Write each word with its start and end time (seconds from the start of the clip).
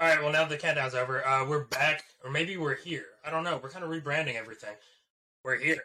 All 0.00 0.08
right. 0.08 0.22
Well, 0.22 0.32
now 0.32 0.44
the 0.44 0.56
countdown's 0.56 0.94
over. 0.94 1.26
Uh, 1.26 1.44
we're 1.46 1.64
back, 1.64 2.04
or 2.24 2.30
maybe 2.30 2.56
we're 2.56 2.76
here. 2.76 3.06
I 3.26 3.30
don't 3.30 3.42
know. 3.44 3.58
We're 3.62 3.70
kind 3.70 3.84
of 3.84 3.90
rebranding 3.90 4.36
everything. 4.36 4.74
We're 5.44 5.56
here. 5.56 5.82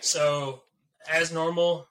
So, 0.00 0.62
as 1.10 1.32
normal, 1.32 1.88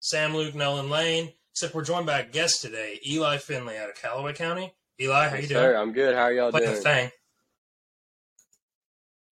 Sam, 0.00 0.34
Luke, 0.34 0.54
Nolan, 0.54 0.90
Lane. 0.90 1.32
Except 1.52 1.72
we're 1.72 1.84
joined 1.84 2.06
by 2.06 2.18
a 2.18 2.26
guest 2.26 2.62
today, 2.62 2.98
Eli 3.06 3.36
Finley 3.36 3.78
out 3.78 3.88
of 3.88 3.94
Calloway 3.94 4.32
County. 4.32 4.72
Eli, 5.00 5.28
how 5.28 5.34
Yes, 5.36 5.42
you 5.42 5.48
doing? 5.50 5.60
sir. 5.62 5.76
I'm 5.76 5.92
good. 5.92 6.16
How 6.16 6.22
are 6.22 6.32
y'all 6.32 6.50
Play 6.50 6.62
the 6.66 6.72
doing? 6.72 6.82
thing. 6.82 7.10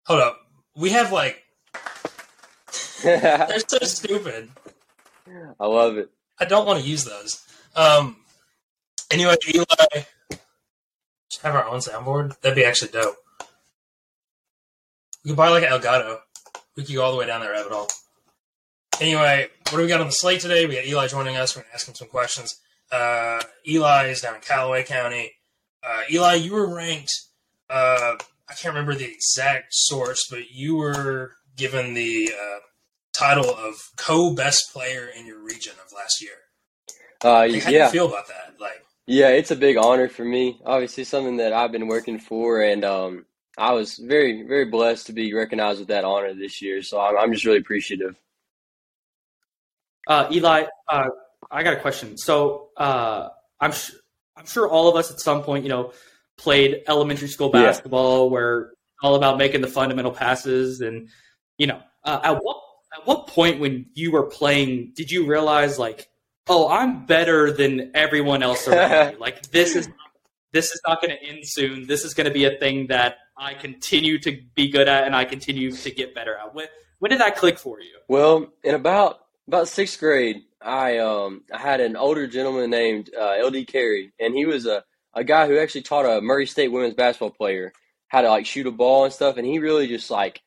Hold 0.07 0.21
up. 0.21 0.39
We 0.77 0.91
have 0.91 1.13
like 1.13 1.43
they're 3.03 3.59
so 3.67 3.79
stupid. 3.79 4.51
I 5.59 5.67
love 5.67 5.97
it. 5.97 6.11
I 6.39 6.45
don't 6.45 6.67
want 6.67 6.83
to 6.83 6.87
use 6.89 7.05
those. 7.05 7.43
Um. 7.75 8.17
Anyway, 9.11 9.37
Eli, 9.55 9.65
have 11.43 11.55
our 11.55 11.67
own 11.67 11.79
soundboard. 11.81 12.39
That'd 12.41 12.57
be 12.57 12.65
actually 12.65 12.91
dope. 12.93 13.17
We 15.25 15.31
could 15.31 15.37
buy 15.37 15.49
like 15.49 15.65
an 15.65 15.71
Elgato. 15.71 16.19
We 16.77 16.85
could 16.85 16.95
go 16.95 17.03
all 17.03 17.13
the 17.13 17.19
way 17.19 17.27
down 17.27 17.41
that 17.41 17.51
rabbit 17.51 17.73
hole. 17.73 17.89
Anyway, 19.01 19.49
what 19.65 19.79
do 19.79 19.79
we 19.79 19.89
got 19.89 20.01
on 20.01 20.07
the 20.07 20.13
slate 20.13 20.41
today? 20.41 20.67
We 20.67 20.75
got 20.77 20.87
Eli 20.87 21.07
joining 21.09 21.37
us. 21.37 21.57
We're 21.57 21.63
gonna 21.63 21.75
ask 21.75 21.89
him 21.89 21.95
some 21.95 22.09
questions. 22.09 22.55
Uh, 22.93 23.41
Eli 23.67 24.07
is 24.09 24.21
down 24.21 24.35
in 24.35 24.41
Calloway 24.41 24.83
County. 24.85 25.33
Uh, 25.83 26.03
Eli, 26.11 26.35
you 26.35 26.53
were 26.53 26.75
ranked. 26.75 27.13
Uh, 27.69 28.17
I 28.49 28.55
can't 28.55 28.75
remember 28.75 28.95
the 28.95 29.11
exact 29.11 29.69
source, 29.71 30.27
but 30.31 30.51
you 30.51 30.77
were 30.77 31.33
given 31.57 31.95
the 31.95 32.33
uh, 32.35 32.59
title 33.13 33.49
of 33.55 33.75
co-best 33.97 34.73
player 34.73 35.07
in 35.07 35.25
your 35.27 35.39
region 35.43 35.75
of 35.85 35.93
last 35.95 36.21
year. 36.21 36.33
Uh, 37.23 37.47
Like, 37.49 37.63
how 37.63 37.71
do 37.71 37.77
you 37.77 37.89
feel 37.91 38.09
about 38.09 38.27
that? 38.29 38.55
Like, 38.59 38.85
yeah, 39.11 39.31
it's 39.31 39.51
a 39.51 39.57
big 39.57 39.77
honor 39.77 40.09
for 40.09 40.25
me. 40.25 40.61
Obviously, 40.65 41.03
something 41.03 41.39
that 41.39 41.53
I've 41.53 41.73
been 41.73 41.89
working 41.89 42.21
for, 42.21 42.63
and 42.63 42.85
um, 42.85 43.27
I 43.59 43.73
was 43.73 43.97
very, 43.97 44.45
very 44.47 44.67
blessed 44.67 45.07
to 45.09 45.13
be 45.13 45.35
recognized 45.35 45.81
with 45.81 45.89
that 45.89 46.05
honor 46.05 46.33
this 46.33 46.63
year. 46.63 46.81
So 46.81 47.01
I'm, 47.01 47.19
I'm 47.19 47.33
just 47.33 47.45
really 47.45 47.59
appreciative. 47.59 48.15
Uh, 50.07 50.29
Eli, 50.31 50.67
uh, 50.89 51.09
I 51.51 51.65
got 51.65 51.75
a 51.75 51.81
question. 51.81 52.17
So 52.19 52.69
uh, 52.77 53.31
I'm 53.61 53.73
sh- 53.73 53.95
I'm 54.37 54.47
sure 54.47 54.69
all 54.69 54.89
of 54.89 54.95
us 54.95 55.11
at 55.11 55.19
some 55.19 55.43
point, 55.43 55.65
you 55.65 55.71
know, 55.71 55.93
played 56.39 56.83
elementary 56.87 57.29
school 57.29 57.51
Yeah. 57.53 57.65
basketball 57.65 58.31
where 58.31 58.73
all 59.03 59.17
about 59.17 59.39
making 59.39 59.61
the 59.61 59.67
fundamental 59.67 60.13
passes, 60.13 60.83
and 60.83 61.09
you 61.59 61.67
know, 61.67 61.81
uh, 62.05 62.21
at 62.23 62.39
what 62.45 62.59
at 62.97 63.07
what 63.09 63.27
point 63.27 63.59
when 63.59 63.87
you 63.95 64.13
were 64.13 64.27
playing 64.27 64.93
did 64.95 65.11
you 65.11 65.27
realize 65.27 65.81
like, 65.81 66.09
oh, 66.51 66.69
I'm 66.69 67.07
better 67.07 67.53
than 67.53 67.93
everyone 67.95 68.43
else 68.43 68.67
around 68.69 69.13
me? 69.13 69.17
Like 69.21 69.51
this 69.51 69.77
is 69.77 69.89
this 70.53 70.73
is 70.73 70.81
not 70.87 71.01
going 71.01 71.17
to 71.17 71.23
end 71.25 71.47
soon. 71.47 71.87
This 71.87 72.05
is 72.05 72.13
going 72.13 72.27
to 72.27 72.33
be 72.33 72.45
a 72.45 72.59
thing 72.59 72.89
that 72.89 73.19
I 73.39 73.55
continue 73.55 74.19
to 74.19 74.37
be 74.57 74.69
good 74.69 74.89
at, 74.89 75.05
and 75.05 75.15
I 75.15 75.25
continue 75.25 75.71
to 75.71 75.91
get 75.91 76.15
better 76.15 76.37
at. 76.37 76.53
When 76.55 76.67
when 76.99 77.11
did 77.11 77.21
that 77.21 77.37
click 77.37 77.59
for 77.59 77.81
you? 77.81 77.97
Well, 78.09 78.53
in 78.65 78.75
about 78.75 79.21
about 79.47 79.69
sixth 79.69 79.99
grade, 80.01 80.43
I 80.61 80.99
um 80.99 81.45
I 81.53 81.59
had 81.59 81.81
an 81.81 81.97
older 81.97 82.27
gentleman 82.27 82.69
named 82.69 83.11
uh, 83.19 83.37
LD 83.47 83.69
Carey, 83.69 84.13
and 84.19 84.35
he 84.35 84.45
was 84.45 84.67
a 84.67 84.83
a 85.15 85.25
guy 85.25 85.47
who 85.47 85.59
actually 85.59 85.83
taught 85.83 86.05
a 86.05 86.21
Murray 86.21 86.47
State 86.47 86.69
women's 86.69 86.95
basketball 86.95 87.31
player 87.31 87.73
how 88.09 88.23
to 88.23 88.29
like 88.29 88.45
shoot 88.45 88.67
a 88.67 88.73
ball 88.73 89.05
and 89.05 89.15
stuff, 89.15 89.37
and 89.37 89.47
he 89.47 89.61
really 89.61 89.87
just 89.87 90.11
like 90.11 90.41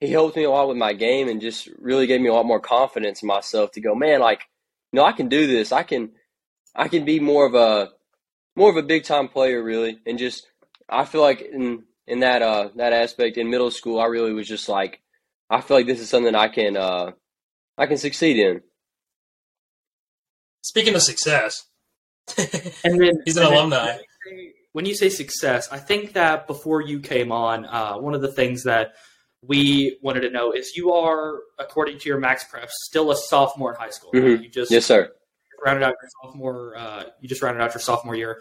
he 0.00 0.10
helped 0.10 0.36
me 0.36 0.44
a 0.44 0.50
lot 0.50 0.68
with 0.68 0.78
my 0.78 0.94
game 0.94 1.28
and 1.28 1.40
just 1.40 1.68
really 1.78 2.06
gave 2.06 2.20
me 2.20 2.28
a 2.28 2.32
lot 2.32 2.46
more 2.46 2.60
confidence 2.60 3.22
in 3.22 3.26
myself 3.26 3.72
to 3.72 3.80
go, 3.80 3.94
man, 3.94 4.20
like 4.20 4.40
you 4.94 5.00
know 5.00 5.06
I 5.06 5.10
can 5.12 5.28
do 5.28 5.48
this. 5.48 5.72
I 5.72 5.82
can 5.82 6.12
I 6.72 6.86
can 6.86 7.04
be 7.04 7.18
more 7.18 7.46
of 7.46 7.56
a 7.56 7.90
more 8.54 8.70
of 8.70 8.76
a 8.76 8.82
big 8.84 9.02
time 9.02 9.26
player 9.26 9.60
really, 9.60 9.98
and 10.06 10.20
just 10.20 10.46
I 10.88 11.04
feel 11.04 11.20
like 11.20 11.40
in 11.40 11.82
in 12.06 12.20
that 12.20 12.42
uh 12.42 12.68
that 12.76 12.92
aspect 12.92 13.36
in 13.36 13.50
middle 13.50 13.72
school, 13.72 13.98
I 13.98 14.04
really 14.06 14.32
was 14.32 14.46
just 14.46 14.68
like 14.68 15.00
I 15.50 15.62
feel 15.62 15.78
like 15.78 15.86
this 15.86 15.98
is 15.98 16.08
something 16.08 16.36
I 16.36 16.46
can 16.46 16.76
uh 16.76 17.10
I 17.76 17.86
can 17.86 17.96
succeed 17.96 18.38
in. 18.38 18.60
speaking 20.62 20.94
of 20.94 21.02
success, 21.02 21.64
And 22.38 23.00
then 23.00 23.14
He's 23.24 23.36
an 23.36 23.42
and 23.42 23.52
then 23.52 23.52
alumni. 23.52 23.96
When 23.96 23.96
you, 23.96 24.46
say, 24.46 24.52
when 24.74 24.86
you 24.86 24.94
say 24.94 25.08
success, 25.08 25.72
I 25.72 25.78
think 25.78 26.12
that 26.12 26.46
before 26.46 26.82
you 26.82 27.00
came 27.00 27.32
on, 27.32 27.66
uh, 27.66 27.96
one 27.96 28.14
of 28.14 28.22
the 28.22 28.32
things 28.32 28.62
that 28.62 28.92
we 29.46 29.98
wanted 30.02 30.20
to 30.20 30.30
know 30.30 30.52
is 30.52 30.76
you 30.76 30.92
are, 30.92 31.40
according 31.58 31.98
to 31.98 32.08
your 32.08 32.18
Max 32.18 32.44
Prep, 32.44 32.70
still 32.70 33.10
a 33.10 33.16
sophomore 33.16 33.72
in 33.72 33.76
high 33.78 33.90
school. 33.90 34.10
right? 34.12 34.22
Mhm. 34.22 34.42
You 34.42 34.48
just 34.48 34.70
Yes, 34.70 34.86
sir. 34.86 35.10
rounded 35.64 35.82
out 35.84 35.94
your 36.00 36.10
sophomore. 36.22 36.76
Uh, 36.76 37.04
you 37.20 37.28
just 37.28 37.42
rounded 37.42 37.62
out 37.62 37.72
your 37.74 37.80
sophomore 37.80 38.14
year. 38.14 38.40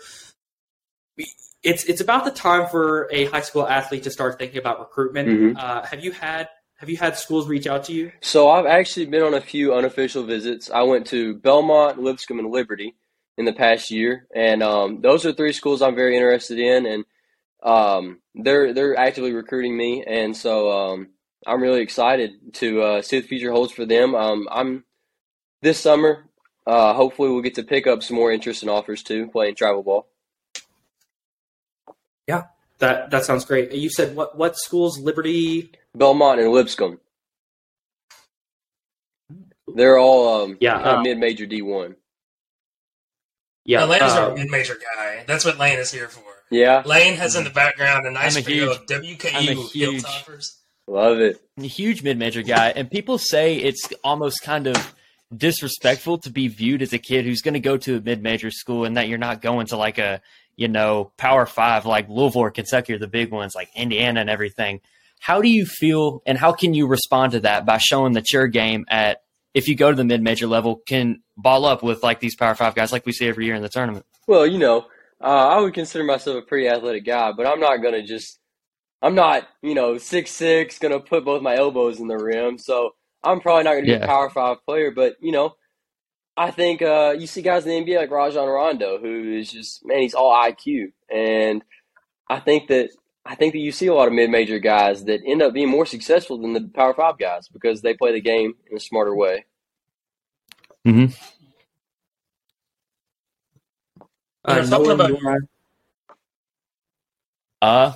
It's 1.64 1.86
it's 1.86 2.02
about 2.02 2.26
the 2.26 2.32
time 2.32 2.68
for 2.70 3.08
a 3.12 3.26
high 3.26 3.40
school 3.42 3.66
athlete 3.66 4.04
to 4.04 4.12
start 4.12 4.38
thinking 4.38 4.58
about 4.58 4.80
recruitment. 4.80 5.30
Mhm. 5.30 5.58
Uh, 5.58 5.82
have 5.84 6.04
you 6.04 6.12
had 6.12 6.50
have 6.78 6.90
you 6.90 6.98
had 6.98 7.18
schools 7.18 7.48
reach 7.48 7.68
out 7.68 7.86
to 7.86 7.94
you? 7.94 8.12
So 8.22 8.50
I've 8.50 8.66
actually 8.66 9.06
been 9.06 9.24
on 9.24 9.34
a 9.34 9.40
few 9.40 9.74
unofficial 9.74 10.24
visits. 10.24 10.70
I 10.70 10.82
went 10.82 11.08
to 11.08 11.36
Belmont, 11.36 12.00
Lipscomb, 12.02 12.40
and 12.40 12.52
Liberty 12.52 12.96
in 13.38 13.46
the 13.46 13.54
past 13.54 13.90
year, 13.90 14.28
and 14.36 14.62
um, 14.62 15.00
those 15.02 15.26
are 15.26 15.32
three 15.32 15.54
schools 15.54 15.82
I'm 15.82 15.96
very 15.96 16.16
interested 16.18 16.60
in, 16.60 16.86
and 16.86 17.06
um, 17.64 18.20
they're 18.36 18.74
they're 18.74 18.98
actively 18.98 19.34
recruiting 19.34 19.76
me, 19.76 20.04
and 20.06 20.36
so 20.36 20.72
um, 20.72 21.10
I'm 21.48 21.62
really 21.62 21.82
excited 21.82 22.54
to 22.56 22.82
uh, 22.82 23.02
see 23.02 23.18
what 23.18 23.24
the 23.24 23.28
future 23.28 23.52
holds 23.52 23.72
for 23.72 23.86
them. 23.86 24.16
Um, 24.16 24.48
I'm 24.52 24.84
this 25.62 25.80
summer. 25.80 26.26
Uh, 26.68 26.94
hopefully, 26.94 27.30
we'll 27.30 27.42
get 27.42 27.56
to 27.56 27.64
pick 27.64 27.88
up 27.88 28.04
some 28.04 28.16
more 28.18 28.32
interest 28.32 28.64
and 28.64 28.70
offers 28.70 29.02
too, 29.04 29.28
playing 29.28 29.56
travel 29.56 29.84
ball. 29.84 30.08
Yeah, 32.28 32.44
that 32.80 33.12
that 33.12 33.26
sounds 33.26 33.46
great. 33.46 33.72
You 33.72 33.90
said 33.90 34.16
what 34.16 34.38
what 34.38 34.58
schools? 34.58 35.00
Liberty. 35.00 35.72
Belmont 35.96 36.40
and 36.40 36.52
Lipscomb. 36.52 37.00
They're 39.76 39.98
all 39.98 40.44
um, 40.44 40.58
Yeah, 40.60 40.76
uh, 40.76 41.02
mid-major 41.02 41.46
D1. 41.46 41.96
Yeah, 43.66 43.84
Atlanta's 43.84 44.14
uh, 44.14 44.30
our 44.30 44.36
mid-major 44.36 44.76
guy. 44.76 45.24
That's 45.26 45.46
what 45.46 45.58
Lane 45.58 45.80
is 45.80 45.92
here 45.92 46.10
for. 46.10 46.43
Yeah, 46.54 46.84
Lane 46.86 47.16
has 47.16 47.36
in 47.36 47.44
the 47.44 47.50
background 47.50 48.06
a 48.06 48.12
nice 48.12 48.36
I'm 48.36 48.42
a 48.42 48.46
video 48.46 48.66
huge- 48.74 48.78
of 48.78 48.86
WKU 48.88 49.36
I'm 49.36 49.58
a 49.58 49.62
huge- 49.62 50.04
toppers. 50.04 50.58
love 50.88 51.20
it. 51.20 51.42
a 51.60 51.64
huge 51.64 52.04
mid-major 52.04 52.42
guy, 52.44 52.70
and 52.76 52.90
people 52.92 53.18
say 53.18 53.56
it's 53.56 53.88
almost 54.04 54.42
kind 54.44 54.68
of 54.68 54.94
disrespectful 55.36 56.20
to 56.20 56.30
be 56.30 56.48
viewed 56.48 56.82
as 56.82 56.94
a 56.94 56.98
kid 57.00 57.26
who's 57.26 57.42
going 57.42 57.54
to 57.56 57.60
go 57.60 57.78
to 57.78 57.98
a 57.98 58.02
mid-major 58.02 58.52
school, 58.52 58.86
and 58.86 58.98
that 58.98 59.08
you're 59.08 59.18
not 59.18 59.42
going 59.42 59.68
to 59.68 59.78
like 59.78 59.98
a 59.98 60.22
you 60.56 60.68
know 60.68 61.12
Power 61.18 61.46
Five 61.46 61.86
like 61.86 62.08
Louisville 62.10 62.42
or 62.42 62.52
Kentucky 62.52 62.94
or 62.94 63.00
the 63.00 63.08
big 63.08 63.32
ones 63.32 63.54
like 63.56 63.70
Indiana 63.76 64.22
and 64.22 64.30
everything. 64.30 64.82
How 65.20 65.42
do 65.42 65.50
you 65.50 65.66
feel, 65.66 66.22
and 66.26 66.38
how 66.38 66.52
can 66.52 66.74
you 66.74 66.86
respond 66.86 67.32
to 67.32 67.40
that 67.42 67.66
by 67.66 67.78
showing 67.78 68.14
that 68.14 68.32
your 68.32 68.48
game 68.48 68.86
at 68.90 69.22
if 69.54 69.68
you 69.68 69.76
go 69.76 69.90
to 69.90 69.96
the 69.96 70.04
mid-major 70.04 70.48
level 70.48 70.82
can 70.86 71.22
ball 71.38 71.66
up 71.66 71.82
with 71.82 72.04
like 72.04 72.20
these 72.20 72.36
Power 72.36 72.56
Five 72.56 72.76
guys 72.76 72.92
like 72.92 73.06
we 73.06 73.12
see 73.14 73.28
every 73.28 73.46
year 73.46 73.56
in 73.56 73.62
the 73.62 73.70
tournament? 73.70 74.06
Well, 74.28 74.46
you 74.46 74.58
know, 74.58 74.86
uh, 75.24 75.28
I 75.28 75.60
would 75.62 75.74
consider 75.74 76.04
myself 76.04 76.38
a 76.38 76.46
pretty 76.46 76.68
athletic 76.68 77.06
guy, 77.06 77.32
but 77.32 77.48
I'm 77.48 77.60
not 77.60 77.78
gonna 77.78 78.04
just. 78.04 78.40
I'm 79.02 79.16
not, 79.16 79.46
you 79.62 79.76
know, 79.76 79.98
six 79.98 80.32
six, 80.32 80.80
gonna 80.80 81.00
put 81.00 81.26
both 81.26 81.42
my 81.42 81.56
elbows 81.56 82.00
in 82.00 82.08
the 82.08 82.18
rim. 82.18 82.58
So 82.58 82.92
I'm 83.24 83.40
probably 83.40 83.64
not 83.64 83.74
gonna 83.74 83.86
be 83.86 83.94
a 83.94 84.06
power 84.06 84.30
five 84.30 84.58
player. 84.66 84.92
But 84.92 85.16
you 85.22 85.32
know, 85.32 85.56
I 86.36 86.52
think 86.52 86.82
uh, 86.82 87.16
you 87.18 87.28
see 87.28 87.42
guys 87.42 87.66
in 87.66 87.86
the 87.86 87.92
NBA 87.92 87.98
like 87.98 88.12
Rajon 88.12 88.48
Rondo, 88.48 89.00
who 89.00 89.38
is 89.38 89.52
just 89.52 89.86
man, 89.86 90.00
he's 90.02 90.14
all 90.14 90.34
IQ, 90.34 90.92
and 91.14 91.64
I 92.30 92.40
think 92.40 92.68
that 92.68 92.90
I 93.26 93.36
think 93.36 93.54
that 93.54 93.60
you 93.60 93.72
see 93.72 93.88
a 93.88 93.94
lot 93.94 94.08
of 94.08 94.14
mid 94.14 94.30
major 94.30 94.60
guys 94.60 95.06
that 95.06 95.22
end 95.26 95.42
up 95.42 95.54
being 95.54 95.70
more 95.70 95.86
successful 95.86 96.42
than 96.42 96.54
the 96.54 96.70
power 96.74 96.94
five 96.94 97.18
guys 97.18 97.48
because 97.48 97.82
they 97.82 97.94
play 97.94 98.12
the 98.12 98.22
game 98.22 98.56
in 98.70 98.78
a 98.78 98.80
smarter 98.80 99.16
way. 99.16 99.46
Mm-hmm. 100.86 101.14
Uh, 104.46 104.56
talking 104.70 104.86
about- 104.92 105.12
Uh, 107.62 107.94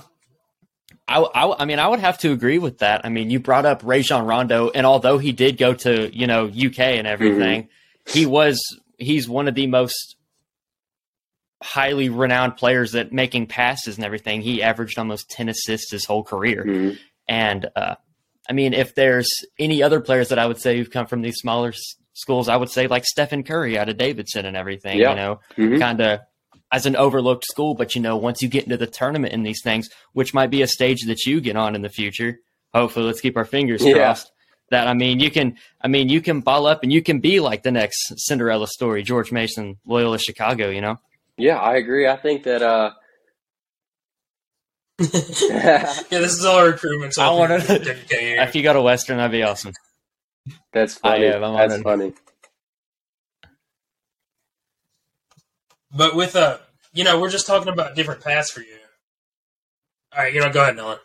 I, 1.08 1.20
I, 1.20 1.62
I 1.62 1.66
mean, 1.66 1.80
I 1.80 1.88
would 1.88 2.00
have 2.00 2.18
to 2.20 2.32
agree 2.32 2.58
with 2.58 2.80
that. 2.80 3.06
I 3.06 3.10
mean, 3.10 3.30
you 3.30 3.40
brought 3.40 3.66
up 3.66 3.82
Rajon 3.84 4.26
Rondo, 4.26 4.70
and 4.70 4.86
although 4.86 5.18
he 5.18 5.32
did 5.32 5.58
go 5.58 5.74
to 5.74 6.16
you 6.16 6.28
know 6.28 6.46
UK 6.46 6.80
and 6.80 7.08
everything, 7.08 7.70
he 8.08 8.26
was 8.26 8.60
he's 8.98 9.28
one 9.28 9.48
of 9.48 9.56
the 9.56 9.68
most 9.68 10.16
highly 11.64 12.10
renowned 12.10 12.56
players 12.56 12.94
at 12.96 13.12
making 13.12 13.48
passes 13.48 13.96
and 13.98 14.06
everything. 14.06 14.42
He 14.42 14.62
averaged 14.62 14.98
almost 15.00 15.30
ten 15.30 15.50
assists 15.50 15.92
his 15.92 16.06
whole 16.06 16.24
career, 16.24 16.64
Mhm. 16.66 17.00
and 17.28 17.70
uh, 17.76 17.96
I 18.50 18.54
mean, 18.54 18.74
if 18.74 18.96
there's 18.96 19.30
any 19.60 19.84
other 19.84 20.00
players 20.02 20.30
that 20.30 20.40
I 20.40 20.46
would 20.46 20.60
say 20.62 20.78
who've 20.78 20.92
come 20.92 21.08
from 21.08 21.22
these 21.22 21.36
smaller 21.38 21.70
s- 21.70 21.96
schools, 22.14 22.48
I 22.48 22.56
would 22.58 22.70
say 22.70 22.88
like 22.88 23.04
Stephen 23.06 23.44
Curry 23.44 23.78
out 23.78 23.90
of 23.90 23.98
Davidson 23.98 24.46
and 24.46 24.56
everything. 24.56 24.98
You 25.12 25.16
know, 25.16 25.40
Mhm. 25.58 25.80
kind 25.80 26.00
of 26.02 26.20
as 26.72 26.86
an 26.86 26.96
overlooked 26.96 27.46
school. 27.46 27.74
But 27.76 27.96
you 27.96 28.02
know, 28.02 28.18
once 28.18 28.42
you 28.42 28.48
get 28.50 28.64
into 28.66 28.78
the 28.78 28.88
tournament 28.88 29.34
in 29.34 29.44
these 29.44 29.62
things, 29.64 29.90
which 30.14 30.34
might 30.34 30.50
be 30.50 30.62
a 30.62 30.68
stage 30.68 31.02
that 31.08 31.26
you 31.26 31.42
get 31.42 31.56
on 31.56 31.76
in 31.76 31.82
the 31.82 31.90
future, 31.90 32.40
hopefully, 32.74 33.06
let's 33.06 33.22
keep 33.22 33.38
our 33.38 33.46
fingers 33.46 33.84
Yeah. 33.86 33.94
crossed. 33.94 34.32
That 34.70 34.88
I 34.88 34.94
mean, 34.94 35.22
you 35.22 35.32
can, 35.32 35.56
I 35.82 35.88
mean, 35.88 36.10
you 36.10 36.20
can 36.20 36.42
ball 36.42 36.66
up 36.68 36.84
and 36.84 36.92
you 36.92 37.02
can 37.02 37.20
be 37.22 37.40
like 37.40 37.64
the 37.64 37.72
next 37.72 38.14
Cinderella 38.18 38.68
story, 38.68 39.02
George 39.02 39.32
Mason, 39.32 39.78
Loyola 39.86 40.20
Chicago. 40.20 40.70
You 40.70 40.82
know, 40.82 40.98
Yeah, 41.38 41.56
I 41.58 41.78
agree. 41.78 42.06
I 42.08 42.18
think 42.18 42.44
that 42.44 42.62
uh, 42.62 42.92
yeah, 45.00 45.94
this 46.10 46.34
is 46.34 46.44
all 46.44 46.66
recruitment. 46.66 47.14
So 47.14 47.22
I 47.24 47.30
wanna- 47.30 47.64
If 47.70 48.56
you 48.56 48.64
go 48.64 48.74
to 48.74 48.82
Western, 48.82 49.18
that'd 49.18 49.32
be 49.32 49.44
awesome. 49.44 49.74
That's 50.74 50.96
funny. 50.96 51.28
I 51.28 51.36
am, 51.36 51.44
I'm 51.44 51.56
That's 51.56 51.74
honored. 51.74 51.84
funny. 51.84 52.14
But 55.96 56.16
with 56.16 56.36
uh, 56.36 56.58
you 56.94 57.04
know, 57.04 57.20
we're 57.20 57.30
just 57.30 57.48
talking 57.48 57.72
about 57.72 57.96
different 57.96 58.24
paths 58.24 58.52
for 58.52 58.62
you. 58.62 58.78
All 60.16 60.24
right, 60.24 60.34
you 60.34 60.42
know, 60.42 60.52
go 60.52 60.62
ahead, 60.62 60.76
Nolan. 60.76 61.00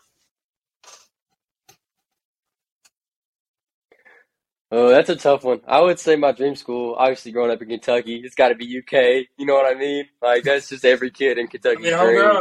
Oh, 4.70 4.88
that's 4.88 5.10
a 5.10 5.16
tough 5.16 5.44
one. 5.44 5.60
I 5.66 5.80
would 5.82 5.98
say 5.98 6.16
my 6.16 6.32
dream 6.32 6.56
school, 6.56 6.94
obviously 6.98 7.30
growing 7.30 7.50
up 7.50 7.60
in 7.60 7.68
Kentucky, 7.68 8.22
it's 8.24 8.34
got 8.34 8.48
to 8.48 8.54
be 8.54 8.78
UK. 8.78 9.26
You 9.36 9.44
know 9.44 9.54
what 9.54 9.70
I 9.70 9.78
mean? 9.78 10.06
Like 10.22 10.44
that's 10.44 10.70
just 10.70 10.86
every 10.86 11.10
kid 11.10 11.36
in 11.36 11.46
I 11.46 11.48
Kentucky. 11.50 11.82
mean. 11.82 12.40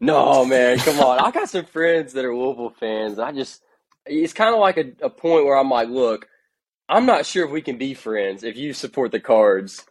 No, 0.00 0.44
man, 0.44 0.78
come 0.78 1.00
on. 1.00 1.18
I 1.18 1.32
got 1.32 1.48
some 1.48 1.64
friends 1.64 2.12
that 2.12 2.24
are 2.24 2.34
Louisville 2.36 2.74
fans. 2.78 3.18
I 3.18 3.32
just, 3.32 3.62
it's 4.04 4.32
kind 4.32 4.54
of 4.54 4.60
like 4.60 4.76
a, 4.76 4.92
a 5.02 5.10
point 5.10 5.46
where 5.46 5.56
I'm 5.56 5.70
like, 5.70 5.88
look, 5.88 6.28
I'm 6.88 7.06
not 7.06 7.26
sure 7.26 7.44
if 7.44 7.50
we 7.50 7.62
can 7.62 7.78
be 7.78 7.94
friends 7.94 8.44
if 8.44 8.56
you 8.56 8.72
support 8.72 9.10
the 9.10 9.20
cards. 9.20 9.84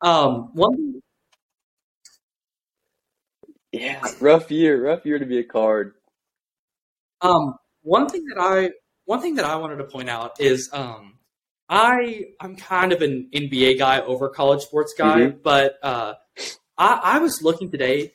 Um, 0.00 0.50
one 0.54 1.00
Yeah, 3.72 4.02
rough 4.20 4.50
year, 4.50 4.82
rough 4.82 5.04
year 5.04 5.18
to 5.18 5.26
be 5.26 5.38
a 5.38 5.44
card. 5.44 5.94
Um, 7.20 7.54
one 7.82 8.08
thing 8.08 8.24
that 8.26 8.40
I 8.40 8.70
one 9.04 9.20
thing 9.20 9.36
that 9.36 9.44
I 9.44 9.56
wanted 9.56 9.76
to 9.76 9.84
point 9.84 10.08
out 10.08 10.40
is 10.40 10.70
um, 10.72 11.18
I 11.68 12.26
I'm 12.40 12.56
kind 12.56 12.92
of 12.92 13.02
an 13.02 13.28
NBA 13.34 13.78
guy 13.78 14.00
over 14.00 14.28
college 14.28 14.62
sports 14.62 14.94
guy, 14.96 15.26
Mhm. 15.26 15.42
but 15.42 15.78
uh, 15.82 16.14
I, 16.76 17.00
I 17.02 17.18
was 17.18 17.42
looking 17.42 17.70
today. 17.70 18.14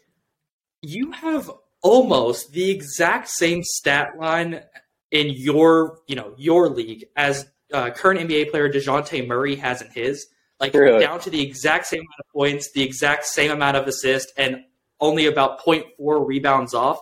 You 0.82 1.12
have 1.12 1.52
almost 1.82 2.52
the 2.54 2.70
exact 2.72 3.30
same 3.30 3.62
stat 3.64 4.18
line 4.18 4.64
in 5.12 5.30
your 5.32 6.00
you 6.08 6.16
know 6.16 6.34
your 6.38 6.70
league 6.70 7.06
as 7.16 7.46
uh, 7.74 7.90
current 7.92 8.20
NBA 8.20 8.52
player 8.52 8.72
Dejounte 8.72 9.28
Murray 9.28 9.56
has 9.56 9.82
in 9.82 9.90
his. 9.92 10.28
Like 10.60 10.74
Really? 10.74 11.02
down 11.02 11.20
to 11.22 11.30
the 11.30 11.42
exact 11.42 11.88
same 11.88 12.00
amount 12.02 12.20
of 12.20 12.28
points, 12.32 12.72
the 12.72 12.84
exact 12.84 13.26
same 13.26 13.52
amount 13.52 13.76
of 13.76 13.88
assists, 13.88 14.32
and 14.38 14.64
only 15.02 15.26
about 15.26 15.60
0.4 15.60 16.26
rebounds 16.26 16.74
off. 16.74 17.00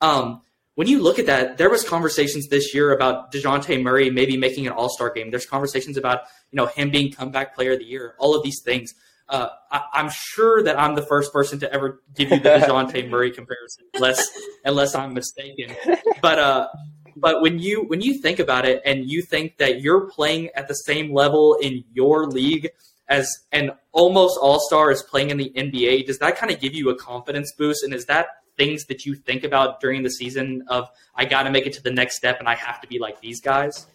Um, 0.00 0.40
when 0.76 0.88
you 0.88 1.02
look 1.02 1.18
at 1.18 1.26
that, 1.26 1.58
there 1.58 1.68
was 1.68 1.86
conversations 1.86 2.48
this 2.48 2.72
year 2.74 2.92
about 2.94 3.30
Dejounte 3.30 3.82
Murray 3.82 4.08
maybe 4.08 4.38
making 4.38 4.66
an 4.66 4.72
All 4.72 4.88
Star 4.88 5.10
game. 5.10 5.30
There's 5.30 5.44
conversations 5.44 5.98
about 5.98 6.20
you 6.50 6.56
know 6.56 6.66
him 6.66 6.90
being 6.90 7.12
comeback 7.12 7.54
player 7.54 7.72
of 7.72 7.80
the 7.80 7.84
year. 7.84 8.14
All 8.18 8.34
of 8.34 8.42
these 8.42 8.62
things. 8.64 8.94
Uh, 9.28 9.48
I, 9.70 9.82
I'm 9.92 10.10
sure 10.10 10.62
that 10.62 10.78
I'm 10.78 10.94
the 10.94 11.02
first 11.02 11.32
person 11.32 11.58
to 11.60 11.72
ever 11.72 12.02
give 12.14 12.30
you 12.30 12.40
the 12.40 12.48
Dejounte 12.66 13.08
Murray 13.10 13.30
comparison, 13.32 13.84
unless 13.94 14.26
unless 14.64 14.94
I'm 14.94 15.12
mistaken. 15.12 15.76
But 16.22 16.38
uh, 16.38 16.68
but 17.16 17.42
when 17.42 17.58
you 17.58 17.84
when 17.84 18.00
you 18.00 18.20
think 18.20 18.38
about 18.38 18.64
it, 18.64 18.82
and 18.84 19.10
you 19.10 19.22
think 19.22 19.58
that 19.58 19.80
you're 19.80 20.08
playing 20.10 20.50
at 20.54 20.68
the 20.68 20.74
same 20.74 21.12
level 21.12 21.56
in 21.60 21.84
your 21.92 22.26
league 22.26 22.70
as 23.08 23.30
an 23.52 23.72
almost 23.92 24.38
all 24.40 24.58
star 24.60 24.90
is 24.90 25.02
playing 25.02 25.30
in 25.30 25.36
the 25.36 25.52
NBA, 25.54 26.06
does 26.06 26.18
that 26.18 26.36
kind 26.36 26.52
of 26.52 26.60
give 26.60 26.74
you 26.74 26.90
a 26.90 26.96
confidence 26.96 27.52
boost? 27.52 27.84
And 27.84 27.92
is 27.92 28.06
that 28.06 28.26
things 28.56 28.84
that 28.86 29.04
you 29.04 29.14
think 29.14 29.44
about 29.44 29.80
during 29.80 30.02
the 30.02 30.10
season 30.10 30.64
of 30.68 30.88
I 31.14 31.24
got 31.24 31.44
to 31.44 31.50
make 31.50 31.66
it 31.66 31.72
to 31.74 31.82
the 31.82 31.90
next 31.90 32.16
step 32.16 32.38
and 32.38 32.48
I 32.48 32.54
have 32.54 32.80
to 32.80 32.88
be 32.88 32.98
like 32.98 33.20
these 33.20 33.40
guys? 33.40 33.86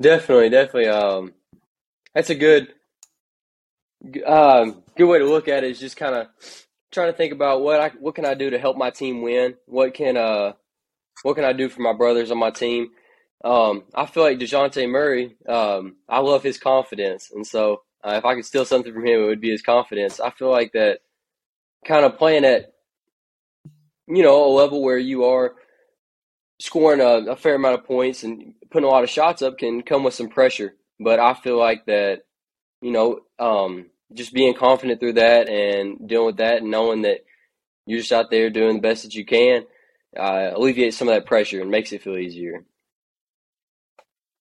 Definitely, 0.00 0.50
definitely. 0.50 0.88
Um, 0.88 1.34
that's 2.14 2.30
a 2.30 2.34
good, 2.34 2.72
um, 4.26 4.82
good 4.96 5.06
way 5.06 5.18
to 5.18 5.26
look 5.26 5.48
at 5.48 5.64
it. 5.64 5.70
Is 5.70 5.80
just 5.80 5.96
kind 5.96 6.14
of 6.14 6.28
trying 6.90 7.12
to 7.12 7.16
think 7.16 7.32
about 7.32 7.60
what 7.60 7.80
I 7.80 7.88
what 8.00 8.14
can 8.14 8.24
I 8.24 8.34
do 8.34 8.50
to 8.50 8.58
help 8.58 8.76
my 8.76 8.90
team 8.90 9.22
win. 9.22 9.54
What 9.66 9.94
can 9.94 10.16
uh, 10.16 10.52
what 11.22 11.36
can 11.36 11.44
I 11.44 11.52
do 11.52 11.68
for 11.68 11.82
my 11.82 11.92
brothers 11.92 12.30
on 12.30 12.38
my 12.38 12.50
team? 12.50 12.90
Um, 13.44 13.84
I 13.94 14.06
feel 14.06 14.22
like 14.22 14.38
Dejounte 14.38 14.88
Murray. 14.88 15.36
Um, 15.46 15.96
I 16.08 16.20
love 16.20 16.42
his 16.42 16.58
confidence, 16.58 17.30
and 17.34 17.46
so 17.46 17.82
uh, 18.02 18.14
if 18.16 18.24
I 18.24 18.34
could 18.34 18.46
steal 18.46 18.64
something 18.64 18.92
from 18.92 19.06
him, 19.06 19.20
it 19.20 19.26
would 19.26 19.40
be 19.40 19.50
his 19.50 19.62
confidence. 19.62 20.18
I 20.18 20.30
feel 20.30 20.50
like 20.50 20.72
that 20.72 21.00
kind 21.86 22.04
of 22.04 22.18
playing 22.18 22.44
at 22.44 22.72
you 24.06 24.22
know 24.22 24.46
a 24.46 24.52
level 24.52 24.82
where 24.82 24.98
you 24.98 25.24
are 25.24 25.54
scoring 26.58 27.00
a, 27.00 27.32
a 27.32 27.36
fair 27.36 27.56
amount 27.56 27.78
of 27.78 27.86
points 27.86 28.22
and 28.22 28.54
putting 28.70 28.88
a 28.88 28.90
lot 28.90 29.04
of 29.04 29.10
shots 29.10 29.42
up 29.42 29.58
can 29.58 29.82
come 29.82 30.04
with 30.04 30.14
some 30.14 30.28
pressure. 30.28 30.74
But 31.00 31.18
I 31.18 31.34
feel 31.34 31.58
like 31.58 31.84
that, 31.86 32.22
you 32.80 32.92
know, 32.92 33.20
um, 33.38 33.86
just 34.12 34.32
being 34.32 34.54
confident 34.54 35.00
through 35.00 35.14
that 35.14 35.48
and 35.48 36.08
dealing 36.08 36.26
with 36.26 36.36
that 36.36 36.62
and 36.62 36.70
knowing 36.70 37.02
that 37.02 37.24
you're 37.86 38.00
just 38.00 38.12
out 38.12 38.30
there 38.30 38.48
doing 38.50 38.76
the 38.76 38.82
best 38.82 39.02
that 39.02 39.14
you 39.14 39.24
can 39.24 39.64
uh, 40.16 40.52
alleviates 40.54 40.96
some 40.96 41.08
of 41.08 41.14
that 41.14 41.26
pressure 41.26 41.60
and 41.60 41.70
makes 41.70 41.92
it 41.92 42.02
feel 42.02 42.16
easier. 42.16 42.64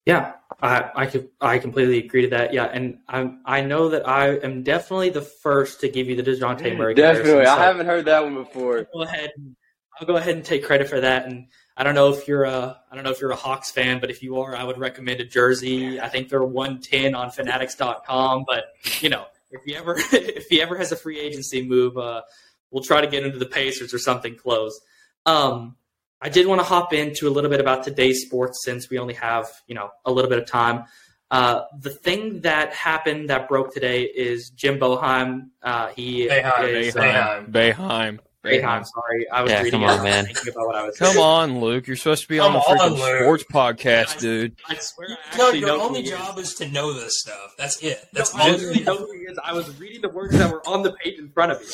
Yeah, 0.06 0.34
I 0.62 0.90
I 0.96 1.06
could 1.06 1.30
I 1.40 1.60
completely 1.60 2.00
agree 2.00 2.24
to 2.24 2.30
that. 2.30 2.54
Yeah, 2.54 2.66
and 2.66 3.00
I 3.08 3.34
I 3.46 3.62
know 3.62 3.90
that 3.90 4.08
I 4.08 4.36
am 4.36 4.64
definitely 4.64 5.10
the 5.10 5.22
first 5.22 5.80
to 5.82 5.90
give 5.90 6.10
you 6.10 6.16
the 6.16 6.24
Dejounte 6.24 6.78
Murray. 6.78 6.94
Definitely, 6.94 7.32
comparison, 7.32 7.60
I 7.60 7.66
haven't 7.66 7.86
heard 7.86 8.06
that 8.06 8.24
one 8.24 8.36
before. 8.36 8.80
I'll 8.80 8.86
go 8.94 9.02
ahead. 9.04 9.32
And, 9.38 9.56
I'll 10.00 10.08
go 10.08 10.16
ahead 10.16 10.36
and 10.36 10.44
take 10.44 10.64
credit 10.64 10.90
for 10.90 11.00
that. 11.00 11.26
And 11.26 11.48
I 11.78 11.84
don't 11.84 11.96
know 11.96 12.12
if 12.12 12.28
you're 12.28 12.44
a 12.44 12.80
I 12.92 12.96
don't 12.96 13.04
know 13.04 13.12
if 13.12 13.22
you're 13.22 13.32
a 13.32 13.36
Hawks 13.36 13.72
fan, 13.72 14.00
but 14.00 14.10
if 14.10 14.24
you 14.24 14.40
are, 14.40 14.56
I 14.56 14.64
would 14.64 14.78
recommend 14.78 15.22
a 15.22 15.26
jersey. 15.26 16.00
I 16.00 16.10
think 16.10 16.30
they're 16.30 16.44
one 16.44 16.82
ten 16.82 17.16
on 17.16 17.32
Fanatics.com. 17.32 18.46
But 18.48 18.66
you 19.02 19.10
know, 19.10 19.26
if 19.52 19.62
he 19.66 19.76
ever 19.76 19.96
if 20.12 20.48
he 20.48 20.62
ever 20.62 20.78
has 20.78 20.92
a 20.92 20.96
free 20.96 21.20
agency 21.20 21.68
move, 21.68 21.98
uh, 21.98 22.24
we'll 22.72 22.84
try 22.84 23.02
to 23.02 23.08
get 23.08 23.24
into 23.24 23.38
the 23.38 23.46
Pacers 23.46 23.94
or 23.94 24.00
something 24.00 24.36
close. 24.36 24.80
Um, 25.26 25.76
I 26.22 26.30
did 26.30 26.48
want 26.48 26.60
to 26.60 26.66
hop 26.66 26.94
into 26.94 27.28
a 27.28 27.32
little 27.32 27.50
bit 27.50 27.60
about 27.60 27.84
today's 27.84 28.22
sports 28.26 28.62
since 28.64 28.90
we 28.90 28.98
only 28.98 29.14
have 29.16 29.48
you 29.68 29.76
know 29.76 29.90
a 30.06 30.12
little 30.12 30.30
bit 30.30 30.40
of 30.40 30.48
time. 30.48 30.86
Uh, 31.32 31.64
the 31.80 31.90
thing 31.90 32.42
that 32.42 32.74
happened 32.74 33.30
that 33.30 33.48
broke 33.50 33.74
today 33.74 34.04
is 34.04 34.50
Jim 34.52 34.78
Boeheim. 34.80 35.50
Uh, 35.64 35.88
he 35.90 36.28
Boeheim, 36.28 36.74
is, 36.76 36.96
uh, 36.96 37.00
Boeheim. 37.02 37.50
Bayheim. 37.52 38.20
Boeheim, 38.46 38.86
sorry, 38.86 39.30
I 39.32 39.42
was 39.42 39.52
Yeah, 39.52 39.62
reading 39.64 39.80
come 39.80 39.90
on, 39.90 40.04
man. 40.04 40.26
thinking 40.26 40.50
about 40.54 40.68
what 40.68 40.76
I 40.76 40.84
was. 40.86 40.98
Come 40.98 41.18
on, 41.18 41.62
Luke. 41.62 41.88
You're 41.88 41.96
supposed 41.96 42.24
to 42.24 42.28
be 42.28 42.40
on 42.40 42.52
the 42.54 42.60
Come 42.60 42.78
on, 42.78 42.90
freaking 42.92 43.00
Luke. 43.00 43.22
sports 43.40 43.44
podcast, 43.52 44.20
dude. 44.20 44.58
I 44.68 44.76
swear, 44.76 45.18
I 45.32 45.38
No, 45.38 45.50
your 45.52 45.70
only 45.82 46.02
he 46.02 46.10
is. 46.10 46.12
job 46.12 46.38
is 46.38 46.54
to 46.56 46.68
know 46.68 46.92
this 46.94 47.14
stuff. 47.22 47.56
That's 47.58 47.82
it. 47.82 48.06
That's 48.12 48.36
I 48.36 48.42
all 48.42 48.48
you 48.48 48.54
literally 48.58 48.80
do. 48.80 48.84
know 48.84 48.98
who 48.98 49.12
he 49.14 49.20
is. 49.20 49.40
I 49.44 49.54
was 49.54 49.80
reading 49.80 50.02
the 50.02 50.10
words 50.10 50.38
that 50.38 50.52
were 50.52 50.62
on 50.68 50.84
the 50.84 50.92
page 50.92 51.18
in 51.18 51.30
front 51.32 51.54
of 51.54 51.62
me. 51.62 51.68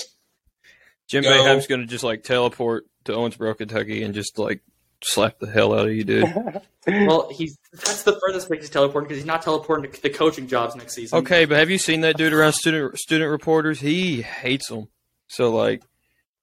Jim 1.08 1.24
Go. 1.24 1.32
Bayheim's 1.32 1.66
going 1.66 1.82
to 1.82 1.88
just 1.88 2.04
like 2.04 2.24
teleport 2.24 2.86
to 3.10 3.16
Owensboro, 3.16 3.58
Kentucky, 3.58 4.04
and 4.04 4.14
just 4.14 4.40
like 4.40 4.62
slap 5.02 5.40
the 5.40 5.48
hell 5.48 5.74
out 5.74 5.88
of 5.88 5.94
you, 5.94 6.04
dude. 6.04 6.62
Well, 6.88 7.30
he's 7.30 7.56
that's 7.72 8.02
the 8.02 8.20
furthest 8.20 8.48
place 8.48 8.62
he's 8.62 8.70
teleporting 8.72 9.08
because 9.08 9.18
he's 9.18 9.28
not 9.28 9.44
teleporting 9.44 9.92
to 9.92 10.02
the 10.02 10.10
coaching 10.10 10.48
jobs 10.48 10.76
next 10.76 10.96
season. 10.96 11.20
Okay, 11.20 11.46
but 11.46 11.60
have 11.60 11.70
you 11.70 11.78
seen 11.78 12.02
that 12.02 12.18
dude 12.18 12.34
around 12.34 12.54
student 12.54 12.98
student 12.98 13.30
reporters? 13.30 13.80
He 13.80 14.24
hates 14.24 14.70
them. 14.70 14.88
So 15.28 15.52
like, 15.52 15.84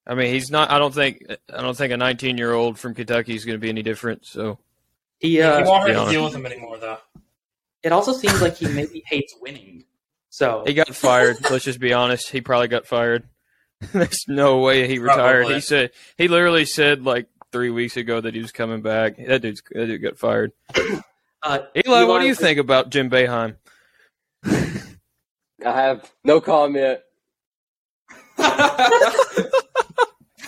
I 0.07 0.15
mean, 0.15 0.33
he's 0.33 0.51
not. 0.51 0.71
I 0.71 0.79
don't 0.79 0.95
think. 0.95 1.25
I 1.53 1.63
don't 1.63 1.77
think 1.77 1.93
a 1.93 1.97
19 1.97 2.39
year 2.39 2.53
old 2.53 2.79
from 2.79 2.95
Kentucky 2.95 3.35
is 3.35 3.45
going 3.45 3.59
to 3.59 3.61
be 3.61 3.71
any 3.71 3.83
different. 3.83 4.25
So 4.25 4.59
he 5.19 5.39
you 5.39 5.43
uh, 5.43 5.65
won't 5.67 5.89
have 5.89 6.07
to 6.07 6.13
deal 6.13 6.23
with 6.23 6.35
him 6.35 6.47
anymore, 6.47 6.79
though. 6.79 6.99
it 7.83 7.91
also 7.91 8.13
seems 8.13 8.41
like 8.41 8.57
he 8.57 8.69
maybe 8.69 9.03
hates 9.07 9.35
winning. 9.41 9.85
So 10.29 10.63
he 10.65 10.75
got 10.75 10.95
fired. 10.95 11.39
Let's 11.51 11.65
just 11.65 11.81
be 11.81 11.93
honest. 11.93 12.31
He 12.31 12.41
probably 12.41 12.69
got 12.69 12.87
fired. 12.87 13.27
There's 13.93 14.25
no 14.29 14.59
way 14.61 14.89
he 14.89 14.99
retired. 14.99 15.41
Probably. 15.43 15.55
He 15.57 15.61
said 15.61 15.91
he 16.17 16.29
literally 16.29 16.65
said 16.65 17.03
like 17.05 17.27
three 17.53 17.71
weeks 17.71 17.97
ago 17.97 18.21
that 18.21 18.35
he 18.35 18.41
was 18.41 18.53
coming 18.53 18.83
back. 18.83 19.17
That 19.19 19.43
dude's 19.43 19.63
that 19.73 19.87
dude 19.87 20.03
got 20.03 20.19
fired. 20.19 20.53
uh, 21.43 21.59
Eli, 21.77 22.05
what 22.05 22.21
do 22.21 22.25
you 22.27 22.33
Eli- 22.33 22.35
think 22.41 22.59
about 22.59 22.91
Jim 22.91 23.11
Bayheim? 23.11 23.57
I 24.45 24.73
have 25.65 26.11
no 26.25 26.41
comment. 26.41 27.01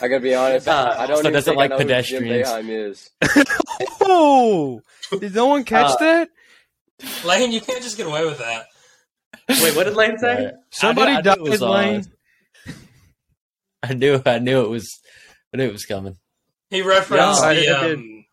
I 0.00 0.06
gotta 0.06 0.20
be 0.20 0.34
honest. 0.34 0.68
Uh, 0.68 0.94
I 0.96 1.06
don't 1.06 1.16
also 1.16 1.22
even 1.22 1.32
doesn't 1.32 1.50
think 1.56 1.56
like 1.58 1.72
I 1.72 1.76
know 1.76 1.78
who 1.82 2.02
Jim 2.02 2.22
pedestrians. 2.22 2.48
Boeheim 2.48 2.68
is. 2.90 3.10
Oh, 4.02 4.80
did 5.20 5.34
no 5.34 5.46
one 5.46 5.64
catch 5.64 5.90
Uh, 5.92 5.96
that? 6.00 6.28
Lane, 7.24 7.52
you 7.52 7.60
can't 7.60 7.82
just 7.82 7.96
get 7.96 8.06
away 8.06 8.24
with 8.24 8.38
that. 8.38 8.66
Wait, 9.48 9.74
what 9.76 9.84
did 9.84 9.94
Lane 9.94 10.18
say? 10.18 10.52
Somebody 10.70 11.12
I 11.12 11.16
knew- 11.16 11.22
died, 11.22 11.40
knew 11.40 11.52
it 11.52 11.60
Lane. 11.60 12.04
I 13.82 13.94
knew 13.94 14.20
I 14.26 14.38
knew 14.38 14.64
it 14.64 14.68
was 14.68 15.00
I 15.54 15.56
knew 15.58 15.64
it 15.68 15.72
was 15.72 15.86
coming. 15.86 16.16
He 16.70 16.82
referenced 16.82 17.40
Yeah, 17.42 17.48
I- 17.48 17.54
the 17.54 17.60
I 17.60 17.86
did. 17.88 17.94
um, 17.98 18.24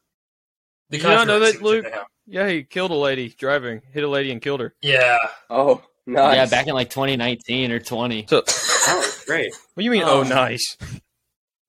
the 0.90 0.98
you 0.98 1.04
know 1.04 1.40
that, 1.40 1.62
Luke? 1.62 1.86
Yeah, 2.28 2.48
he 2.50 2.64
killed 2.64 2.92
a 2.92 2.96
lady 2.96 3.30
driving, 3.30 3.82
hit 3.92 4.04
a 4.04 4.08
lady 4.08 4.32
and 4.32 4.42
killed 4.42 4.60
her. 4.60 4.74
Yeah, 4.82 5.18
Oh, 5.50 5.82
nice. 6.08 6.36
Yeah, 6.36 6.46
back 6.48 6.68
in 6.68 6.74
like 6.74 6.90
2019 6.90 7.72
or 7.72 7.80
20. 7.80 8.25
So, 8.28 8.44
Oh, 8.88 9.12
great. 9.28 9.52
What 9.74 9.82
do 9.82 9.84
you 9.84 9.92
mean? 9.92 10.04
Oh. 10.04 10.20
Oh, 10.20 10.24
nice. 10.24 10.78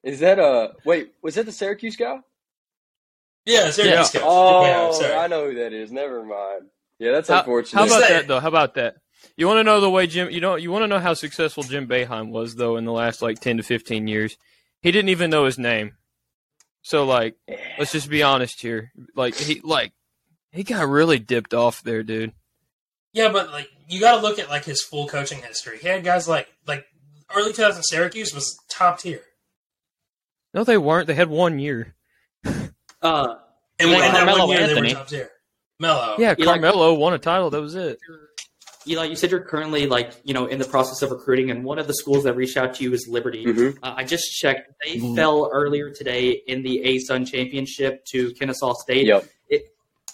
Is 0.02 0.20
that 0.20 0.38
a 0.38 0.72
wait? 0.84 1.12
Was 1.22 1.34
that 1.36 1.44
the 1.46 1.52
Syracuse 1.52 1.96
guy? 1.96 2.18
yeah, 3.44 3.70
Syracuse 3.70 4.14
Yeah. 4.14 4.20
coach. 4.20 4.22
Oh, 4.24 4.64
Jim 4.64 4.72
Boeheim, 4.74 4.94
sorry. 4.94 5.14
I 5.14 5.26
know 5.28 5.46
who 5.50 5.54
that 5.56 5.72
is. 5.72 5.92
Never 5.92 6.24
mind. 6.24 6.68
Yeah, 6.98 7.12
that's 7.12 7.28
How, 7.28 7.38
unfortunate. 7.40 7.78
how 7.78 7.86
about 7.86 8.02
Say 8.06 8.12
that 8.14 8.26
though? 8.28 8.40
How 8.40 8.48
about 8.48 8.74
that? 8.74 8.96
You 9.36 9.46
want 9.46 9.58
to 9.58 9.64
know 9.64 9.80
the 9.80 9.90
way 9.90 10.06
Jim? 10.06 10.30
You 10.30 10.40
know, 10.40 10.56
you 10.56 10.70
want 10.70 10.82
to 10.84 10.88
know 10.88 10.98
how 10.98 11.14
successful 11.14 11.62
Jim 11.62 11.86
Boeheim 11.86 12.30
was 12.30 12.54
though 12.56 12.76
in 12.76 12.84
the 12.84 12.92
last 12.92 13.22
like 13.22 13.40
ten 13.40 13.56
to 13.58 13.62
fifteen 13.62 14.06
years. 14.08 14.36
He 14.82 14.92
didn't 14.92 15.08
even 15.10 15.30
know 15.30 15.44
his 15.44 15.58
name. 15.58 15.96
So 16.82 17.04
like, 17.04 17.34
let's 17.78 17.92
just 17.92 18.08
be 18.08 18.22
honest 18.22 18.60
here. 18.60 18.92
Like 19.14 19.34
he 19.34 19.60
like 19.64 19.92
he 20.52 20.62
got 20.62 20.88
really 20.88 21.18
dipped 21.18 21.52
off 21.54 21.82
there, 21.82 22.02
dude. 22.02 22.32
Yeah, 23.12 23.30
but 23.32 23.50
like 23.50 23.68
you 23.88 24.00
got 24.00 24.16
to 24.16 24.22
look 24.22 24.38
at 24.38 24.48
like 24.48 24.64
his 24.64 24.82
full 24.82 25.06
coaching 25.08 25.40
history. 25.42 25.78
He 25.78 25.88
had 25.88 26.04
guys 26.04 26.28
like 26.28 26.48
like 26.66 26.86
early 27.34 27.52
2000 27.52 27.82
Syracuse 27.82 28.32
was 28.34 28.56
top 28.68 29.00
tier, 29.00 29.20
No, 30.54 30.64
they 30.64 30.78
weren't. 30.78 31.06
They 31.08 31.14
had 31.14 31.28
one 31.28 31.58
year. 31.58 31.94
Uh, 32.44 33.34
and 33.78 33.90
Yeah, 33.90 33.96
in 33.96 34.00
that 34.00 34.12
Carmelo 34.12 34.46
one 34.46 34.56
year 34.56 34.66
they 34.66 34.80
were 34.80 34.88
top 34.88 35.08
tier. 35.08 35.30
Mello, 35.80 36.16
Yeah, 36.18 36.34
You 36.38 36.44
like- 36.46 36.60
Carmelo 36.60 36.94
won 36.94 37.12
a 37.14 37.18
title. 37.18 37.50
That 37.50 37.60
was 37.60 37.74
it. 37.74 37.98
Eli, 38.88 39.04
you 39.06 39.16
said 39.16 39.30
you're 39.30 39.40
currently 39.40 39.86
like 39.86 40.12
you 40.24 40.32
know 40.34 40.46
in 40.46 40.58
the 40.58 40.64
process 40.64 41.02
of 41.02 41.10
recruiting, 41.10 41.50
and 41.50 41.64
one 41.64 41.78
of 41.78 41.86
the 41.86 41.94
schools 41.94 42.24
that 42.24 42.34
reached 42.34 42.56
out 42.56 42.74
to 42.74 42.84
you 42.84 42.92
is 42.92 43.06
Liberty. 43.08 43.44
Mhm. 43.44 43.76
Uh, 43.82 43.94
I 43.96 44.04
just 44.04 44.24
checked; 44.32 44.70
they 44.84 44.96
Mhm. 44.98 45.16
fell 45.16 45.50
earlier 45.52 45.90
today 45.90 46.30
in 46.46 46.62
the 46.62 46.82
ASUN 46.84 47.26
Championship 47.26 48.04
to 48.06 48.32
Kennesaw 48.34 48.74
State. 48.74 49.06
Yep. 49.06 49.26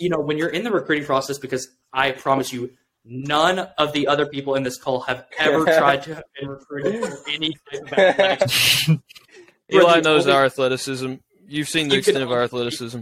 You 0.01 0.09
know, 0.09 0.19
when 0.21 0.39
you're 0.39 0.49
in 0.49 0.65
the 0.65 0.71
recruiting 0.73 1.05
process, 1.05 1.39
because 1.39 1.69
I 1.93 2.13
promise 2.13 2.53
you, 2.53 2.71
none 3.05 3.59
of 3.79 3.93
the 3.93 4.09
other 4.09 4.27
people 4.27 4.55
in 4.55 4.63
this 4.63 4.79
call 4.79 5.01
have 5.03 5.27
ever 5.39 5.65
tried 5.79 6.03
to 6.05 6.15
have 6.17 6.25
been 6.41 6.49
recruited 6.49 7.05
for 7.05 7.19
any 7.29 7.55
type 7.71 7.83
of 7.83 7.93
athletics. 7.93 8.89
You're 9.69 9.83
Eli 9.83 10.01
knows 10.01 10.27
only- 10.27 10.33
our 10.37 10.45
athleticism. 10.47 11.15
You've 11.47 11.69
seen 11.69 11.89
the 11.89 11.97
You 11.97 12.03
can 12.03 12.11
extent 12.17 12.23
of 12.25 12.31
our 12.31 12.39
only- 12.39 12.45
athleticism. 12.47 13.01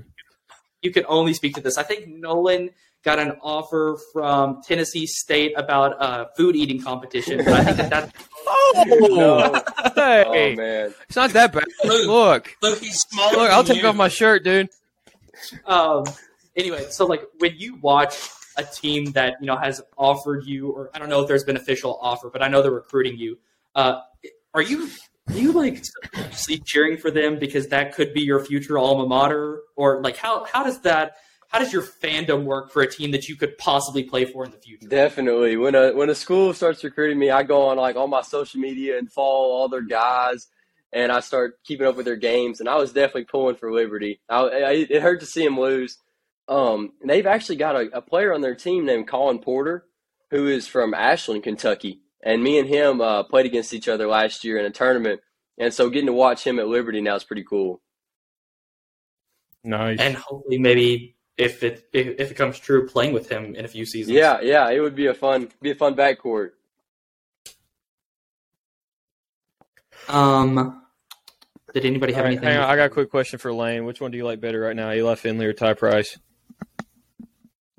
you 0.83 0.91
can 0.93 1.05
only 1.09 1.33
speak 1.33 1.55
to 1.55 1.61
this. 1.61 1.79
I 1.79 1.85
think 1.85 2.09
Nolan 2.09 2.71
got 3.03 3.19
an 3.19 3.33
offer 3.43 3.99
from 4.13 4.61
Tennessee 4.63 5.07
State 5.07 5.53
about 5.57 5.97
a 6.01 6.29
food 6.37 6.55
eating 6.57 6.83
competition. 6.83 7.39
But 7.39 7.49
I 7.55 7.65
think 7.65 7.77
that 7.77 7.91
that's 7.91 8.13
No. 9.11 9.63
Hey, 9.95 10.25
Oh 10.55 10.57
man. 10.57 10.95
it's 11.07 11.17
not 11.17 11.31
that 11.31 11.53
bad. 11.53 11.65
Luke. 11.85 12.07
Look, 12.07 12.57
look, 12.63 12.79
he's 12.81 13.01
smaller. 13.01 13.37
look. 13.39 13.51
I'll 13.51 13.63
than 13.63 13.75
take 13.77 13.83
you. 13.83 13.89
off 13.89 13.97
my 13.97 14.09
shirt, 14.09 14.45
dude. 14.45 14.69
um, 15.67 16.05
anyway. 16.57 16.87
So 16.91 17.07
like 17.07 17.23
when 17.39 17.55
you 17.57 17.77
watch 17.77 18.15
a 18.57 18.65
team 18.65 19.13
that 19.13 19.35
you 19.41 19.47
know 19.47 19.57
has 19.57 19.81
offered 19.97 20.45
you, 20.47 20.71
or 20.71 20.91
I 20.95 20.99
don't 20.99 21.09
know 21.09 21.21
if 21.23 21.29
there's 21.29 21.45
been 21.45 21.57
official 21.57 21.99
offer, 22.01 22.31
but 22.31 22.43
I 22.43 22.49
know 22.49 22.63
they're 22.63 22.71
recruiting 22.71 23.17
you. 23.17 23.39
Uh, 23.75 24.01
are 24.55 24.63
you 24.63 24.89
are 25.29 25.35
you 25.35 25.53
like 25.53 25.85
subconsciously 25.85 26.59
cheering 26.67 26.97
for 26.97 27.11
them 27.11 27.39
because 27.39 27.69
that 27.69 27.95
could 27.95 28.13
be 28.13 28.21
your 28.23 28.45
future 28.45 28.79
alma 28.79 29.07
mater, 29.07 29.61
or 29.77 30.03
like 30.03 30.17
how 30.17 30.45
how 30.45 30.63
does 30.65 30.81
that 30.81 31.17
how 31.51 31.59
does 31.59 31.73
your 31.73 31.83
fandom 31.83 32.45
work 32.45 32.71
for 32.71 32.81
a 32.81 32.91
team 32.91 33.11
that 33.11 33.29
you 33.29 33.35
could 33.35 33.59
possibly 33.59 34.05
play 34.05 34.25
for 34.25 34.45
in 34.45 34.53
the 34.53 34.57
future? 34.57 34.87
Definitely. 34.87 35.57
When 35.57 35.75
a 35.75 35.91
when 35.93 36.09
a 36.09 36.15
school 36.15 36.55
starts 36.55 36.85
recruiting 36.85 37.19
me, 37.19 37.31
I 37.31 37.43
go 37.43 37.67
on 37.67 37.77
like 37.77 37.97
all 37.97 38.07
my 38.07 38.23
social 38.23 38.61
media 38.61 38.99
and 38.99 39.11
follow 39.11 39.51
all 39.51 39.69
their 39.69 39.83
guys, 39.83 40.47
and 40.93 41.11
I 41.11 41.19
start 41.19 41.59
keeping 41.65 41.89
up 41.89 41.97
with 41.97 42.07
their 42.07 42.17
games. 42.17 42.61
And 42.61 42.69
I 42.69 42.77
was 42.77 42.93
definitely 42.93 43.25
pulling 43.25 43.57
for 43.57 43.73
Liberty. 43.73 44.21
I, 44.29 44.41
I, 44.43 44.71
it 44.89 45.03
hurt 45.03 45.21
to 45.21 45.27
see 45.27 45.45
them 45.45 45.59
lose. 45.59 45.99
Um, 46.47 46.93
and 47.01 47.11
they've 47.11 47.27
actually 47.27 47.57
got 47.57 47.75
a, 47.75 47.91
a 47.95 48.03
player 48.03 48.33
on 48.33 48.43
their 48.43 48.55
team 48.55 48.87
named 48.87 49.09
Colin 49.09 49.41
Porter, 49.41 49.87
who 50.31 50.47
is 50.47 50.69
from 50.69 50.95
Ashland, 50.95 51.43
Kentucky. 51.43 52.01
And 52.23 52.45
me 52.45 52.61
and 52.61 52.69
him 52.69 53.01
uh, 53.01 53.25
played 53.25 53.47
against 53.47 53.75
each 53.75 53.89
other 53.89 54.07
last 54.07 54.45
year 54.45 54.59
in 54.59 54.67
a 54.67 54.71
tournament. 54.71 55.21
And 55.59 55.75
so 55.75 55.91
getting 55.91 56.07
to 56.07 56.13
watch 56.13 56.47
him 56.47 56.61
at 56.61 56.69
Liberty 56.69 57.01
now 57.01 57.17
is 57.17 57.25
pretty 57.25 57.45
cool. 57.45 57.81
Nice. 59.63 59.99
and 60.01 60.15
hopefully 60.17 60.59
maybe 60.59 61.17
if 61.41 61.63
it 61.63 61.89
if, 61.93 62.21
if 62.21 62.31
it 62.31 62.35
comes 62.35 62.59
true, 62.59 62.87
playing 62.87 63.13
with 63.15 63.29
him 63.31 63.55
in 63.55 63.65
a 63.65 63.69
few 63.69 63.87
seasons. 63.87 64.15
Yeah, 64.17 64.41
yeah, 64.43 64.69
it 64.71 64.81
would 64.81 64.95
be 64.95 65.07
a 65.07 65.15
fun 65.15 65.49
be 65.63 65.71
a 65.71 65.75
fun 65.75 65.95
backcourt. 65.97 66.51
Um. 70.09 70.77
Did 71.73 71.85
anybody 71.85 72.13
have 72.15 72.23
All 72.23 72.25
right, 72.25 72.33
anything? 72.33 72.49
hang 72.49 72.59
on, 72.59 72.69
I 72.69 72.75
got 72.75 72.87
a 72.87 72.91
quick 72.91 73.11
question 73.11 73.39
for 73.39 73.53
Lane. 73.53 73.85
Which 73.85 74.01
one 74.01 74.11
do 74.11 74.17
you 74.19 74.25
like 74.25 74.41
better 74.41 74.59
right 74.61 74.75
now, 74.75 74.91
Eli 74.93 75.15
Finley 75.15 75.47
or 75.47 75.53
Ty 75.53 75.75
Price? 75.75 76.19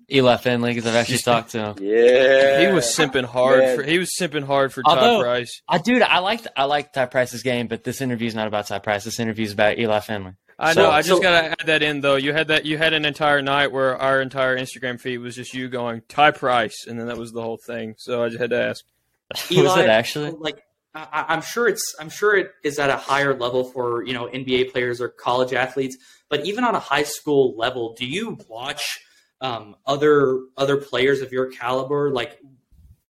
Eli 0.10 0.38
Finley, 0.38 0.72
because 0.74 0.88
I've 0.88 0.96
actually 0.96 1.18
talked 1.32 1.52
to 1.52 1.60
him. 1.60 1.76
Yeah. 1.82 2.62
He 2.62 2.74
was 2.74 2.86
simping 2.86 3.26
hard. 3.26 3.60
Man. 3.60 3.76
For, 3.76 3.84
he 3.84 4.00
was 4.00 4.12
simping 4.18 4.46
hard 4.46 4.72
for 4.74 4.82
Although- 4.86 5.18
Ty 5.18 5.24
Price. 5.24 5.62
I 5.68 5.78
dude, 5.80 6.02
I 6.04 6.20
liked 6.20 6.48
I 6.56 6.64
liked 6.66 6.94
Ty 6.94 7.08
Price's 7.08 7.44
game, 7.44 7.68
but 7.68 7.84
this 7.84 8.00
interview 8.00 8.28
is 8.28 8.36
not 8.36 8.48
about 8.48 8.68
Ty 8.68 8.80
Price. 8.80 9.04
This 9.04 9.20
interview 9.20 9.44
is 9.46 9.52
about 9.52 9.78
Eli 9.78 10.00
Finley. 10.00 10.34
I 10.62 10.74
So- 10.74 10.84
know. 10.84 10.92
I 10.92 11.02
just 11.02 11.10
so- 11.18 11.22
gotta 11.22 11.50
add 11.60 11.66
that 11.68 11.82
in 11.84 12.02
though. 12.02 12.16
You 12.16 12.34
had 12.34 12.48
that. 12.50 12.66
You 12.66 12.78
had 12.78 12.94
an 12.94 13.04
entire 13.06 13.42
night 13.42 13.72
where 13.72 13.98
our 13.98 14.22
entire 14.22 14.58
Instagram 14.58 15.00
feed 15.00 15.18
was 15.18 15.36
just 15.36 15.54
you 15.54 15.68
going 15.70 16.02
Ty 16.08 16.32
Price, 16.32 16.86
and 16.88 17.00
then 17.00 17.08
that 17.08 17.18
was 17.18 17.32
the 17.32 17.42
whole 17.42 17.58
thing. 17.58 17.96
So 17.98 18.24
I 18.24 18.28
just 18.30 18.40
had 18.40 18.52
to 18.52 18.62
ask. 18.62 18.86
was 19.32 19.52
Eli, 19.52 19.82
it 19.84 19.90
actually? 19.90 20.32
like 20.32 20.62
I, 20.94 21.08
I- 21.12 21.26
I'm 21.34 21.42
sure 21.42 21.68
it's 21.68 21.96
I'm 22.00 22.10
sure 22.10 22.36
it 22.36 22.52
is 22.64 22.78
at 22.80 22.90
a 22.90 22.98
higher 22.98 23.34
level 23.34 23.64
for 23.64 24.04
you 24.04 24.14
know 24.14 24.28
NBA 24.28 24.72
players 24.72 25.02
or 25.02 25.10
college 25.10 25.54
athletes, 25.54 25.98
but 26.30 26.46
even 26.46 26.64
on 26.64 26.76
a 26.76 26.80
high 26.80 27.04
school 27.04 27.56
level, 27.58 27.94
do 27.98 28.06
you 28.06 28.38
watch 28.48 29.00
um, 29.42 29.76
other 29.88 30.40
other 30.58 30.78
players 30.78 31.22
of 31.22 31.32
your 31.32 31.48
caliber 31.48 32.12
like? 32.12 32.40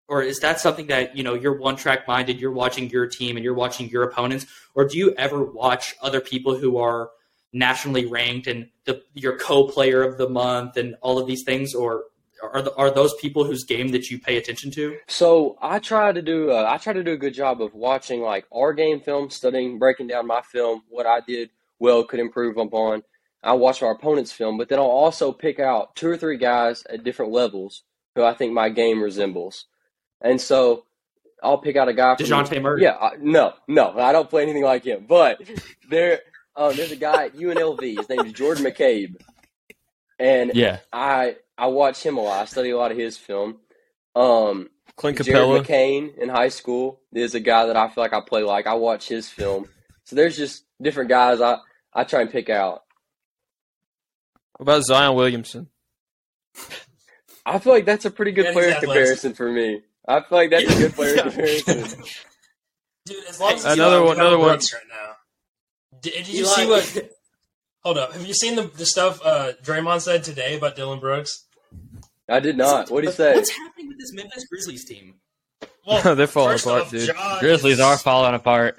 Or 0.08 0.22
is 0.22 0.40
that 0.40 0.60
something 0.60 0.88
that 0.88 1.16
you 1.16 1.24
know 1.24 1.34
you're 1.36 1.58
one 1.58 1.78
track 1.78 2.06
minded? 2.08 2.40
You're 2.40 2.52
watching 2.52 2.90
your 2.90 3.08
team 3.08 3.38
and 3.38 3.44
you're 3.46 3.54
watching 3.54 3.90
your 3.90 4.04
opponents, 4.04 4.46
or 4.76 4.86
do 4.86 4.98
you 4.98 5.14
ever 5.18 5.42
watch 5.44 5.96
other 6.02 6.20
people 6.20 6.56
who 6.58 6.78
are 6.78 7.10
nationally 7.54 8.06
ranked 8.06 8.48
and 8.48 8.70
the, 8.86 9.02
your 9.14 9.38
co-player 9.38 10.04
of 10.04 10.18
the 10.18 10.30
month 10.30 10.78
and 10.78 10.96
all 11.02 11.20
of 11.20 11.28
these 11.28 11.44
things, 11.44 11.74
or 11.74 12.06
are 12.42 12.62
the, 12.62 12.74
are 12.76 12.90
those 12.90 13.14
people 13.16 13.44
whose 13.44 13.64
game 13.64 13.90
that 13.90 14.10
you 14.10 14.20
pay 14.20 14.38
attention 14.38 14.72
to? 14.72 14.98
So 15.08 15.58
I 15.62 15.80
try 15.80 16.12
to 16.12 16.22
do 16.22 16.52
uh, 16.52 16.66
I 16.68 16.78
try 16.78 16.94
to 16.94 17.04
do 17.04 17.12
a 17.14 17.18
good 17.18 17.34
job 17.34 17.62
of 17.62 17.74
watching 17.74 18.22
like 18.22 18.46
our 18.52 18.74
game 18.74 19.00
film, 19.02 19.30
studying, 19.30 19.80
breaking 19.80 20.08
down 20.08 20.28
my 20.28 20.42
film, 20.42 20.84
what 20.90 21.06
I 21.06 21.20
did 21.22 21.50
well, 21.80 22.04
could 22.04 22.20
improve 22.20 22.58
upon. 22.58 23.04
I 23.44 23.54
watch 23.54 23.82
our 23.82 23.92
opponent's 23.92 24.32
film, 24.32 24.58
but 24.58 24.70
then 24.70 24.78
I'll 24.78 24.86
also 24.86 25.32
pick 25.32 25.60
out 25.60 25.96
two 25.96 26.08
or 26.08 26.18
three 26.18 26.38
guys 26.38 26.84
at 26.88 27.04
different 27.04 27.32
levels 27.32 27.84
who 28.16 28.24
I 28.24 28.36
think 28.36 28.54
my 28.54 28.70
game 28.70 29.02
resembles, 29.02 29.66
and 30.22 30.40
so 30.40 30.86
I'll 31.42 31.58
pick 31.58 31.76
out 31.76 31.90
a 31.90 31.94
guy. 31.94 32.16
From, 32.16 32.26
Dejounte 32.26 32.62
Murray. 32.62 32.84
Yeah, 32.84 32.98
I, 32.98 33.12
no, 33.20 33.54
no, 33.68 33.98
I 33.98 34.12
don't 34.12 34.30
play 34.30 34.44
anything 34.44 34.64
like 34.64 34.84
him. 34.84 35.06
But 35.08 35.42
there, 35.90 36.20
uh, 36.56 36.72
there's 36.74 36.92
a 36.92 36.96
guy 36.96 37.26
at 37.26 37.36
UNLV. 37.36 37.98
His 37.98 38.10
name 38.10 38.26
is 38.26 38.34
Jordan 38.34 38.64
McCabe, 38.66 39.16
and 40.20 40.52
Yeah. 40.54 40.80
I 40.92 41.38
I 41.58 41.68
watch 41.68 42.04
him 42.04 42.18
a 42.18 42.22
lot. 42.22 42.42
I 42.42 42.46
study 42.46 42.72
a 42.72 42.78
lot 42.78 42.92
of 42.92 42.98
his 42.98 43.18
film. 43.18 43.58
Um, 44.16 44.70
Clint 44.98 45.22
Jared 45.24 45.42
Capela. 45.42 45.64
McCain 45.66 46.18
in 46.18 46.30
high 46.30 46.50
school 46.50 47.00
is 47.14 47.34
a 47.36 47.40
guy 47.40 47.66
that 47.68 47.78
I 47.78 47.88
feel 47.88 48.04
like 48.04 48.14
I 48.14 48.22
play 48.22 48.44
like. 48.44 48.68
I 48.68 48.74
watch 48.74 49.08
his 49.08 49.30
film. 49.30 49.68
So 50.04 50.16
there's 50.16 50.36
just 50.36 50.66
different 50.82 51.10
guys 51.10 51.40
I, 51.42 51.58
I 51.94 52.04
try 52.04 52.22
and 52.22 52.30
pick 52.32 52.50
out. 52.50 52.84
What 54.58 54.64
about 54.64 54.84
Zion 54.84 55.16
Williamson? 55.16 55.68
I 57.46 57.58
feel 57.60 57.74
like 57.74 57.86
that's 57.86 58.06
a 58.06 58.12
pretty 58.12 58.32
good 58.32 58.46
Yeah, 58.46 58.54
player 58.54 58.66
athletic. 58.72 58.90
comparison 58.90 59.34
for 59.34 59.52
me. 59.52 59.82
I 60.08 60.20
feel 60.22 60.38
like 60.38 60.50
that's 60.52 60.72
a 60.72 60.78
good 60.78 60.94
player 60.94 61.18
comparison. 61.22 62.04
Dude, 63.06 63.24
as 63.30 63.40
long 63.40 63.54
as 63.54 63.66
Another 63.66 63.98
Eli, 63.98 64.00
one- 64.00 64.10
we 64.10 64.16
got 64.16 64.20
another 64.20 64.38
one. 64.40 64.50
Right 64.50 64.68
now. 64.90 65.16
Did, 66.02 66.14
did 66.14 66.28
you 66.30 66.44
Eli- 66.46 66.54
see 66.56 66.68
what? 66.68 67.10
Hold 67.84 67.98
up. 67.98 68.14
Have 68.14 68.26
you 68.26 68.34
seen 68.34 68.56
the, 68.56 68.64
the 68.64 68.86
stuff 68.86 69.20
uh, 69.26 69.54
Draymond 69.64 70.02
said 70.02 70.24
today 70.24 70.56
about 70.58 70.76
Dillon 70.76 71.00
Brooks? 71.00 71.46
I 72.30 72.40
did 72.40 72.56
not. 72.58 72.90
What 72.90 72.92
would 72.92 73.06
he 73.06 73.12
say? 73.12 73.34
What's 73.36 73.50
happening 73.50 73.88
with 73.88 73.98
this 74.00 74.14
Memphis 74.14 74.46
Grizzlies 74.50 74.86
team? 74.86 75.16
Well, 75.88 76.16
They're 76.16 76.28
falling 76.28 76.52
first 76.54 76.66
apart, 76.68 76.82
off, 76.84 76.92
dude. 76.92 77.08
Ja 77.08 77.40
Grizzlies 77.40 77.74
is- 77.74 77.80
are 77.80 77.98
falling 77.98 78.36
apart. 78.36 78.78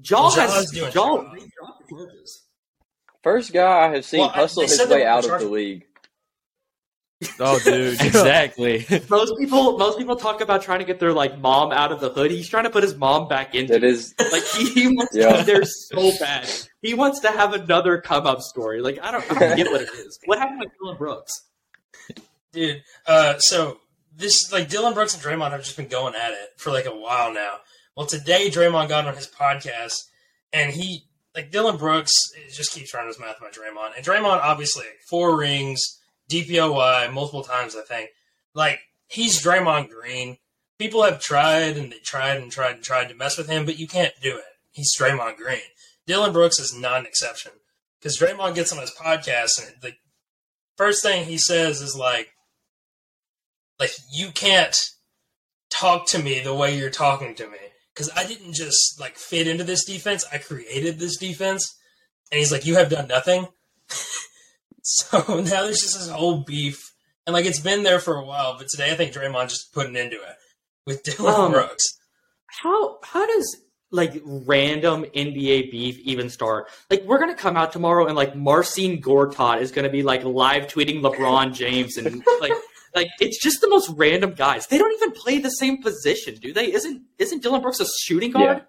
Jaw 0.00 0.30
Ja's 0.30 0.54
has 0.54 0.70
Jaw 0.70 0.88
Jaw. 0.90 1.32
they 1.32 1.38
dropped 1.58 1.88
the 1.88 1.96
charges. 1.96 2.44
First 3.24 3.52
guy 3.52 3.86
I 3.86 3.90
have 3.94 4.04
seen 4.04 4.20
Well, 4.20 4.28
hustle 4.28 4.62
they 4.62 4.68
his 4.68 4.86
way 4.88 5.04
out 5.04 5.28
of 5.28 5.40
the 5.40 5.48
league. 5.48 5.85
Oh, 7.40 7.58
dude. 7.64 8.00
exactly. 8.00 8.86
Most 9.08 9.34
people, 9.38 9.78
most 9.78 9.98
people 9.98 10.16
talk 10.16 10.40
about 10.40 10.62
trying 10.62 10.78
to 10.80 10.84
get 10.84 11.00
their 11.00 11.12
like 11.12 11.38
mom 11.38 11.72
out 11.72 11.92
of 11.92 12.00
the 12.00 12.10
hood. 12.10 12.30
He's 12.30 12.48
trying 12.48 12.64
to 12.64 12.70
put 12.70 12.82
his 12.82 12.94
mom 12.96 13.28
back 13.28 13.54
into 13.54 13.74
it. 13.74 13.84
is 13.84 14.14
Like 14.32 14.44
he, 14.44 14.70
he 14.70 14.86
wants 14.88 15.12
to 15.14 15.20
Yeah. 15.20 15.36
be 15.38 15.42
there 15.44 15.64
so 15.64 16.10
bad. 16.18 16.48
He 16.82 16.94
wants 16.94 17.20
to 17.20 17.28
have 17.28 17.52
another 17.52 18.00
come 18.00 18.26
up 18.26 18.40
story. 18.40 18.80
Like 18.82 18.98
I 19.02 19.10
don't, 19.10 19.30
I 19.32 19.38
don't 19.38 19.56
get 19.56 19.70
what 19.70 19.82
it 19.82 19.88
is. 19.90 20.18
What 20.26 20.38
happened 20.38 20.60
with 20.60 20.70
Dillon 20.80 20.96
Brooks? 20.96 21.32
Dude, 22.52 22.82
uh, 23.06 23.38
so 23.38 23.80
this 24.16 24.50
like 24.52 24.68
Dillon 24.68 24.94
Brooks 24.94 25.14
and 25.14 25.22
Draymond 25.22 25.50
have 25.50 25.62
just 25.62 25.76
been 25.76 25.88
going 25.88 26.14
at 26.14 26.32
it 26.32 26.50
for 26.56 26.70
like 26.70 26.86
a 26.86 26.96
while 26.96 27.32
now. 27.32 27.56
Well, 27.96 28.06
today 28.06 28.48
Draymond 28.50 28.88
got 28.88 29.06
on 29.06 29.14
his 29.14 29.28
podcast 29.28 30.04
and 30.52 30.72
he 30.72 31.04
like 31.34 31.50
Dillon 31.50 31.76
Brooks 31.76 32.12
just 32.50 32.72
keeps 32.72 32.94
running 32.94 33.08
his 33.08 33.20
mouth 33.20 33.36
about 33.38 33.52
Draymond, 33.52 33.90
and 33.96 34.04
Draymond 34.06 34.40
obviously 34.40 34.86
four 35.10 35.36
rings, 35.38 35.82
DPOY 36.30 37.08
uh, 37.08 37.12
multiple 37.12 37.42
times 37.42 37.76
I 37.76 37.82
think. 37.82 38.10
Like 38.54 38.80
he's 39.08 39.42
Draymond 39.42 39.90
Green. 39.90 40.38
People 40.78 41.02
have 41.02 41.20
tried 41.20 41.76
and 41.76 41.90
they 41.90 41.98
tried 41.98 42.36
and 42.36 42.50
tried 42.50 42.76
and 42.76 42.84
tried 42.84 43.08
to 43.08 43.14
mess 43.14 43.38
with 43.38 43.48
him, 43.48 43.64
but 43.64 43.78
you 43.78 43.86
can't 43.86 44.12
do 44.20 44.36
it. 44.36 44.44
He's 44.72 44.94
Draymond 44.98 45.36
Green. 45.36 45.60
Dillon 46.06 46.32
Brooks 46.32 46.58
is 46.58 46.76
not 46.76 47.00
an 47.00 47.06
exception 47.06 47.52
because 47.98 48.18
Draymond 48.18 48.54
gets 48.54 48.72
on 48.72 48.80
his 48.80 48.92
podcast 48.92 49.64
and 49.64 49.74
the 49.80 49.92
first 50.76 51.02
thing 51.02 51.24
he 51.24 51.38
says 51.38 51.80
is 51.80 51.96
like, 51.96 52.28
like 53.80 53.92
you 54.12 54.30
can't 54.30 54.76
talk 55.70 56.06
to 56.08 56.22
me 56.22 56.40
the 56.40 56.54
way 56.54 56.76
you're 56.76 56.90
talking 56.90 57.34
to 57.34 57.48
me 57.48 57.58
because 57.96 58.10
I 58.14 58.26
didn't 58.26 58.54
just 58.54 59.00
like 59.00 59.16
fit 59.16 59.48
into 59.48 59.64
this 59.64 59.84
defense. 59.84 60.24
I 60.30 60.38
created 60.38 60.98
this 60.98 61.16
defense, 61.16 61.76
and 62.30 62.38
he's 62.38 62.52
like, 62.52 62.66
you 62.66 62.76
have 62.76 62.90
done 62.90 63.08
nothing. 63.08 63.48
so 64.88 65.18
now 65.28 65.62
there's 65.64 65.80
just 65.80 65.98
this 65.98 66.08
whole 66.08 66.44
beef, 66.44 66.92
and 67.26 67.34
like 67.34 67.44
it's 67.46 67.60
been 67.60 67.82
there 67.82 67.98
for 68.00 68.16
a 68.16 68.24
while. 68.24 68.56
But 68.56 68.68
today 68.68 68.92
I 68.92 68.94
think 68.94 69.12
Draymond 69.12 69.48
just 69.48 69.72
put 69.72 69.86
an 69.86 69.96
end 69.96 70.12
to 70.12 70.16
it 70.18 70.36
with 70.86 71.02
Dillon 71.16 71.34
Um, 71.34 71.52
Brooks. 71.52 71.84
how 72.62 72.98
how 73.02 73.26
does 73.26 73.56
like 73.92 74.20
random 74.24 75.04
NBA 75.14 75.70
beef 75.70 75.98
even 76.00 76.30
start? 76.30 76.68
Like 76.90 77.02
we're 77.04 77.18
gonna 77.18 77.34
come 77.34 77.56
out 77.56 77.72
tomorrow 77.72 78.06
and 78.06 78.16
like 78.16 78.34
Marcin 78.36 79.00
Gortat 79.00 79.60
is 79.60 79.70
gonna 79.72 79.88
be 79.90 80.02
like 80.02 80.24
live 80.24 80.66
tweeting 80.66 81.00
LeBron 81.00 81.52
James 81.54 81.96
and 81.96 82.22
like 82.40 82.52
like 82.94 83.08
it's 83.20 83.42
just 83.42 83.60
the 83.60 83.68
most 83.68 83.90
random 83.96 84.32
guys. 84.34 84.66
They 84.68 84.78
don't 84.78 84.92
even 84.94 85.12
play 85.12 85.38
the 85.38 85.50
same 85.50 85.82
position, 85.82 86.36
do 86.36 86.52
they? 86.52 86.72
Isn't 86.72 87.02
isn't 87.18 87.42
Dillon 87.42 87.60
Brooks 87.62 87.80
a 87.80 87.86
shooting 88.04 88.30
guard? 88.30 88.64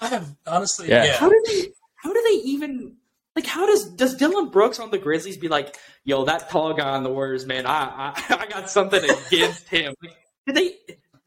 I 0.00 0.06
have 0.08 0.34
honestly, 0.46 0.88
Yeah. 0.88 1.04
yeah. 1.04 1.16
How 1.16 1.28
do 1.28 1.42
they 1.46 1.68
how 1.96 2.12
do 2.12 2.22
they 2.28 2.36
even 2.48 2.96
like 3.36 3.46
how 3.46 3.66
does 3.66 3.90
does 3.90 4.16
Dillon 4.16 4.48
Brooks 4.48 4.80
on 4.80 4.90
the 4.90 4.98
Grizzlies 4.98 5.36
be 5.36 5.48
like, 5.48 5.76
yo, 6.04 6.24
that 6.24 6.50
tall 6.50 6.74
guy 6.74 6.90
on 6.90 7.02
the 7.02 7.10
Warriors, 7.10 7.46
man, 7.46 7.66
I 7.66 8.12
I, 8.14 8.36
I 8.40 8.46
got 8.46 8.70
something 8.70 9.02
against 9.02 9.68
him. 9.68 9.94
Like, 10.02 10.16
did 10.46 10.56
they 10.56 10.76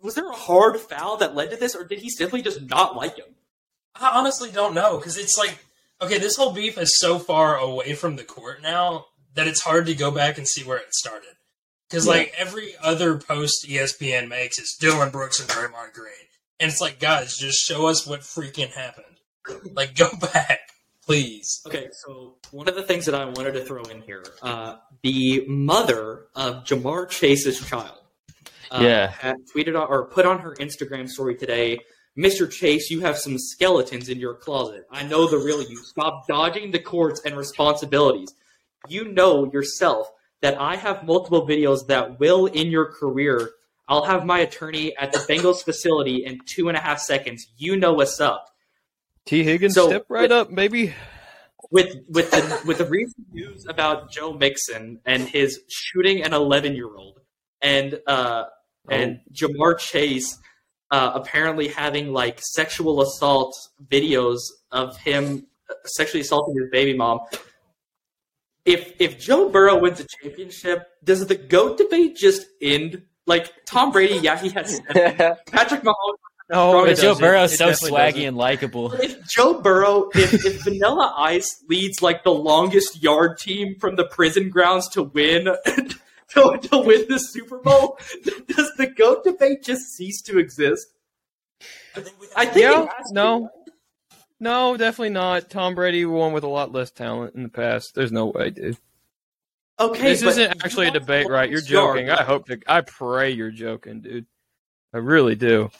was 0.01 0.15
there 0.15 0.29
a 0.29 0.35
hard 0.35 0.79
foul 0.79 1.17
that 1.17 1.35
led 1.35 1.51
to 1.51 1.55
this, 1.55 1.75
or 1.75 1.85
did 1.85 1.99
he 1.99 2.09
simply 2.09 2.41
just 2.41 2.61
not 2.61 2.95
like 2.95 3.17
him? 3.17 3.35
I 3.95 4.17
honestly 4.17 4.51
don't 4.51 4.73
know 4.73 4.97
because 4.97 5.17
it's 5.17 5.37
like 5.37 5.57
okay, 6.01 6.17
this 6.17 6.35
whole 6.35 6.51
beef 6.53 6.77
is 6.77 6.97
so 6.99 7.17
far 7.17 7.57
away 7.57 7.93
from 7.93 8.15
the 8.15 8.23
court 8.23 8.61
now 8.61 9.05
that 9.35 9.47
it's 9.47 9.61
hard 9.61 9.85
to 9.85 9.95
go 9.95 10.11
back 10.11 10.37
and 10.37 10.47
see 10.47 10.63
where 10.63 10.77
it 10.77 10.93
started. 10.93 11.29
Because 11.89 12.07
like 12.07 12.33
every 12.37 12.73
other 12.81 13.17
post 13.17 13.65
ESPN 13.67 14.27
makes 14.27 14.57
is 14.57 14.75
Dillon 14.79 15.11
Brooks 15.11 15.39
and 15.39 15.47
Draymond 15.47 15.93
Green, 15.93 16.13
and 16.59 16.69
it's 16.69 16.81
like 16.81 16.99
guys, 16.99 17.37
just 17.37 17.59
show 17.59 17.87
us 17.87 18.07
what 18.07 18.21
freaking 18.21 18.73
happened. 18.73 19.05
Like 19.73 19.95
go 19.95 20.09
back, 20.33 20.59
please. 21.05 21.61
Okay, 21.67 21.89
so 22.05 22.35
one 22.51 22.67
of 22.67 22.75
the 22.75 22.83
things 22.83 23.05
that 23.05 23.15
I 23.15 23.25
wanted 23.25 23.53
to 23.53 23.61
throw 23.65 23.83
in 23.83 24.01
here, 24.01 24.23
uh, 24.41 24.75
the 25.01 25.45
mother 25.47 26.27
of 26.35 26.63
Ja'Marr 26.63 27.09
Chase's 27.09 27.59
child, 27.67 27.99
uh, 28.71 28.79
Yeah. 28.81 29.07
had 29.07 29.37
tweeted 29.53 29.79
on, 29.79 29.87
or 29.87 30.05
put 30.05 30.25
on 30.25 30.39
her 30.39 30.55
Instagram 30.55 31.09
story 31.09 31.35
today. 31.35 31.79
Mr. 32.17 32.49
Chase, 32.49 32.89
you 32.91 32.99
have 33.01 33.17
some 33.17 33.37
skeletons 33.39 34.07
in 34.07 34.19
your 34.19 34.35
closet. 34.35 34.85
I 34.91 35.03
know 35.03 35.27
the 35.27 35.37
real 35.37 35.61
you. 35.63 35.77
Stop 35.77 36.27
dodging 36.27 36.71
the 36.71 36.79
courts 36.79 37.21
and 37.25 37.35
responsibilities. 37.35 38.33
You 38.87 39.05
know 39.05 39.49
yourself 39.51 40.11
that 40.41 40.59
I 40.59 40.75
have 40.75 41.03
multiple 41.05 41.47
videos 41.47 41.87
that 41.87 42.19
will 42.19 42.45
in 42.45 42.67
your 42.67 42.85
career. 42.85 43.51
I'll 43.87 44.05
have 44.05 44.25
my 44.25 44.39
attorney 44.39 44.95
at 44.97 45.11
the 45.11 45.19
Bengals 45.19 45.63
facility 45.63 46.23
in 46.25 46.39
two 46.45 46.67
and 46.67 46.77
a 46.77 46.81
half 46.81 46.99
seconds. 46.99 47.47
You 47.57 47.77
know 47.77 47.93
what's 47.93 48.19
up. 48.21 48.52
T. 49.25 49.43
Higgins, 49.43 49.75
So- 49.75 49.87
step 49.87 50.05
right 50.09 50.31
up, 50.31 50.53
baby. 50.53 50.93
with 51.71 51.95
with 52.09 52.29
the 52.31 52.61
with 52.67 52.77
the 52.77 52.85
recent 52.85 53.25
news 53.31 53.65
about 53.67 54.11
Joe 54.11 54.33
Mixon 54.33 54.99
and 55.05 55.23
his 55.23 55.61
shooting 55.69 56.21
an 56.23 56.33
11 56.33 56.75
year 56.75 56.93
old 56.95 57.19
and 57.61 57.99
uh 58.05 58.43
and 58.89 59.21
Ja'Marr 59.31 59.79
Chase 59.79 60.37
uh, 60.91 61.11
apparently 61.15 61.69
having 61.69 62.11
like 62.11 62.39
sexual 62.41 63.01
assault 63.01 63.55
videos 63.87 64.39
of 64.71 64.97
him 64.97 65.47
sexually 65.85 66.19
assaulting 66.21 66.55
his 66.61 66.69
baby 66.69 66.95
mom. 66.95 67.21
If 68.65 68.93
if 68.99 69.17
Joe 69.19 69.49
Burrow 69.49 69.79
wins 69.79 69.99
a 70.01 70.05
championship, 70.21 70.85
does 71.03 71.25
the 71.27 71.35
goat 71.35 71.77
debate 71.77 72.15
just 72.17 72.45
end? 72.61 73.03
Like 73.25 73.51
Tom 73.65 73.91
Brady, 73.91 74.15
yeah, 74.19 74.37
he 74.37 74.49
has 74.49 74.81
seven. 74.87 75.37
Patrick 75.47 75.81
Mahomes 75.81 76.19
Oh, 76.53 76.71
no, 76.71 76.71
Bro, 76.71 76.85
it 76.85 76.91
it's 76.91 77.01
Joe 77.01 77.07
doesn't. 77.09 77.21
Burrow's 77.23 77.57
so 77.57 77.69
swaggy 77.71 78.11
doesn't. 78.11 78.21
and 78.23 78.37
likable. 78.37 78.93
if 78.93 79.27
Joe 79.27 79.59
Burrow, 79.61 80.09
if, 80.13 80.33
if 80.45 80.63
Vanilla 80.63 81.13
Ice 81.17 81.63
leads 81.69 82.01
like 82.01 82.23
the 82.23 82.33
longest 82.33 83.01
yard 83.01 83.37
team 83.39 83.75
from 83.79 83.95
the 83.95 84.05
prison 84.05 84.49
grounds 84.49 84.87
to 84.89 85.03
win 85.03 85.45
to, 85.65 86.57
to 86.61 86.77
win 86.79 87.05
the 87.09 87.17
Super 87.19 87.57
Bowl, 87.57 87.97
does 88.47 88.71
the 88.77 88.87
goat 88.87 89.23
debate 89.23 89.63
just 89.63 89.95
cease 89.95 90.21
to 90.23 90.37
exist? 90.39 90.87
I 91.95 92.01
think 92.01 92.19
we 92.19 92.27
I 92.35 92.45
think 92.45 92.57
Yeah, 92.57 92.83
it 92.83 92.89
has 92.97 93.07
to. 93.09 93.13
no. 93.13 93.49
No, 94.39 94.75
definitely 94.75 95.11
not. 95.11 95.49
Tom 95.49 95.73
Brady 95.73 96.05
won 96.05 96.33
with 96.33 96.43
a 96.43 96.49
lot 96.49 96.73
less 96.73 96.91
talent 96.91 97.33
in 97.35 97.43
the 97.43 97.49
past. 97.49 97.95
There's 97.95 98.11
no 98.11 98.25
way, 98.25 98.49
dude. 98.49 98.75
Okay, 99.79 100.01
this 100.09 100.21
isn't 100.21 100.63
actually 100.65 100.87
a 100.87 100.91
debate, 100.91 101.29
right? 101.29 101.49
You're 101.49 101.61
yard. 101.61 101.95
joking. 101.97 102.09
I 102.09 102.23
hope 102.23 102.47
to. 102.47 102.59
I 102.67 102.81
pray 102.81 103.31
you're 103.31 103.51
joking, 103.51 104.01
dude. 104.01 104.25
I 104.93 104.97
really 104.97 105.35
do. 105.35 105.71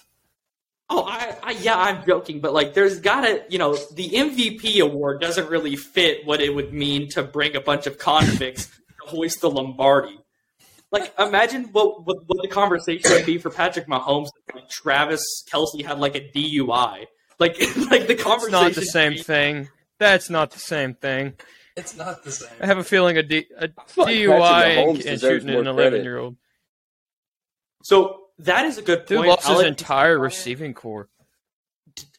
Oh, 0.95 1.05
I, 1.05 1.35
I 1.41 1.51
yeah, 1.53 1.75
I'm 1.75 2.05
joking, 2.05 2.39
but 2.39 2.53
like, 2.53 2.75
there's 2.75 2.99
gotta, 2.99 3.43
you 3.49 3.57
know, 3.57 3.75
the 3.95 4.09
MVP 4.09 4.79
award 4.79 5.21
doesn't 5.21 5.49
really 5.49 5.75
fit 5.75 6.23
what 6.23 6.39
it 6.39 6.53
would 6.53 6.71
mean 6.71 7.09
to 7.11 7.23
bring 7.23 7.55
a 7.55 7.61
bunch 7.61 7.87
of 7.87 7.97
convicts 7.97 8.67
to 8.67 9.07
hoist 9.07 9.41
the 9.41 9.49
Lombardi. 9.49 10.19
Like, 10.91 11.11
imagine 11.17 11.63
what, 11.71 12.05
what 12.05 12.17
what 12.27 12.43
the 12.43 12.47
conversation 12.47 13.09
would 13.11 13.25
be 13.25 13.39
for 13.39 13.49
Patrick 13.49 13.87
Mahomes. 13.87 14.27
if, 14.47 14.53
Like 14.55 14.69
Travis 14.69 15.43
Kelce 15.51 15.83
had 15.83 15.97
like 15.97 16.13
a 16.15 16.29
DUI. 16.29 17.05
Like, 17.39 17.59
like 17.89 18.05
the 18.05 18.13
It's 18.13 18.23
conversation. 18.23 18.51
not 18.51 18.73
the 18.75 18.85
same 18.85 19.13
be- 19.13 19.23
thing. 19.23 19.69
That's 19.97 20.29
not 20.29 20.51
the 20.51 20.59
same 20.59 20.93
thing. 20.93 21.33
It's 21.75 21.97
not 21.97 22.23
the 22.23 22.31
same. 22.31 22.49
I 22.61 22.67
have 22.67 22.77
a 22.77 22.83
feeling 22.83 23.17
a, 23.17 23.23
D, 23.23 23.47
a 23.57 23.67
DUI 23.69 23.73
Patrick 23.95 24.07
and, 24.19 24.29
Mahomes 24.29 24.93
and 24.93 25.03
deserves 25.03 25.43
shooting 25.45 25.59
an 25.59 25.65
11 25.65 26.03
year 26.03 26.19
old. 26.19 26.35
So 27.81 28.22
that 28.43 28.65
is 28.65 28.77
a 28.77 28.81
good 28.81 29.05
Dude 29.05 29.17
point. 29.17 29.29
lost 29.29 29.45
I'll 29.47 29.53
his 29.53 29.63
let- 29.63 29.67
entire 29.67 30.17
receiving 30.19 30.73
core. 30.73 31.09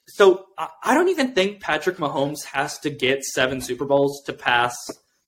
So 0.08 0.46
I 0.58 0.68
I 0.84 0.94
don't 0.94 1.08
even 1.08 1.32
think 1.34 1.60
Patrick 1.60 1.96
Mahomes 1.96 2.44
has 2.44 2.78
to 2.80 2.90
get 2.90 3.24
seven 3.24 3.60
Super 3.60 3.84
Bowls 3.84 4.22
to 4.26 4.32
pass 4.32 4.76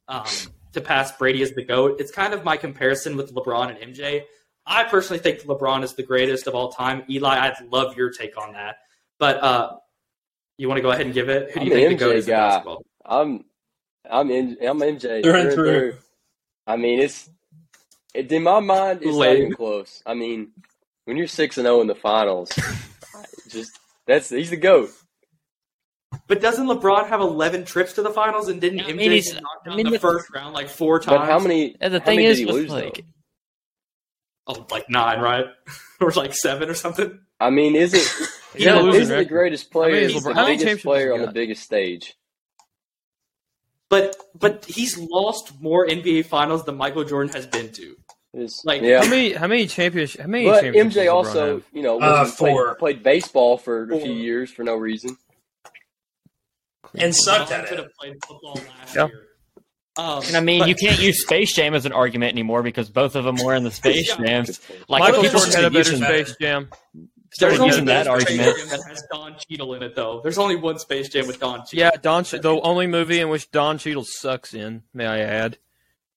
um, 0.08 0.24
to 0.72 0.80
pass 0.80 1.10
Brady 1.16 1.42
as 1.42 1.52
the 1.52 1.64
goat. 1.64 1.96
It's 2.00 2.12
kind 2.12 2.32
of 2.34 2.44
my 2.44 2.56
comparison 2.56 3.16
with 3.16 3.34
LeBron 3.34 3.80
and 3.80 3.94
MJ. 3.94 4.22
I 4.64 4.84
personally 4.84 5.20
think 5.20 5.40
LeBron 5.42 5.82
is 5.84 5.94
the 5.94 6.02
greatest 6.02 6.46
of 6.46 6.54
all 6.54 6.70
time. 6.72 7.04
Eli, 7.08 7.36
I'd 7.38 7.54
love 7.70 7.96
your 7.96 8.10
take 8.10 8.36
on 8.40 8.52
that. 8.54 8.76
But 9.18 9.42
uh, 9.42 9.76
you 10.58 10.68
want 10.68 10.78
to 10.78 10.82
go 10.82 10.90
ahead 10.90 11.06
and 11.06 11.14
give 11.14 11.28
it? 11.28 11.50
Who 11.52 11.60
do 11.60 11.66
you 11.66 11.72
I'm 11.72 11.78
think 11.78 11.92
an 11.92 11.96
the 11.98 12.04
goat 12.04 12.14
MJ 12.14 12.18
is 12.18 12.28
in 12.28 12.34
basketball? 12.34 12.82
I'm 13.04 13.44
I'm 14.08 14.30
in 14.30 14.56
I'm 14.62 14.78
MJ 14.80 15.22
Through 15.22 15.34
and 15.34 15.52
through. 15.52 15.94
I 16.66 16.76
mean, 16.76 17.00
it's 17.00 17.28
it, 18.14 18.30
in 18.30 18.42
my 18.44 18.60
mind, 18.60 19.00
it's 19.02 19.16
not 19.16 19.28
even 19.36 19.52
close. 19.54 20.02
I 20.06 20.14
mean, 20.14 20.52
when 21.06 21.16
you're 21.16 21.26
six 21.26 21.56
and 21.58 21.64
zero 21.64 21.80
in 21.80 21.86
the 21.86 21.94
finals, 21.94 22.50
just 23.48 23.78
that's 24.06 24.28
he's 24.28 24.50
the 24.50 24.56
goat. 24.56 24.90
But 26.28 26.40
doesn't 26.40 26.66
LeBron 26.66 27.08
have 27.08 27.20
11 27.20 27.64
trips 27.64 27.94
to 27.94 28.02
the 28.02 28.10
finals 28.10 28.48
and 28.48 28.60
didn't 28.60 28.80
I 28.80 28.92
mean, 28.92 29.10
he's- 29.10 29.32
get 29.32 29.42
knocked 29.42 29.66
I 29.66 29.70
mean, 29.70 29.80
in 29.80 29.84
the 29.86 29.90
the- 29.92 29.98
first 29.98 30.32
round 30.32 30.54
like 30.54 30.68
four 30.68 31.00
times? 31.00 31.18
But 31.18 31.26
how 31.26 31.38
many? 31.38 31.74
And 31.80 31.92
the 31.92 32.00
thing 32.00 32.20
is, 32.20 32.38
did 32.38 32.46
he 32.48 32.52
lose, 32.52 32.70
like, 32.70 33.04
though? 34.46 34.54
Oh, 34.60 34.66
like 34.70 34.88
nine, 34.88 35.20
right? 35.20 35.46
or 36.00 36.10
like 36.12 36.32
seven 36.34 36.68
or 36.70 36.74
something? 36.74 37.18
I 37.40 37.50
mean, 37.50 37.74
is 37.74 37.92
it? 37.94 38.06
He's 38.54 38.64
yeah, 38.64 38.74
got 38.76 38.84
losing 38.84 39.02
is 39.02 39.08
the 39.08 39.24
greatest 39.24 39.72
How 39.72 39.80
many 39.80 39.92
player? 39.92 40.04
is 40.06 40.12
He's 40.12 40.22
the 40.24 40.30
LeBron- 40.30 40.34
how 40.34 40.46
biggest 40.46 40.82
player 40.84 41.12
on 41.14 41.20
the 41.20 41.32
biggest 41.32 41.62
stage. 41.62 42.14
But 43.88 44.16
but 44.34 44.64
he's 44.64 44.96
lost 44.98 45.60
more 45.60 45.86
NBA 45.86 46.26
finals 46.26 46.64
than 46.64 46.76
Michael 46.76 47.04
Jordan 47.04 47.32
has 47.34 47.46
been 47.46 47.70
to. 47.72 47.96
It's, 48.38 48.64
Like, 48.66 48.82
yeah, 48.82 49.02
How 49.02 49.08
many? 49.08 49.32
How 49.32 49.46
many 49.46 49.66
championships? 49.66 50.20
How 50.20 50.28
many 50.28 50.44
but 50.44 50.60
championships 50.60 50.94
does 50.94 51.04
MJ 51.06 51.12
also, 51.12 51.62
you 51.72 51.82
know, 51.82 51.96
Uh, 51.96 52.18
wasn't- 52.20 52.38
played, 52.38 52.50
four. 52.52 52.74
played 52.74 53.02
baseball 53.02 53.56
for 53.56 53.90
a 53.90 53.98
few 53.98 54.12
years 54.12 54.50
for 54.52 54.62
no 54.62 54.74
reason. 54.76 55.16
and 56.94 57.14
sucked 57.14 57.50
LeBron 57.50 57.58
at 57.58 57.66
could 57.68 57.78
it. 57.78 57.82
have 57.82 57.92
played 57.98 58.14
football 58.26 58.54
last 58.78 58.94
Yeah. 58.94 59.06
year. 59.08 59.22
Um, 59.98 60.22
and 60.26 60.36
I 60.36 60.40
mean, 60.40 60.60
but- 60.60 60.68
you 60.68 60.74
can't 60.74 61.00
use 61.00 61.22
Space 61.22 61.52
Jam 61.54 61.74
as 61.74 61.84
an 61.86 61.92
argument 61.92 62.32
anymore 62.32 62.62
because 62.62 62.88
both 62.90 63.14
of 63.16 63.24
them 63.24 63.36
were 63.42 63.54
in 63.54 63.64
the 63.64 63.70
Space 63.82 64.08
Yeah. 64.18 64.24
Jams. 64.24 64.60
Like 64.88 65.00
Michael 65.00 65.22
people 65.22 65.40
Jordan 65.40 65.54
had 65.54 65.64
a 65.64 65.70
better 65.70 65.90
using, 65.90 66.04
Space 66.04 66.36
Jam. 66.40 66.68
started 67.32 67.58
There's 67.58 67.60
only 67.60 67.66
using 67.68 67.84
that 67.86 68.06
one 68.06 68.20
Space 68.20 68.38
argument. 68.38 68.58
Jam 68.58 68.68
that 68.68 68.88
has 68.88 69.02
Don 69.12 69.36
Cheadle 69.38 69.74
in 69.74 69.82
it, 69.82 69.94
though. 69.96 70.20
There's 70.22 70.38
only 70.38 70.56
one 70.56 70.78
Space 70.78 71.08
Jam 71.08 71.26
with 71.26 71.40
Don 71.40 71.60
Cheadle. 71.66 71.78
Yeah, 71.78 71.90
Don. 72.00 72.24
Che- 72.24 72.38
the 72.38 72.60
only 72.60 72.86
movie 72.86 73.20
in 73.20 73.28
which 73.30 73.50
Don 73.50 73.78
Cheadle 73.78 74.04
sucks 74.06 74.54
in. 74.54 74.82
May 74.94 75.06
I 75.06 75.20
add? 75.20 75.58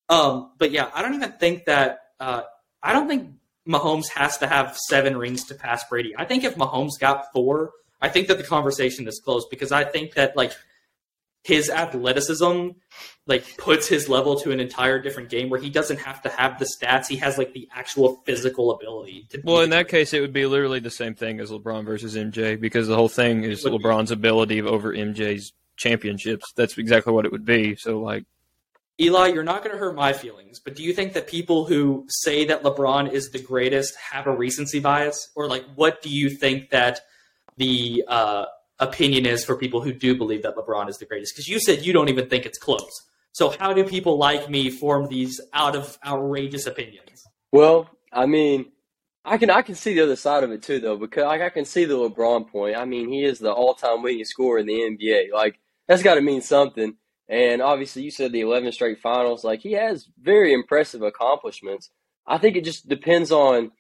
Um, 0.10 0.52
but 0.58 0.72
yeah, 0.72 0.90
I 0.94 1.02
don't 1.02 1.16
even 1.16 1.32
think 1.34 1.66
that. 1.66 2.00
Uh, 2.20 2.42
I 2.82 2.94
don't 2.94 3.08
think 3.08 3.32
Mahomes 3.68 4.10
has 4.10 4.38
to 4.40 4.48
have 4.48 4.78
seven 4.78 5.18
rings 5.18 5.46
to 5.46 5.56
pass 5.56 5.84
Brady. 5.90 6.14
I 6.18 6.26
think 6.26 6.44
if 6.44 6.56
Mahomes 6.56 7.00
got 7.00 7.32
four, 7.32 7.72
I 8.02 8.10
think 8.10 8.28
that 8.28 8.38
the 8.38 8.44
conversation 8.44 9.08
is 9.08 9.22
close 9.24 9.46
because 9.50 9.72
I 9.72 9.84
think 9.84 10.14
that 10.16 10.36
like 10.36 10.54
his 11.44 11.70
athleticism 11.70 12.70
like 13.28 13.58
puts 13.58 13.88
his 13.88 14.10
level 14.10 14.40
to 14.40 14.52
an 14.52 14.60
entire 14.60 15.00
different 15.00 15.30
game 15.30 15.50
where 15.50 15.60
he 15.60 15.70
doesn't 15.70 16.00
have 16.00 16.22
to 16.24 16.30
have 16.30 16.60
the 16.60 16.66
stats. 16.66 17.08
He 17.08 17.18
has 17.18 17.38
like 17.38 17.54
the 17.54 17.70
actual 17.74 18.22
physical 18.26 18.72
ability 18.72 19.28
to. 19.30 19.42
Well, 19.44 19.62
in 19.62 19.70
that 19.70 19.88
case, 19.88 20.14
it 20.14 20.22
would 20.22 20.34
be 20.34 20.46
literally 20.46 20.80
the 20.80 20.90
same 20.90 21.16
thing 21.16 21.40
as 21.40 21.52
LeBron 21.52 21.86
versus 21.86 22.16
MJ 22.16 22.60
because 22.60 22.88
the 22.88 22.96
whole 22.96 23.10
thing 23.10 23.44
is. 23.44 23.64
LeBron's 23.64 24.12
ability 24.12 24.62
over 24.62 24.94
MJ's 24.94 25.54
championships. 25.78 26.52
That's 26.56 26.78
exactly 26.78 27.14
what 27.14 27.26
it 27.26 27.32
would 27.32 27.46
be. 27.46 27.76
So, 27.76 28.00
like, 28.00 28.26
Eli, 29.02 29.28
you're 29.28 29.44
not 29.44 29.64
going 29.64 29.74
to 29.74 29.80
hurt 29.80 29.96
my 29.96 30.12
feelings, 30.12 30.60
but 30.60 30.76
do 30.76 30.84
you 30.84 30.94
think 30.94 31.14
that 31.14 31.28
people 31.28 31.66
who 31.66 32.06
say 32.10 32.46
that 32.46 32.64
LeBron 32.64 33.12
is 33.12 33.30
the 33.30 33.40
greatest 33.40 33.96
have 33.96 34.28
a 34.28 34.36
recency 34.36 34.80
bias, 34.80 35.30
or 35.36 35.48
like 35.48 35.64
what 35.76 36.02
do 36.02 36.10
you 36.10 36.30
think 36.30 36.70
that 36.72 37.00
the 37.56 38.04
uh, 38.10 38.46
opinion 38.80 39.26
is 39.26 39.46
for 39.46 39.56
people 39.56 39.82
who 39.82 39.94
do 39.94 40.18
believe 40.18 40.44
that 40.44 40.56
LeBron 40.58 40.90
is 40.90 40.98
the 40.98 41.06
greatest? 41.06 41.34
Because 41.34 41.48
you 41.48 41.62
said 41.62 41.86
you 41.86 41.94
don't 41.94 42.10
even 42.10 42.28
think 42.28 42.46
it's 42.46 42.58
close. 42.58 43.06
So 43.32 43.52
how 43.58 43.72
do 43.72 43.86
people 43.86 44.18
like 44.18 44.50
me 44.50 44.70
form 44.70 45.08
these 45.08 45.40
out 45.54 45.78
of 45.78 45.98
outrageous 46.06 46.66
opinions? 46.66 47.26
Well, 47.54 47.90
I 48.12 48.26
mean, 48.26 48.66
I 49.24 49.38
can 49.38 49.50
I 49.50 49.62
can 49.62 49.76
see 49.76 49.94
the 49.94 50.02
other 50.02 50.18
side 50.18 50.44
of 50.44 50.52
it 50.52 50.62
too, 50.62 50.82
though, 50.82 50.98
because 50.98 51.24
like 51.24 51.42
I 51.42 51.50
can 51.50 51.64
see 51.64 51.86
the 51.86 51.94
LeBron 51.94 52.50
point. 52.50 52.76
I 52.76 52.84
mean, 52.84 53.08
he 53.08 53.24
is 53.24 53.40
the 53.40 53.54
all-time 53.54 54.04
leading 54.04 54.26
scorer 54.26 54.60
in 54.60 54.66
the 54.66 54.74
NBA. 54.74 55.32
Like 55.34 55.58
that's 55.88 56.04
got 56.04 56.16
to 56.16 56.22
mean 56.22 56.42
something. 56.42 56.96
And 57.30 57.62
obviously, 57.62 58.02
you 58.02 58.12
said 58.12 58.32
the 58.32 58.42
11 58.42 58.72
straight 58.72 59.00
finals. 59.00 59.44
Like 59.44 59.62
he 59.62 59.74
has 59.74 60.08
very 60.20 60.52
impressive 60.52 61.04
accomplishments. 61.04 61.92
I 62.26 62.40
think 62.40 62.58
it 62.58 62.66
just 62.66 62.90
depends 62.90 63.32
on 63.32 63.72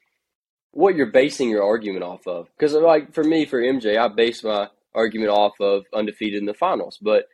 what 0.71 0.95
you're 0.95 1.11
basing 1.11 1.49
your 1.49 1.63
argument 1.63 2.03
off 2.03 2.27
of. 2.27 2.47
Because 2.57 2.73
like 2.73 3.13
for 3.13 3.23
me, 3.23 3.45
for 3.45 3.59
MJ, 3.59 3.97
I 3.97 4.07
base 4.07 4.43
my 4.43 4.69
argument 4.93 5.31
off 5.31 5.53
of 5.59 5.85
undefeated 5.93 6.39
in 6.39 6.45
the 6.45 6.53
finals. 6.53 6.99
But 7.01 7.25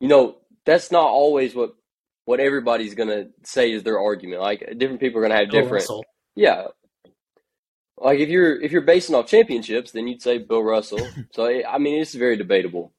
you 0.00 0.08
know, 0.08 0.36
that's 0.66 0.92
not 0.92 1.06
always 1.06 1.54
what 1.54 1.74
what 2.26 2.40
everybody's 2.40 2.94
gonna 2.94 3.28
say 3.42 3.72
is 3.72 3.82
their 3.82 3.98
argument. 3.98 4.42
Like 4.42 4.60
different 4.76 5.00
people 5.00 5.20
are 5.20 5.22
gonna 5.22 5.40
have 5.40 5.50
Bill 5.50 5.62
different. 5.62 5.82
Russell. 5.82 6.04
Yeah. 6.34 6.68
Like 7.96 8.18
if 8.18 8.28
you're 8.28 8.60
if 8.60 8.70
you're 8.70 8.82
basing 8.82 9.14
off 9.14 9.28
championships, 9.28 9.92
then 9.92 10.08
you'd 10.08 10.22
say 10.22 10.38
Bill 10.38 10.62
Russell. 10.62 11.06
so 11.32 11.46
I 11.66 11.78
mean, 11.78 12.00
it's 12.00 12.14
very 12.14 12.36
debatable. 12.36 12.92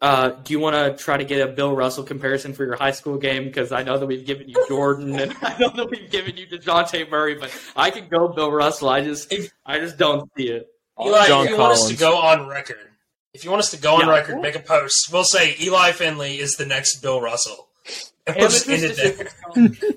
Uh, 0.00 0.30
do 0.30 0.52
you 0.52 0.60
want 0.60 0.76
to 0.76 1.02
try 1.02 1.16
to 1.16 1.24
get 1.24 1.40
a 1.48 1.50
Bill 1.52 1.74
Russell 1.74 2.04
comparison 2.04 2.52
for 2.52 2.64
your 2.64 2.76
high 2.76 2.92
school 2.92 3.18
game? 3.18 3.44
Because 3.44 3.72
I 3.72 3.82
know 3.82 3.98
that 3.98 4.06
we've 4.06 4.24
given 4.24 4.48
you 4.48 4.54
Jordan, 4.68 5.18
and 5.18 5.34
I 5.42 5.56
know 5.58 5.70
that 5.70 5.90
we've 5.90 6.08
given 6.10 6.36
you 6.36 6.46
Dejounte 6.46 7.10
Murray, 7.10 7.34
but 7.34 7.50
I 7.74 7.90
can 7.90 8.08
go 8.08 8.28
Bill 8.28 8.52
Russell. 8.52 8.88
I 8.90 9.02
just, 9.02 9.32
I 9.66 9.78
just 9.80 9.98
don't 9.98 10.30
see 10.36 10.50
it. 10.50 10.68
Eli, 11.04 11.26
John 11.26 11.44
if 11.46 11.50
you 11.50 11.58
want 11.58 11.72
us 11.72 11.88
to 11.88 11.96
go 11.96 12.16
on 12.16 12.46
record, 12.48 12.76
if 13.34 13.44
you 13.44 13.50
want 13.50 13.60
us 13.60 13.70
to 13.72 13.76
go 13.80 13.94
on 13.96 14.06
Yeah. 14.06 14.12
record, 14.14 14.40
make 14.40 14.54
a 14.56 14.60
post. 14.60 15.08
We'll 15.12 15.24
say 15.24 15.56
Eli 15.60 15.92
Finley 15.92 16.38
is 16.38 16.52
the 16.54 16.66
next 16.66 17.00
Bill 17.02 17.20
Russell, 17.20 17.67
and 18.28 18.36
we'll 18.36 18.48
just 18.48 18.68
end 18.68 18.84
it 18.84 18.96
there. 18.96 19.28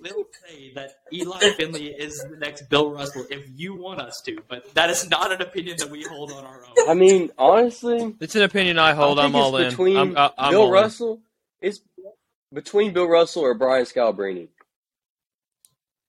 They'll 0.03 0.25
say 0.47 0.71
that 0.75 0.91
Eli 1.13 1.39
Finley 1.57 1.87
is 1.87 2.23
the 2.29 2.37
next 2.37 2.69
Bill 2.69 2.91
Russell 2.91 3.25
if 3.29 3.45
you 3.55 3.75
want 3.75 4.01
us 4.01 4.21
to, 4.21 4.37
but 4.47 4.73
that 4.75 4.89
is 4.89 5.09
not 5.09 5.31
an 5.31 5.41
opinion 5.41 5.77
that 5.79 5.89
we 5.89 6.03
hold 6.03 6.31
on 6.31 6.43
our 6.45 6.63
own. 6.65 6.89
I 6.89 6.93
mean, 6.93 7.31
honestly, 7.37 8.15
It's 8.19 8.35
an 8.35 8.43
opinion 8.43 8.79
I 8.79 8.93
hold. 8.93 9.19
I 9.19 9.25
I'm 9.25 9.35
all 9.35 9.55
it's 9.57 9.65
in. 9.65 9.69
between 9.71 9.97
I'm, 9.97 10.17
I, 10.17 10.31
I'm 10.37 10.51
Bill 10.51 10.61
all 10.61 10.67
in. 10.67 10.73
Russell. 10.73 11.21
It's 11.61 11.79
between 12.53 12.93
Bill 12.93 13.07
Russell 13.07 13.43
or 13.43 13.53
Brian 13.53 13.85
Scalabrine. 13.85 14.47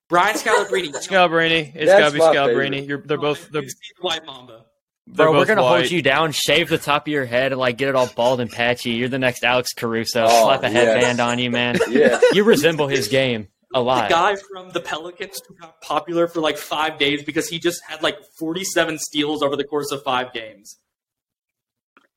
Brian 0.08 0.37
Scalabrine. 0.37 0.92
Scalabrini. 0.94 1.72
It's 1.74 1.87
That's 1.87 2.00
got 2.00 2.06
to 2.08 2.12
be 2.12 2.18
my 2.18 2.35
Scalabrini. 2.35 2.70
favorite. 2.70 2.85
You're, 2.85 2.98
they're 2.98 3.16
both. 3.18 3.48
They're, 3.50 3.62
the 3.62 3.74
White 4.00 4.26
Mamba. 4.26 4.62
They're 5.07 5.27
Bro, 5.27 5.38
we're 5.38 5.45
gonna 5.47 5.62
white. 5.62 5.79
hold 5.81 5.91
you 5.91 6.01
down, 6.03 6.33
shave 6.33 6.69
the 6.69 6.79
top 6.79 7.07
of 7.07 7.12
your 7.12 7.25
head, 7.25 7.53
and 7.53 7.61
like 7.61 7.77
get 7.77 7.88
it 7.88 7.95
all 7.95 8.07
bald 8.15 8.41
and 8.41 8.51
patchy. 8.51 8.91
You're 8.93 9.09
the 9.09 9.19
next 9.19 9.45
Alex 9.45 9.73
Caruso. 9.77 10.25
Oh, 10.29 10.45
Slap 10.45 10.62
a 10.62 10.67
yes. 10.71 10.73
headband 10.73 11.21
on 11.21 11.38
you, 11.38 11.51
man. 11.51 11.77
Yeah. 11.91 12.21
You 12.33 12.45
resemble 12.45 12.88
his 12.88 13.09
game 13.09 13.49
a 13.75 13.81
lot. 13.81 14.09
The 14.09 14.15
lot. 14.15 14.37
guy 14.37 14.41
from 14.53 14.71
the 14.71 14.81
Pelicans 14.81 15.41
who 15.49 15.55
got 15.57 15.81
popular 15.81 16.29
for 16.29 16.41
like 16.41 16.57
five 16.57 16.99
days 16.99 17.23
because 17.25 17.49
he 17.49 17.59
just 17.59 17.83
had 17.88 18.03
like 18.03 18.17
47 18.38 18.99
steals 18.99 19.43
over 19.43 19.57
the 19.57 19.65
course 19.65 19.91
of 19.91 20.03
five 20.03 20.33
games. 20.33 20.79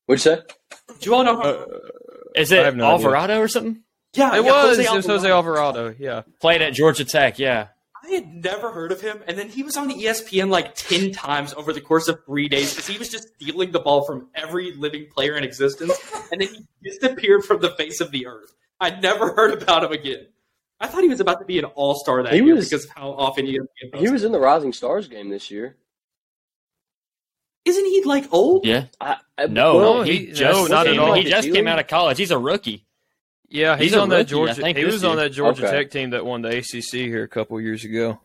What'd 0.06 0.24
you 0.24 0.36
say? 0.36 0.42
Do 1.00 1.10
you 1.10 1.14
all 1.16 1.24
know? 1.24 1.36
How, 1.36 1.42
Uh, 1.42 1.66
Is 2.36 2.52
it 2.52 2.64
have 2.64 2.76
no 2.76 2.84
idea. 2.84 2.92
Alvarado 3.06 3.40
or 3.40 3.48
something? 3.48 3.82
yeah, 4.14 4.36
it 4.36 4.44
yeah, 4.44 4.52
was. 4.52 4.76
Jose 4.78 4.84
it 4.84 4.92
was 4.94 5.06
Jose 5.06 5.28
Alvarado. 5.30 5.78
Alvarado. 5.88 5.96
Yeah. 5.98 6.22
Played 6.40 6.62
at 6.62 6.72
Georgia 6.74 7.04
Tech, 7.04 7.38
yeah. 7.40 7.68
I 8.06 8.10
had 8.10 8.32
never 8.44 8.70
heard 8.70 8.92
of 8.92 9.00
him, 9.00 9.20
and 9.26 9.36
then 9.36 9.48
he 9.48 9.64
was 9.64 9.76
on 9.76 9.90
ESPN 9.90 10.48
like 10.48 10.76
10 10.76 11.10
times 11.10 11.52
over 11.54 11.72
the 11.72 11.80
course 11.80 12.06
of 12.06 12.24
three 12.24 12.48
days 12.48 12.70
because 12.72 12.86
he 12.86 12.98
was 12.98 13.08
just 13.08 13.34
stealing 13.34 13.72
the 13.72 13.80
ball 13.80 14.04
from 14.04 14.28
every 14.34 14.72
living 14.74 15.06
player 15.12 15.36
in 15.36 15.42
existence, 15.42 15.92
and 16.30 16.40
then 16.40 16.48
he 16.48 16.64
disappeared 16.88 17.44
from 17.44 17.60
the 17.60 17.70
face 17.70 18.00
of 18.00 18.12
the 18.12 18.26
earth. 18.26 18.54
I 18.80 18.90
never 18.90 19.32
heard 19.34 19.60
about 19.60 19.82
him 19.82 19.90
again. 19.92 20.28
I 20.78 20.86
thought 20.86 21.02
he 21.02 21.08
was 21.08 21.18
about 21.20 21.40
to 21.40 21.44
be 21.46 21.58
an 21.58 21.64
all 21.64 21.96
star 21.96 22.22
that 22.22 22.32
He 22.32 22.40
year 22.42 22.54
was- 22.54 22.68
because 22.68 22.84
of 22.84 22.90
how 22.92 23.10
often 23.10 23.46
E 23.46 23.58
ESPN 23.58 23.98
He 23.98 24.08
was 24.10 24.22
in 24.22 24.30
the 24.30 24.38
Rising 24.38 24.72
Stars 24.72 25.08
game 25.08 25.28
this 25.30 25.50
year. 25.50 25.76
Isn't 27.64 27.84
he 27.86 28.04
like 28.04 28.32
old? 28.32 28.64
Yeah. 28.64 28.84
I, 29.00 29.16
I, 29.36 29.46
No, 29.46 29.74
well, 29.76 30.02
he 30.02 30.26
he- 30.26 30.32
just 30.32 30.40
no, 30.40 30.66
not 30.66 30.86
at 30.86 30.92
came, 30.92 31.00
all. 31.00 31.14
he 31.14 31.24
just 31.24 31.50
came 31.52 31.66
out 31.66 31.80
of 31.80 31.88
college. 31.88 32.18
He's 32.18 32.30
a 32.30 32.38
rookie. 32.38 32.85
Yeah, 33.48 33.76
he's, 33.76 33.92
He's 33.92 33.94
on 33.96 34.08
that 34.08 34.16
rookie, 34.16 34.26
I 34.26 34.30
Georgia. 34.30 34.54
think, 34.54 34.76
He 34.78 34.84
this 34.84 34.92
was 34.94 35.04
on 35.04 35.16
that 35.16 35.30
Georgia 35.32 35.66
Okay. 35.66 35.76
Tech 35.76 35.90
team 35.90 36.10
that 36.10 36.24
won 36.26 36.42
the 36.42 36.48
ACC 36.58 36.92
here 37.06 37.22
a 37.22 37.28
couple 37.28 37.60
years 37.60 37.84
ago. 37.84 38.20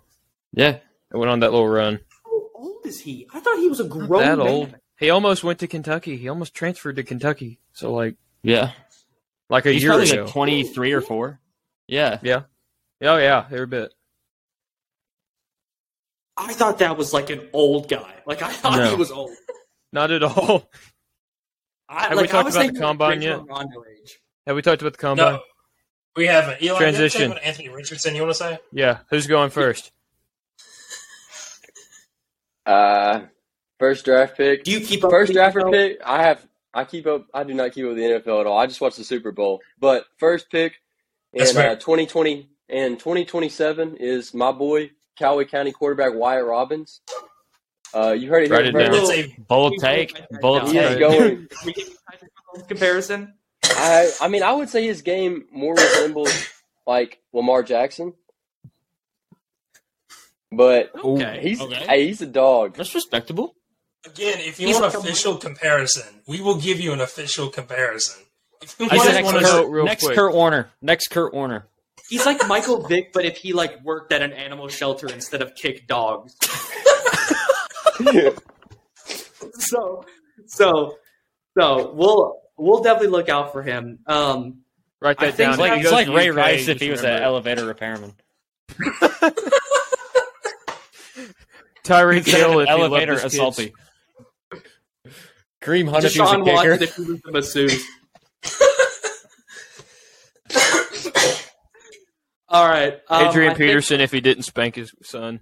Yeah. 0.54 0.78
It 1.14 1.18
went 1.18 1.30
on 1.30 1.42
that 1.42 1.52
little 1.52 1.68
run. 1.68 2.00
How 2.26 2.42
old 2.56 2.86
is 2.86 3.00
he? 3.02 3.28
I 3.34 3.40
thought 3.40 3.58
he 3.60 3.68
was 3.70 3.80
a 3.80 3.84
Not 3.88 3.92
grown 4.08 4.22
that 4.22 4.38
man. 4.40 4.48
old. 4.48 4.76
He 4.98 5.10
almost 5.10 5.44
went 5.44 5.60
to 5.60 5.68
Kentucky. 5.68 6.18
He 6.18 6.28
almost 6.30 6.54
transferred 6.54 6.96
to 6.96 7.04
Kentucky. 7.04 7.60
So 7.74 7.94
like, 7.94 8.16
Yeah. 8.44 8.72
like 9.50 9.66
a 9.68 9.72
He's 9.72 9.84
year 9.84 9.92
probably 9.92 10.10
ago. 10.10 10.24
like 10.24 10.32
23 10.34 10.94
or 10.94 11.02
4. 11.02 11.40
Yeah. 11.88 12.20
Yeah. 12.24 12.42
Oh 13.04 13.18
yeah, 13.18 13.46
every 13.52 13.68
bit. 13.68 13.94
I 16.38 16.54
thought 16.54 16.80
that 16.80 16.98
was 16.98 17.14
like 17.14 17.30
an 17.30 17.48
old 17.54 17.90
guy. 17.90 18.16
Like 18.26 18.42
I 18.42 18.52
thought 18.52 18.78
No. 18.78 18.90
he 18.90 18.96
was 18.96 19.12
old. 19.12 19.32
Not 19.94 20.12
at 20.12 20.24
all. 20.24 20.70
I, 21.90 22.04
Have 22.04 22.12
we 22.12 22.16
like, 22.18 22.30
I 22.30 22.32
talked 22.32 22.46
was 22.46 22.56
about 22.56 22.62
the 22.62 22.68
thinking 22.68 22.82
combine 22.82 23.22
yet? 23.22 23.46
Rondo 23.46 23.84
age. 23.84 24.21
Have 24.48 24.56
we 24.56 24.62
talked 24.62 24.82
about 24.82 24.94
the 24.94 24.98
combine? 24.98 25.34
No, 25.34 25.42
we 26.16 26.26
haven't. 26.28 26.62
Eli, 26.62 26.64
you 26.64 26.70
have 26.70 26.78
Transition. 26.80 27.34
Anthony 27.44 27.70
Richardson. 27.70 28.16
You 28.16 28.24
want 28.24 28.34
to 28.34 28.38
say? 28.40 28.60
Yeah. 28.72 29.00
Who's 29.10 29.28
going 29.28 29.50
first? 29.52 29.92
Uh, 32.66 33.22
first 33.80 34.06
draft 34.06 34.38
pick. 34.38 34.64
Do 34.64 34.72
you 34.72 34.82
keep 34.82 35.04
up 35.04 35.12
First 35.12 35.34
draft 35.34 35.58
pick. 35.72 36.00
I 36.06 36.24
have. 36.24 36.46
I 36.74 36.86
keep 36.86 37.06
up. 37.06 37.28
I 37.34 37.44
do 37.44 37.54
not 37.54 37.74
keep 37.74 37.86
up 37.86 37.90
with 37.90 37.98
the 37.98 38.04
NFL 38.04 38.42
at 38.42 38.48
all. 38.48 38.58
I 38.58 38.66
just 38.68 38.82
watch 38.82 38.96
the 38.96 39.04
Super 39.04 39.32
Bowl. 39.32 39.62
But 39.80 40.06
first 40.18 40.50
pick 40.50 40.74
in 41.34 41.42
uh, 41.58 41.76
2020 41.76 42.50
and 42.70 42.98
2027 42.98 43.98
is 43.98 44.34
my 44.34 44.52
boy 44.52 44.92
Calloway 45.18 45.46
County 45.46 45.72
quarterback 45.72 46.14
Wyatt 46.14 46.46
Robbins. 46.46 47.02
Uh, 47.94 48.12
you 48.12 48.30
heard 48.30 48.44
it 48.44 48.52
Write 48.52 48.66
here 48.66 48.80
it 48.80 48.84
down. 48.92 48.94
It's 48.96 49.12
a 49.12 49.42
Bold 49.42 49.74
take. 49.82 50.22
Bold 50.40 50.64
now. 50.64 50.70
He 50.70 50.80
take. 50.80 51.00
going. 51.00 51.20
Can 51.20 51.48
we 51.66 51.74
give 51.74 51.90
you 51.90 51.96
Patrick 52.10 52.32
Mahomes 52.56 52.68
comparison? 52.68 53.34
I. 53.78 54.12
I 54.22 54.28
mean, 54.28 54.44
I 54.44 54.52
would 54.54 54.70
say 54.70 54.86
his 54.86 55.02
game 55.02 55.46
more 55.52 55.74
resembles 55.74 56.48
like 56.88 57.20
Lamar 57.34 57.64
Jackson. 57.64 58.14
But 60.52 60.92
Okay. 60.96 61.40
he's 61.42 61.62
Okay. 61.62 61.76
hey, 61.88 62.08
he's 62.08 62.22
a 62.22 62.26
dog. 62.26 62.76
That's 62.76 62.94
respectable. 62.94 63.56
again. 64.06 64.40
If 64.40 64.60
you 64.60 64.68
He's 64.68 64.80
want 64.80 64.94
like 64.94 65.04
a- 65.04 65.08
official 65.08 65.38
comparison, 65.38 66.24
we 66.28 66.42
will 66.42 66.56
give 66.58 66.80
you 66.80 66.92
an 66.92 67.00
official 67.02 67.50
comparison. 67.50 68.24
If 68.62 68.76
you 68.80 68.88
I 68.92 68.96
want 68.96 69.08
just 69.10 69.18
to- 69.20 69.24
wanna 69.24 69.38
next, 69.42 69.52
know 69.54 69.62
Kurt, 69.64 69.72
real 69.72 69.86
next 69.86 70.04
quick. 70.04 70.16
Kurt 70.16 70.34
Warner. 70.34 70.72
Next 70.82 71.08
Kurt 71.10 71.34
Warner. 71.34 71.68
He's 72.10 72.26
like 72.26 72.46
Michael 72.48 72.86
Vick, 72.88 73.14
but 73.14 73.26
if 73.26 73.38
he 73.38 73.54
like 73.54 73.80
worked 73.84 74.12
at 74.12 74.22
an 74.24 74.34
animal 74.34 74.68
shelter 74.70 75.08
instead 75.08 75.42
of 75.42 75.54
kick 75.56 75.88
dogs. 75.88 76.36
So, 79.58 80.06
so, 80.48 80.98
so 81.58 81.94
we'll 81.94 82.42
we'll 82.58 82.82
definitely 82.84 83.10
look 83.10 83.30
out 83.30 83.52
for 83.52 83.62
him. 83.64 84.00
Um, 84.06 84.60
Write 85.00 85.18
I 85.22 85.26
that 85.28 85.36
think 85.36 85.46
down. 85.46 85.52
It's 85.54 85.60
like, 85.60 85.82
it's 85.82 85.92
like 85.92 86.08
Ray 86.10 86.30
UK, 86.30 86.36
Rice 86.36 86.68
if 86.70 86.80
he 86.80 86.90
was 86.90 87.00
an 87.02 87.06
remember 87.06 87.24
it. 87.24 87.26
elevator 87.26 87.66
repairman. 87.66 88.14
Tyreek 91.84 92.26
Hill 92.26 92.60
of 92.60 92.64
if 92.64 92.70
an 92.70 92.78
he 92.78 92.84
elevator 92.84 93.14
his 93.14 93.22
kids. 93.24 93.36
assaulty. 93.36 93.74
Kareem 95.62 95.90
Hunt 95.90 96.06
if 96.06 96.14
he 96.14 96.22
was 96.22 96.32
a 96.32 96.36
Deshaun 96.36 96.46
Watson 96.46 96.78
kicker. 96.80 96.84
if 96.84 96.96
he 96.96 97.04
was 97.04 97.22
the 97.22 97.32
masseuse. 97.32 97.86
All 102.48 102.68
right, 102.68 103.00
um, 103.08 103.28
Adrian 103.30 103.52
I 103.52 103.56
think 103.56 103.70
Peterson 103.70 104.02
if 104.02 104.12
he 104.12 104.20
didn't 104.20 104.44
spank 104.44 104.76
his 104.76 104.94
son. 105.04 105.40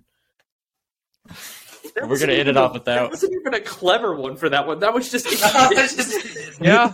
That 1.99 2.09
We're 2.09 2.19
gonna 2.19 2.33
end 2.33 2.49
it 2.49 2.57
off 2.57 2.73
with 2.73 2.85
that. 2.85 2.95
That 2.95 3.09
wasn't 3.09 3.33
even 3.33 3.53
a 3.53 3.59
clever 3.61 4.15
one 4.15 4.35
for 4.35 4.49
that 4.49 4.67
one. 4.67 4.79
That 4.79 4.93
was 4.93 5.09
just. 5.11 5.27
Yeah, 6.61 6.93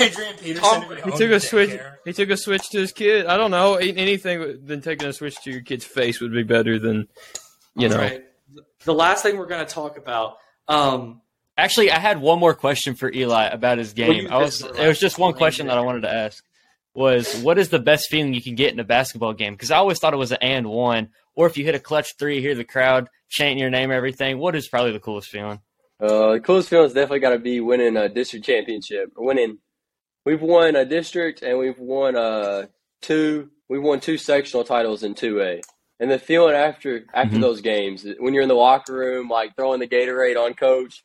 Adrian 0.00 0.36
Peterson. 0.36 0.64
Tom- 0.64 0.96
he 1.04 1.10
took 1.12 1.30
a 1.30 1.38
switch. 1.38 1.70
daycare. 1.70 1.94
He 2.04 2.12
took 2.12 2.30
a 2.30 2.36
switch 2.36 2.68
to 2.70 2.80
his 2.80 2.92
kid. 2.92 3.26
I 3.26 3.36
don't 3.36 3.52
know. 3.52 3.74
Anything 3.74 4.64
than 4.64 4.80
taking 4.80 5.06
a 5.06 5.12
switch 5.12 5.36
to 5.44 5.52
your 5.52 5.60
kid's 5.60 5.84
face 5.84 6.20
would 6.20 6.32
be 6.32 6.42
better 6.42 6.80
than, 6.80 7.08
you 7.76 7.88
know. 7.88 7.96
All 7.96 8.02
right. 8.02 8.24
The 8.84 8.94
last 8.94 9.22
thing 9.22 9.38
we're 9.38 9.46
going 9.46 9.64
to 9.64 9.72
talk 9.72 9.96
about. 9.96 10.38
Um, 10.66 11.20
Actually, 11.56 11.92
I 11.92 12.00
had 12.00 12.20
one 12.20 12.40
more 12.40 12.54
question 12.54 12.96
for 12.96 13.12
Eli 13.12 13.46
about 13.46 13.78
his 13.78 13.92
game. 13.92 14.26
I 14.30 14.38
was 14.38 14.60
it 14.62 14.88
was 14.88 14.98
just 14.98 15.18
one 15.18 15.34
question 15.34 15.68
that 15.68 15.78
I 15.78 15.82
wanted 15.82 16.02
to 16.02 16.12
ask. 16.12 16.42
Was 16.94 17.42
what 17.42 17.58
is 17.58 17.68
the 17.68 17.78
best 17.78 18.08
feeling 18.10 18.34
you 18.34 18.42
can 18.42 18.56
get 18.56 18.72
in 18.72 18.80
a 18.80 18.84
basketball 18.84 19.34
game? 19.34 19.54
Because 19.54 19.70
I 19.70 19.76
always 19.76 19.98
thought 19.98 20.14
it 20.14 20.18
was 20.18 20.32
an 20.32 20.38
and 20.40 20.68
one, 20.68 21.10
or 21.36 21.46
if 21.46 21.56
you 21.56 21.64
hit 21.64 21.76
a 21.76 21.80
clutch 21.80 22.16
three, 22.18 22.40
hear 22.40 22.56
the 22.56 22.64
crowd 22.64 23.08
chanting 23.28 23.58
your 23.58 23.70
name, 23.70 23.90
everything. 23.90 24.38
What 24.38 24.54
is 24.54 24.68
probably 24.68 24.92
the 24.92 25.00
coolest 25.00 25.28
feeling? 25.28 25.60
Uh, 26.00 26.32
the 26.34 26.40
coolest 26.40 26.68
feeling's 26.68 26.92
definitely 26.92 27.20
got 27.20 27.30
to 27.30 27.38
be 27.38 27.60
winning 27.60 27.96
a 27.96 28.08
district 28.08 28.44
championship 28.46 29.10
winning 29.16 29.58
we've 30.26 30.40
won 30.42 30.74
a 30.74 30.84
district 30.84 31.42
and 31.42 31.58
we've 31.58 31.78
won 31.78 32.16
uh 32.16 32.66
two. 33.02 33.50
We've 33.68 33.82
won 33.82 34.00
two 34.00 34.16
sectional 34.18 34.64
titles 34.64 35.02
in 35.02 35.14
two 35.14 35.40
A. 35.42 35.60
And 36.00 36.10
the 36.10 36.18
feeling 36.18 36.54
after 36.54 37.04
after 37.14 37.36
Mhm. 37.36 37.40
those 37.40 37.60
games, 37.60 38.06
when 38.18 38.34
you're 38.34 38.42
in 38.42 38.48
the 38.48 38.54
locker 38.54 38.92
room, 38.94 39.28
like 39.28 39.54
throwing 39.56 39.80
the 39.80 39.86
Gatorade 39.86 40.36
on 40.36 40.54
coach, 40.54 41.04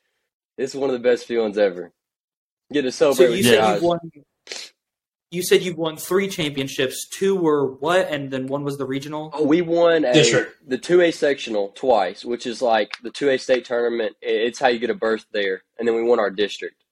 it's 0.57 0.73
one 0.73 0.89
of 0.89 0.93
the 0.93 1.07
best 1.07 1.25
feelings 1.25 1.57
ever. 1.57 1.91
Get 2.73 2.81
to 2.83 2.91
So 2.91 3.11
you 3.11 3.29
with 3.29 3.45
said 3.45 3.59
guys. 3.59 3.81
you 3.81 3.87
won. 3.87 3.99
You 5.31 5.43
said 5.43 5.61
you 5.61 5.75
won 5.75 5.95
three 5.95 6.27
championships. 6.27 7.07
Two 7.07 7.35
were 7.35 7.67
what, 7.75 8.07
and 8.09 8.31
then 8.31 8.47
one 8.47 8.63
was 8.63 8.77
the 8.79 8.85
regional. 8.85 9.29
Oh, 9.33 9.43
we 9.45 9.61
won 9.61 10.03
a, 10.03 10.11
District. 10.13 10.51
the 10.67 10.77
two 10.79 11.01
A 11.01 11.11
sectional 11.11 11.69
twice, 11.75 12.25
which 12.25 12.47
is 12.47 12.61
like 12.63 12.97
the 13.03 13.11
two 13.11 13.29
A 13.29 13.37
state 13.37 13.65
tournament. 13.65 14.15
It's 14.21 14.57
how 14.59 14.69
you 14.69 14.79
get 14.79 14.89
a 14.89 14.95
berth 14.95 15.25
there, 15.31 15.61
and 15.77 15.87
then 15.87 15.95
we 15.95 16.01
won 16.03 16.19
our 16.19 16.31
district 16.31 16.83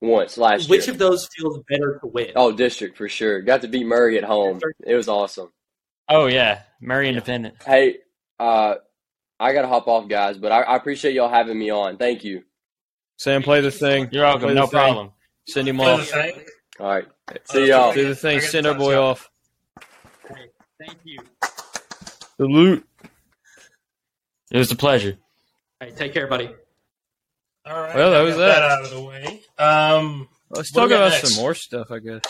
once 0.00 0.38
last 0.38 0.68
Which 0.68 0.68
year. 0.68 0.76
Which 0.78 0.88
of 0.88 0.98
those 0.98 1.28
feels 1.36 1.58
better 1.68 1.98
to 2.00 2.06
win? 2.06 2.30
oh, 2.36 2.52
district 2.52 2.96
for 2.96 3.08
sure. 3.08 3.40
Got 3.42 3.62
to 3.62 3.68
beat 3.68 3.84
Murray 3.86 4.16
at 4.16 4.24
home. 4.24 4.60
It 4.86 4.94
was 4.94 5.08
awesome. 5.08 5.50
Oh 6.08 6.26
yeah, 6.26 6.62
Murray 6.80 7.08
Independent. 7.08 7.56
Hey, 7.66 7.96
uh, 8.38 8.76
I 9.40 9.52
gotta 9.52 9.68
hop 9.68 9.88
off, 9.88 10.08
guys, 10.08 10.38
but 10.38 10.52
I, 10.52 10.60
I 10.62 10.76
appreciate 10.76 11.14
y'all 11.14 11.28
having 11.28 11.58
me 11.58 11.70
on. 11.70 11.96
Thank 11.96 12.22
you. 12.22 12.44
Sam, 13.16 13.42
play 13.42 13.60
the 13.60 13.70
thing. 13.72 14.08
You're 14.12 14.22
welcome. 14.24 14.42
Play 14.42 14.54
No 14.54 14.60
the 14.62 14.66
thing. 14.68 14.78
problem. 14.78 15.10
Send 15.48 15.66
him 16.80 16.86
Play 16.86 17.00
the 17.00 17.02
off. 17.02 17.04
thing. 17.04 17.28
All 17.28 17.34
right, 17.34 17.44
Uh, 17.48 17.52
see 17.52 17.68
y'all. 17.68 17.94
Do 17.94 18.08
the 18.08 18.14
thing. 18.16 18.40
Send 18.40 18.66
our 18.66 18.74
boy 18.74 18.94
up. 18.94 19.04
off. 19.04 19.30
Thank 20.78 20.98
you. 21.04 21.18
Salute. 22.36 22.86
It 24.50 24.58
was 24.58 24.70
a 24.72 24.76
pleasure. 24.76 25.16
All 25.80 25.88
right, 25.88 25.96
take 25.96 26.12
care, 26.12 26.26
buddy. 26.26 26.50
All 27.66 27.80
right. 27.80 27.94
Well, 27.94 28.10
that 28.10 28.20
was 28.22 28.34
we 28.34 28.40
got 28.40 28.46
that. 28.48 28.62
out 28.62 28.84
of 28.84 28.90
the 28.90 29.00
way. 29.02 29.42
Um, 29.58 30.28
Let's 30.52 30.72
What 30.74 30.80
talk 30.82 30.88
do 30.88 30.94
we 30.94 30.98
got 30.98 31.06
about 31.06 31.10
next? 31.12 31.34
some 31.34 31.42
more 31.42 31.54
stuff. 31.54 31.90
I 31.90 31.98
guess. 32.00 32.22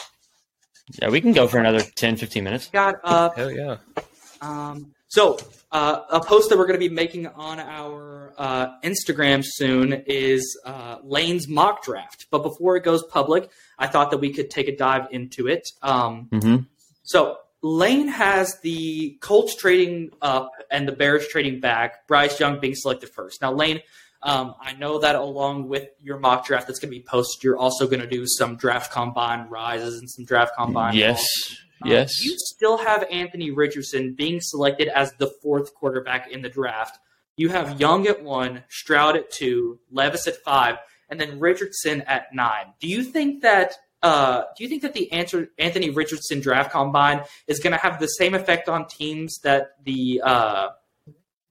Yeah, 1.00 1.08
we 1.08 1.20
can 1.20 1.32
go 1.32 1.46
for 1.46 1.58
another 1.58 1.80
10, 1.80 2.16
15 2.16 2.42
minutes. 2.44 2.66
Got 2.68 2.96
up. 3.04 3.36
Hell 3.36 3.50
yeah. 3.50 3.76
Um, 4.42 4.92
so, 5.08 5.38
uh, 5.72 6.00
a 6.10 6.20
post 6.20 6.50
that 6.50 6.58
we're 6.58 6.66
going 6.66 6.78
to 6.80 6.88
be 6.88 6.92
making 6.92 7.28
on 7.28 7.60
our 7.60 8.34
uh, 8.36 8.78
Instagram 8.80 9.42
soon 9.44 9.92
is 10.06 10.60
uh, 10.66 10.98
Lane's 11.04 11.46
mock 11.48 11.84
draft. 11.84 12.26
But 12.30 12.42
before 12.42 12.76
it 12.76 12.82
goes 12.84 13.04
public, 13.04 13.48
I 13.80 13.88
thought 13.88 14.12
that 14.12 14.18
we 14.18 14.32
could 14.32 14.50
take 14.50 14.68
a 14.68 14.76
dive 14.76 15.08
into 15.10 15.48
it. 15.48 15.68
Um, 15.82 16.28
hmm 16.30 16.56
so, 17.02 17.38
Lane 17.62 18.06
has 18.06 18.60
the 18.60 19.18
Colts 19.20 19.56
trading 19.56 20.10
up 20.22 20.52
and 20.70 20.86
the 20.86 20.92
Bears 20.92 21.26
trading 21.26 21.58
back, 21.58 22.06
Bryce 22.06 22.38
Young 22.38 22.60
being 22.60 22.76
selected 22.76 23.10
first. 23.10 23.42
Now, 23.42 23.52
Lane, 23.52 23.80
um, 24.22 24.54
I 24.60 24.74
know 24.74 25.00
that 25.00 25.16
along 25.16 25.68
with 25.68 25.88
your 26.00 26.18
mock 26.20 26.46
draft 26.46 26.68
that's 26.68 26.78
going 26.78 26.92
to 26.92 26.96
be 26.96 27.04
posted, 27.04 27.42
you're 27.42 27.58
also 27.58 27.86
going 27.86 28.00
to 28.00 28.06
do 28.06 28.26
some 28.26 28.56
draft 28.56 28.92
combine 28.92 29.48
rises 29.48 29.98
and 29.98 30.08
some 30.08 30.24
draft 30.24 30.52
combine. 30.56 30.94
Yes. 30.94 31.26
Um, 31.82 31.90
Yes. 31.90 32.22
You 32.22 32.36
still 32.36 32.76
have 32.76 33.04
Anthony 33.10 33.50
Richardson 33.50 34.12
being 34.12 34.38
selected 34.40 34.88
as 34.88 35.12
the 35.14 35.32
fourth 35.42 35.74
quarterback 35.74 36.30
in 36.30 36.42
the 36.42 36.50
draft. 36.50 36.98
You 37.36 37.48
have 37.48 37.80
Young 37.80 38.06
at 38.06 38.22
one, 38.22 38.64
Stroud 38.68 39.16
at 39.16 39.30
two, 39.30 39.80
Levis 39.90 40.26
at 40.26 40.36
five, 40.44 40.76
and 41.10 41.20
then 41.20 41.38
Richardson 41.38 42.02
at 42.02 42.32
nine. 42.34 42.72
Do 42.80 42.88
you 42.88 43.02
think 43.04 43.42
that? 43.42 43.74
Uh, 44.02 44.44
do 44.56 44.64
you 44.64 44.70
think 44.70 44.80
that 44.80 44.94
the 44.94 45.12
answer, 45.12 45.50
Anthony 45.58 45.90
Richardson 45.90 46.40
draft 46.40 46.70
combine 46.72 47.22
is 47.46 47.58
going 47.60 47.72
to 47.72 47.78
have 47.78 48.00
the 48.00 48.06
same 48.06 48.34
effect 48.34 48.66
on 48.66 48.86
teams 48.88 49.38
that 49.42 49.72
the 49.84 50.22
uh, 50.24 50.68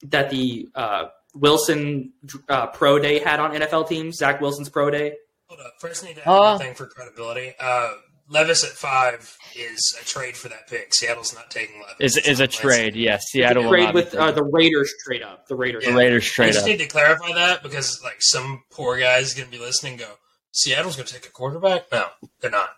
that 0.08 0.32
the 0.32 0.67
uh, 0.74 1.06
Wilson 1.36 2.12
uh, 2.48 2.67
pro 2.67 2.98
day 2.98 3.19
had 3.19 3.39
on 3.39 3.52
NFL 3.52 3.88
teams? 3.88 4.17
Zach 4.17 4.41
Wilson's 4.41 4.69
pro 4.69 4.89
day. 4.89 5.13
hold 5.48 5.60
up. 5.60 5.74
First, 5.80 6.04
need 6.04 6.15
to 6.15 6.22
add 6.22 6.28
Uh, 6.28 6.39
one 6.41 6.58
thing 6.60 6.74
for 6.74 6.88
credibility. 6.88 7.54
Uh, 7.60 7.91
Levis 8.30 8.63
at 8.63 8.72
five 8.72 9.38
is 9.56 9.98
a 10.00 10.06
trade 10.06 10.38
for 10.38 10.50
that 10.50 10.68
pick. 10.68 10.94
Seattle's 10.94 11.34
not 11.34 11.50
taking 11.50 11.82
Levis. 11.82 12.18
Is 12.18 12.28
is 12.28 12.39
a 12.39 12.48
trade? 12.48 12.96
Yes. 12.96 13.26
Seattle 13.30 13.63
will 13.63 13.72
trade 13.72 13.84
not 13.86 13.94
be 13.94 14.02
with 14.02 14.15
uh, 14.15 14.32
the 14.32 14.44
Raiders 14.44 14.94
trade 15.04 15.24
up. 15.24 15.48
The 15.48 15.56
Raiders. 15.56 15.86
the 15.86 15.94
Raiders 15.94 16.26
I 16.26 16.34
trade 16.34 16.54
just 16.54 16.60
up. 16.63 16.68
need 16.68 16.80
to 16.80 16.88
clarify 16.88 17.34
that 17.34 17.63
because 17.63 18.02
like 18.04 18.18
some 18.20 18.63
poor 18.72 19.00
guy's 19.00 19.34
going 19.34 19.48
to 19.48 19.52
be 19.52 19.63
listening. 19.63 19.94
and 19.94 20.02
Go, 20.02 20.12
Seattle's 20.52 20.96
going 20.96 21.08
to 21.08 21.13
take 21.13 21.26
a 21.26 21.32
quarterback? 21.32 21.92
No, 21.92 22.06
they're 22.39 22.52
not. 22.52 22.70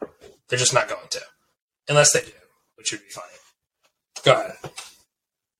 They're 0.48 0.60
just 0.60 0.74
not 0.74 0.88
going 0.90 1.08
to, 1.10 1.22
unless 1.90 2.14
they 2.14 2.22
do, 2.22 2.32
which 2.76 2.92
would 2.92 3.02
be 3.02 3.10
fine. 3.10 3.24
Go 4.24 4.34
ahead. 4.34 4.72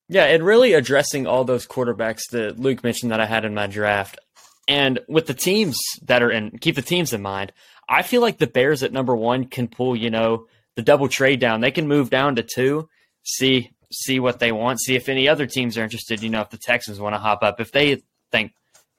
Yeah, 0.10 0.26
and 0.26 0.44
really 0.44 0.74
addressing 0.74 1.26
all 1.26 1.46
those 1.46 1.66
quarterbacks 1.66 2.30
that 2.32 2.60
Luke 2.60 2.84
mentioned 2.84 3.12
that 3.12 3.22
I 3.22 3.26
had 3.26 3.46
in 3.46 3.54
my 3.54 3.68
draft. 3.68 4.20
And 4.68 5.00
with 5.08 5.28
the 5.28 5.34
teams 5.34 5.78
that 6.04 6.22
are 6.22 6.30
in, 6.30 6.58
keep 6.60 6.76
the 6.76 6.82
teams 6.82 7.14
in 7.14 7.22
mind. 7.22 7.54
I 7.92 8.04
feel 8.04 8.22
like 8.22 8.38
the 8.38 8.48
Bears 8.48 8.84
at 8.84 8.94
number 8.94 9.14
one 9.14 9.46
can 9.46 9.68
pull, 9.68 9.98
you 9.98 10.10
know, 10.10 10.48
the 10.78 10.82
double 10.82 11.10
trade 11.10 11.42
down. 11.42 11.60
They 11.60 11.72
can 11.72 11.90
move 11.90 12.10
down 12.10 12.38
to 12.38 12.44
two, 12.44 12.88
see 13.24 13.72
see 13.92 14.22
what 14.22 14.40
they 14.40 14.54
want, 14.54 14.80
see 14.80 14.96
if 14.96 15.10
any 15.10 15.28
other 15.28 15.46
teams 15.46 15.78
are 15.78 15.84
interested. 15.84 16.24
You 16.24 16.30
know, 16.30 16.40
if 16.40 16.50
the 16.50 16.58
Texans 16.58 17.02
want 17.02 17.14
to 17.14 17.20
hop 17.20 17.44
up, 17.44 17.60
if 17.60 17.74
they 17.74 18.02
think 18.32 18.54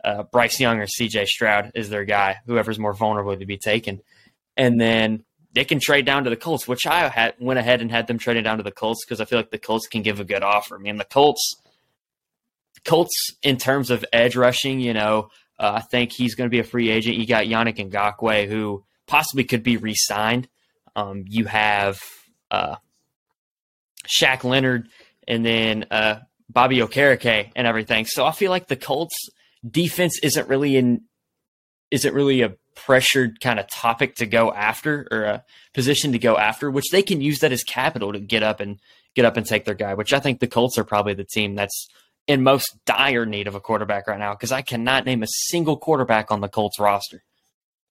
uh, 0.04 0.24
Bryce 0.24 0.60
Young 0.60 0.78
or 0.78 0.86
C.J. 0.86 1.24
Stroud 1.24 1.72
is 1.74 1.88
their 1.88 2.04
guy, 2.04 2.36
whoever's 2.44 2.78
more 2.78 2.92
vulnerable 2.92 3.34
to 3.34 3.46
be 3.46 3.56
taken, 3.56 4.02
and 4.58 4.78
then 4.78 5.24
they 5.54 5.64
can 5.64 5.80
trade 5.80 6.04
down 6.04 6.24
to 6.24 6.30
the 6.30 6.36
Colts, 6.36 6.68
which 6.68 6.86
I 6.86 7.08
had 7.08 7.34
went 7.40 7.58
ahead 7.58 7.80
and 7.80 7.90
had 7.90 8.06
them 8.06 8.18
trading 8.18 8.42
down 8.42 8.58
to 8.58 8.62
the 8.62 8.70
Colts 8.70 9.04
because 9.06 9.22
I 9.22 9.24
feel 9.24 9.38
like 9.38 9.50
the 9.50 9.58
Colts 9.58 9.86
can 9.86 10.02
give 10.02 10.20
a 10.20 10.24
good 10.24 10.42
offer. 10.42 10.76
I 10.76 10.78
mean, 10.78 10.98
the 10.98 11.04
Colts, 11.04 11.56
Colts 12.84 13.30
in 13.42 13.56
terms 13.56 13.90
of 13.90 14.04
edge 14.12 14.36
rushing, 14.36 14.80
you 14.80 14.92
know, 14.92 15.30
uh, 15.62 15.74
I 15.76 15.80
think 15.80 16.12
he's 16.12 16.34
going 16.34 16.50
to 16.50 16.50
be 16.50 16.58
a 16.58 16.64
free 16.64 16.90
agent. 16.90 17.16
You 17.16 17.26
got 17.26 17.44
Yannick 17.44 17.78
Ngakoue, 17.78 18.48
who 18.48 18.84
possibly 19.06 19.44
could 19.44 19.62
be 19.62 19.76
re-signed. 19.76 20.48
Um, 20.96 21.24
you 21.28 21.44
have 21.44 22.00
uh, 22.50 22.76
Shaq 24.06 24.42
Leonard, 24.42 24.88
and 25.28 25.46
then 25.46 25.86
uh, 25.92 26.18
Bobby 26.50 26.78
Okereke 26.78 27.52
and 27.54 27.66
everything. 27.66 28.06
So 28.06 28.26
I 28.26 28.32
feel 28.32 28.50
like 28.50 28.66
the 28.66 28.76
Colts 28.76 29.14
defense 29.66 30.18
isn't 30.22 30.48
really 30.48 30.76
in 30.76 31.02
isn't 31.92 32.14
really 32.14 32.40
a 32.42 32.54
pressured 32.74 33.38
kind 33.40 33.60
of 33.60 33.68
topic 33.68 34.16
to 34.16 34.26
go 34.26 34.52
after 34.52 35.06
or 35.10 35.24
a 35.24 35.44
position 35.74 36.12
to 36.12 36.18
go 36.18 36.36
after, 36.38 36.70
which 36.70 36.90
they 36.90 37.02
can 37.02 37.20
use 37.20 37.40
that 37.40 37.52
as 37.52 37.62
capital 37.62 38.12
to 38.12 38.18
get 38.18 38.42
up 38.42 38.60
and 38.60 38.80
get 39.14 39.26
up 39.26 39.36
and 39.36 39.46
take 39.46 39.64
their 39.64 39.74
guy. 39.74 39.94
Which 39.94 40.12
I 40.12 40.18
think 40.18 40.40
the 40.40 40.48
Colts 40.48 40.76
are 40.76 40.84
probably 40.84 41.14
the 41.14 41.24
team 41.24 41.54
that's 41.54 41.88
in 42.26 42.42
most 42.42 42.76
dire 42.84 43.26
need 43.26 43.46
of 43.48 43.54
a 43.54 43.60
quarterback 43.60 44.06
right 44.06 44.18
now 44.18 44.32
because 44.32 44.52
I 44.52 44.62
cannot 44.62 45.04
name 45.04 45.22
a 45.22 45.26
single 45.28 45.76
quarterback 45.76 46.30
on 46.30 46.40
the 46.40 46.48
Colts 46.48 46.78
roster. 46.78 47.22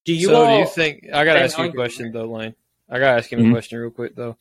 Do 0.06 0.13
you 0.13 0.28
so 0.28 0.44
all? 0.46 0.56
do 0.56 0.60
you 0.62 0.67
think 0.67 1.06
I 1.13 1.26
gotta 1.26 1.41
ask 1.41 1.58
you 1.58 1.65
a 1.65 1.72
question 1.72 2.12
though, 2.12 2.26
Lane? 2.26 2.56
I 2.89 3.00
gotta 3.00 3.17
ask 3.17 3.32
him 3.32 3.39
Mhm. 3.41 3.50
a 3.50 3.52
question 3.54 3.80
real 3.80 3.91
quick 3.91 4.15
though. 4.15 4.38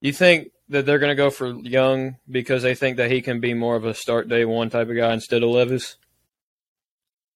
You 0.00 0.12
think 0.12 0.50
that 0.68 0.84
they're 0.86 0.98
gonna 0.98 1.14
go 1.14 1.30
for 1.30 1.48
Young 1.60 2.16
because 2.30 2.62
they 2.62 2.74
think 2.74 2.98
that 2.98 3.10
he 3.10 3.22
can 3.22 3.40
be 3.40 3.54
more 3.54 3.74
of 3.76 3.84
a 3.84 3.94
start 3.94 4.28
day 4.28 4.44
one 4.44 4.70
type 4.70 4.88
of 4.88 4.96
guy 4.96 5.12
instead 5.14 5.42
of 5.42 5.50
Levis? 5.50 5.96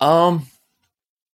Um, 0.01 0.47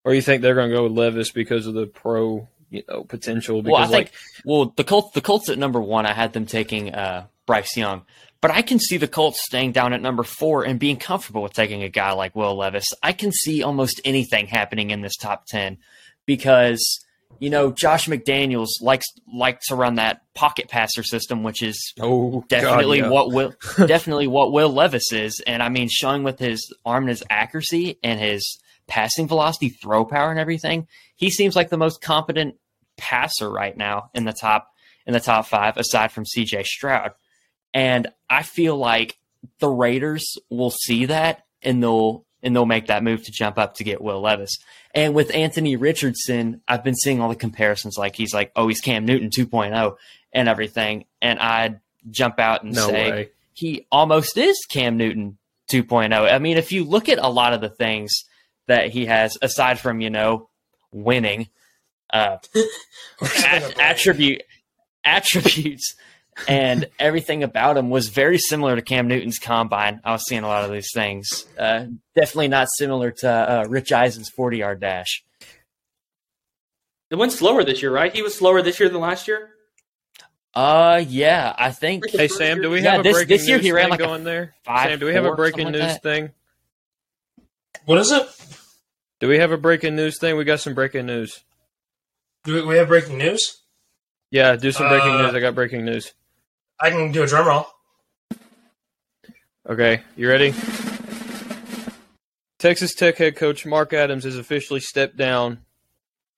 Or 0.05 0.15
you 0.15 0.23
think 0.23 0.43
they're 0.43 0.55
gonna 0.55 0.73
go 0.73 0.85
with 0.85 0.93
Levis 0.93 1.31
because 1.33 1.67
of 1.67 1.75
the 1.75 1.87
pro 1.87 2.49
you 2.71 2.83
know, 2.89 3.05
potential 3.05 3.61
because 3.63 3.73
well, 3.73 3.83
I 3.83 3.87
think 3.87 4.07
like 4.09 4.13
well 4.45 4.73
the 4.77 4.85
Colts 4.85 5.13
the 5.15 5.21
Colts 5.21 5.49
at 5.51 5.59
number 5.59 5.81
one. 5.81 6.07
I 6.07 6.13
had 6.15 6.33
them 6.33 6.47
taking 6.47 6.95
uh, 6.95 7.27
Bryce 7.47 7.77
Young, 7.77 8.07
but 8.43 8.51
I 8.51 8.61
can 8.61 8.79
see 8.81 8.99
the 8.99 9.09
Colts 9.09 9.41
staying 9.43 9.73
down 9.73 9.95
at 9.95 10.03
number 10.03 10.25
four 10.25 10.65
and 10.65 10.79
being 10.79 10.97
comfortable 10.97 11.43
with 11.43 11.55
taking 11.55 11.85
a 11.85 11.89
guy 11.89 12.13
like 12.13 12.37
Will 12.37 12.57
Levis. 12.57 12.85
I 13.03 13.13
can 13.13 13.33
see 13.33 13.63
almost 13.63 14.01
anything 14.05 14.49
happening 14.49 14.91
in 14.91 15.01
this 15.01 15.17
top 15.17 15.47
ten 15.47 15.79
because 16.27 17.01
you 17.39 17.49
know 17.49 17.71
Josh 17.71 18.09
McDaniels 18.09 18.69
likes 18.81 19.07
likes 19.33 19.69
to 19.69 19.77
run 19.77 19.95
that 19.95 20.23
pocket 20.35 20.69
passer 20.69 21.05
system, 21.05 21.45
which 21.45 21.63
is 21.63 21.95
oh 22.01 22.45
definitely 22.49 23.01
God, 23.01 23.07
yeah. 23.07 23.13
what 23.13 23.33
Will 23.33 23.55
definitely 23.87 24.27
what 24.27 24.53
Will 24.53 24.71
Levis 24.71 25.13
is, 25.13 25.41
and 25.47 25.63
I 25.63 25.69
mean 25.69 25.89
showing 25.89 26.25
with 26.25 26.41
his 26.41 26.75
arm 26.85 27.05
and 27.05 27.11
his 27.11 27.23
accuracy 27.31 27.99
and 28.03 28.21
his 28.21 28.61
passing 28.89 29.29
velocity, 29.29 29.69
throw 29.69 30.05
power, 30.05 30.31
and 30.31 30.41
everything, 30.41 30.89
he 31.15 31.31
seems 31.31 31.55
like 31.55 31.71
the 31.71 31.79
most 31.79 32.03
competent 32.03 32.57
passer 32.97 33.49
right 33.49 33.77
now 33.77 34.11
in 34.15 34.25
the 34.25 34.33
top 34.33 34.69
in 35.07 35.13
the 35.13 35.21
top 35.21 35.47
five, 35.47 35.77
aside 35.77 36.13
from 36.13 36.27
C.J. 36.27 36.65
Stroud. 36.65 37.13
And 37.75 38.09
I 38.29 38.43
feel 38.43 38.77
like 38.77 39.19
the 39.59 39.69
Raiders 39.69 40.37
will 40.51 40.71
see 40.71 41.07
that 41.07 41.45
and 41.63 41.83
they'll 41.83 42.25
and 42.43 42.55
they'll 42.57 42.67
make 42.67 42.89
that 42.89 43.05
move 43.05 43.23
to 43.25 43.31
jump 43.31 43.57
up 43.57 43.75
to 43.75 43.85
get 43.85 44.03
Will 44.03 44.21
Levis. 44.21 44.59
And 44.95 45.15
with 45.15 45.33
Anthony 45.35 45.77
Richardson, 45.77 46.61
I've 46.67 46.83
been 46.83 46.97
seeing 46.97 47.21
all 47.21 47.29
the 47.29 47.37
comparisons 47.37 47.97
like 47.97 48.17
he's 48.17 48.35
like, 48.35 48.51
oh, 48.57 48.67
he's 48.67 48.81
Cam 48.81 49.05
Newton 49.05 49.31
2.0 49.31 49.97
and 50.33 50.49
everything. 50.49 51.05
And 51.21 51.39
I'd 51.39 51.81
jump 52.11 52.41
out 52.41 52.65
and 52.65 52.75
no 52.75 52.89
say 52.89 53.11
way. 53.11 53.29
he 53.55 53.87
almost 53.93 54.37
is 54.37 54.59
Cam 54.69 54.97
Newton 54.97 55.39
2.0. 55.71 56.13
I 56.33 56.39
mean, 56.41 56.57
if 56.57 56.73
you 56.73 56.83
look 56.83 57.09
at 57.09 57.19
a 57.19 57.29
lot 57.29 57.53
of 57.53 57.61
the 57.61 57.69
things 57.69 58.25
that 58.67 58.91
he 58.91 59.07
has, 59.07 59.39
aside 59.41 59.79
from, 59.79 60.01
you 60.01 60.11
know, 60.11 60.49
winning, 60.91 61.49
uh, 62.13 62.39
at- 63.45 63.79
attribute 63.79 64.43
attributes 65.05 65.95
and 66.49 66.89
everything 66.99 67.43
about 67.43 67.77
him 67.77 67.91
was 67.91 68.09
very 68.09 68.39
similar 68.39 68.77
to 68.77 68.83
Cam 68.83 69.07
Newton's 69.09 69.39
combine. 69.39 70.01
I 70.05 70.13
was 70.13 70.25
seeing 70.27 70.43
a 70.43 70.49
lot 70.49 70.65
of 70.65 70.71
these 70.73 70.91
things. 70.95 71.47
Uh, 71.59 71.87
definitely 72.15 72.49
not 72.49 72.69
similar 72.79 73.11
to 73.11 73.29
uh, 73.31 73.65
Rich 73.69 73.93
Eisen's 73.93 74.31
40 74.31 74.57
yard 74.59 74.81
dash. 74.81 75.23
It 77.11 77.17
went 77.17 77.33
slower 77.33 77.63
this 77.65 77.83
year, 77.83 77.93
right? 77.93 78.15
He 78.15 78.23
was 78.23 78.35
slower 78.35 78.63
this 78.63 78.81
year 78.81 78.89
than 78.89 79.01
last 79.01 79.29
year. 79.29 79.51
Uh, 80.55 81.03
yeah, 81.07 81.55
I 81.59 81.71
think. 81.71 82.05
Hey 82.11 82.29
Sam, 82.29 82.61
do 82.63 82.71
we 82.71 82.81
Yeah, 82.83 82.93
have 82.93 83.01
a 83.01 83.03
this- 83.03 83.13
breaking 83.15 83.29
this 83.37 83.49
year 83.49 83.57
news 83.59 83.67
he 83.67 83.73
ran 83.73 83.85
thing 83.85 83.91
like 83.91 84.01
going 84.01 84.25
there? 84.25 84.55
five, 84.65 84.89
Sam, 84.91 84.99
do 84.99 85.07
we 85.07 85.15
have 85.15 85.25
a 85.25 85.35
breaking 85.35 85.65
something 85.67 85.81
like 85.81 85.91
news 85.91 86.01
thing? 86.01 86.31
What 87.85 87.99
is 87.99 88.13
it? 88.13 88.27
Do 89.21 89.29
we 89.29 89.39
have 89.39 89.53
a 89.53 89.57
breaking 89.57 89.97
news 89.97 90.19
thing? 90.19 90.37
We 90.37 90.45
got 90.45 90.61
some 90.61 90.75
breaking 90.75 91.07
news. 91.07 91.43
Do 92.45 92.55
we, 92.55 92.63
we 92.67 92.77
have 92.77 92.89
breaking 92.89 93.19
news? 93.19 93.61
Yeah, 94.31 94.57
do 94.57 94.73
some 94.73 94.89
breaking 94.89 95.11
Uh, 95.13 95.23
news. 95.23 95.35
I 95.35 95.41
got 95.41 95.55
breaking 95.55 95.85
news. 95.85 96.13
I 96.83 96.91
can 96.91 97.13
do 97.13 97.23
a 97.23 97.27
drum 97.29 97.47
roll. 97.47 97.67
Okay, 99.69 100.03
you 100.17 100.29
ready? 100.29 100.53
Texas 102.59 102.95
Tech 102.95 103.17
head 103.19 103.37
coach 103.37 103.65
Mark 103.65 103.93
Adams 103.93 104.25
has 104.25 104.37
officially 104.37 104.81
stepped 104.81 105.17
down 105.17 105.59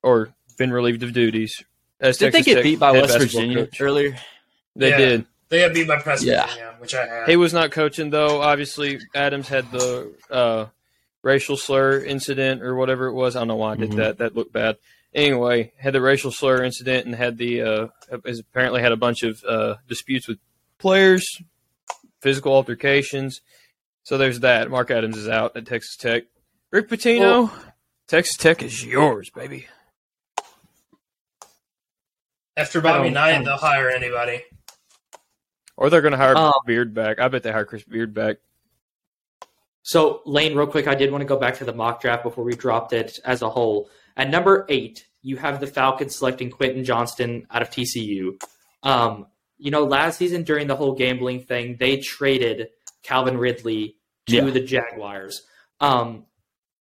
or 0.03 0.35
been 0.59 0.71
relieved 0.71 1.03
of 1.03 1.15
duties 1.15 1.65
as 1.99 2.19
Did 2.19 2.35
they 2.35 2.43
get 2.43 2.55
Tech 2.57 2.63
beat 2.63 2.79
by 2.79 2.93
West 2.93 3.19
Virginia 3.19 3.65
coach. 3.67 3.81
earlier? 3.81 4.17
They 4.77 4.91
Yeah. 4.91 4.99
did. 4.99 5.27
They 5.49 5.61
got 5.61 5.73
beat 5.75 5.89
by 5.89 6.01
Preston, 6.01 6.29
Yeah. 6.29 6.47
Virginia, 6.47 6.75
which 6.79 6.95
I 6.95 7.07
had. 7.07 7.29
He 7.31 7.37
was 7.37 7.55
not 7.55 7.71
coaching 7.71 8.11
though. 8.11 8.43
Obviously, 8.43 9.01
Adams 9.15 9.49
had 9.49 9.71
the 9.73 10.13
uh, 10.31 10.67
racial 11.23 11.57
slur 11.57 12.05
incident 12.05 12.63
or 12.63 12.75
whatever 12.75 13.07
it 13.07 13.13
was. 13.15 13.35
I 13.37 13.41
don't 13.41 13.49
know 13.49 13.57
why 13.57 13.73
I 13.73 13.77
did 13.77 13.91
Mhm. 13.93 13.97
that. 13.97 14.19
That 14.19 14.35
looked 14.37 14.53
bad. 14.53 14.77
Anyway, 15.15 15.73
had 15.79 15.93
the 15.95 16.01
racial 16.01 16.33
slur 16.33 16.65
incident 16.65 17.07
and 17.07 17.15
had 17.15 17.39
the 17.39 17.63
uh, 17.63 17.87
has 18.27 18.41
apparently 18.41 18.81
had 18.83 18.91
a 18.93 18.97
bunch 18.97 19.23
of 19.23 19.43
uh, 19.45 19.77
disputes 19.87 20.27
with 20.27 20.39
players, 20.79 21.25
physical 22.21 22.53
altercations. 22.53 23.41
So 24.03 24.19
there's 24.19 24.41
that. 24.41 24.71
Mark 24.71 24.91
Adams 24.91 25.17
is 25.17 25.29
out 25.29 25.57
at 25.57 25.67
Texas 25.67 25.97
Tech. 25.97 26.25
Rick 26.73 26.89
Pitino, 26.89 27.51
Texas 28.09 28.37
Tech 28.37 28.63
is 28.63 28.85
yours, 28.85 29.31
baby. 29.31 29.67
After 32.57 32.81
Bobby 32.81 33.11
Knight, 33.11 33.45
they'll 33.45 33.57
hire 33.57 33.89
anybody. 33.91 34.43
Or 35.77 35.91
they're 35.91 36.03
going 36.03 36.13
to 36.13 36.19
hire 36.19 36.37
Um, 36.37 36.53
Beard 36.67 36.95
back. 36.95 37.19
I 37.19 37.29
bet 37.29 37.43
they 37.43 37.51
hire 37.51 37.65
Chris 37.65 37.83
Beard 37.85 38.15
back. 38.15 38.37
So, 39.83 40.23
Lane, 40.25 40.55
real 40.57 40.67
quick, 40.69 40.87
I 40.87 40.95
did 40.95 41.11
want 41.11 41.23
to 41.23 41.27
go 41.27 41.37
back 41.37 41.59
to 41.59 41.65
the 41.65 41.73
mock 41.75 42.01
draft 42.01 42.23
before 42.23 42.45
we 42.45 42.55
dropped 42.55 42.93
it 42.93 43.19
as 43.25 43.43
a 43.43 43.51
whole. 43.51 43.91
At 44.17 44.31
number 44.31 44.65
eight, 44.69 45.07
you 45.23 45.37
have 45.39 45.61
the 45.61 45.67
Falcons 45.67 46.17
selecting 46.17 46.51
Quentin 46.51 46.85
Johnston 46.85 47.47
out 47.51 47.63
of 47.63 47.71
TCU. 47.71 48.41
Um, 48.83 49.27
you 49.59 49.71
know, 49.71 49.85
last 49.85 50.19
season 50.19 50.43
during 50.43 50.67
the 50.67 50.77
whole 50.77 50.93
gambling 50.95 51.41
thing, 51.43 51.77
they 51.81 51.99
traded 51.99 52.69
Calvin 53.03 53.39
Ridley 53.39 53.97
to 54.29 54.37
Yeah. 54.37 54.51
the 54.51 54.61
Jaguars. 54.61 55.43
Um, 55.81 56.27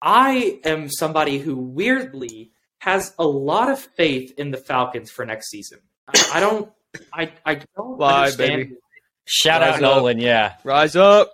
I 0.01 0.59
am 0.65 0.89
somebody 0.89 1.39
who 1.39 1.55
weirdly 1.55 2.51
has 2.79 3.13
a 3.17 3.25
lot 3.25 3.69
of 3.69 3.79
faith 3.79 4.33
in 4.37 4.51
the 4.51 4.57
Falcons 4.57 5.09
for 5.09 5.25
next 5.25 5.49
season. 5.49 5.79
I, 6.07 6.31
I 6.35 6.39
don't, 6.41 6.71
I, 7.13 7.31
I 7.45 7.55
don't 7.75 7.97
Lie, 7.97 8.23
understand. 8.23 8.55
baby. 8.63 8.75
Shout 9.25 9.61
Rise 9.61 9.69
out 9.69 9.75
up. 9.75 9.81
Nolan, 9.81 10.19
yeah. 10.19 10.55
Rise 10.65 10.95
up. 10.97 11.31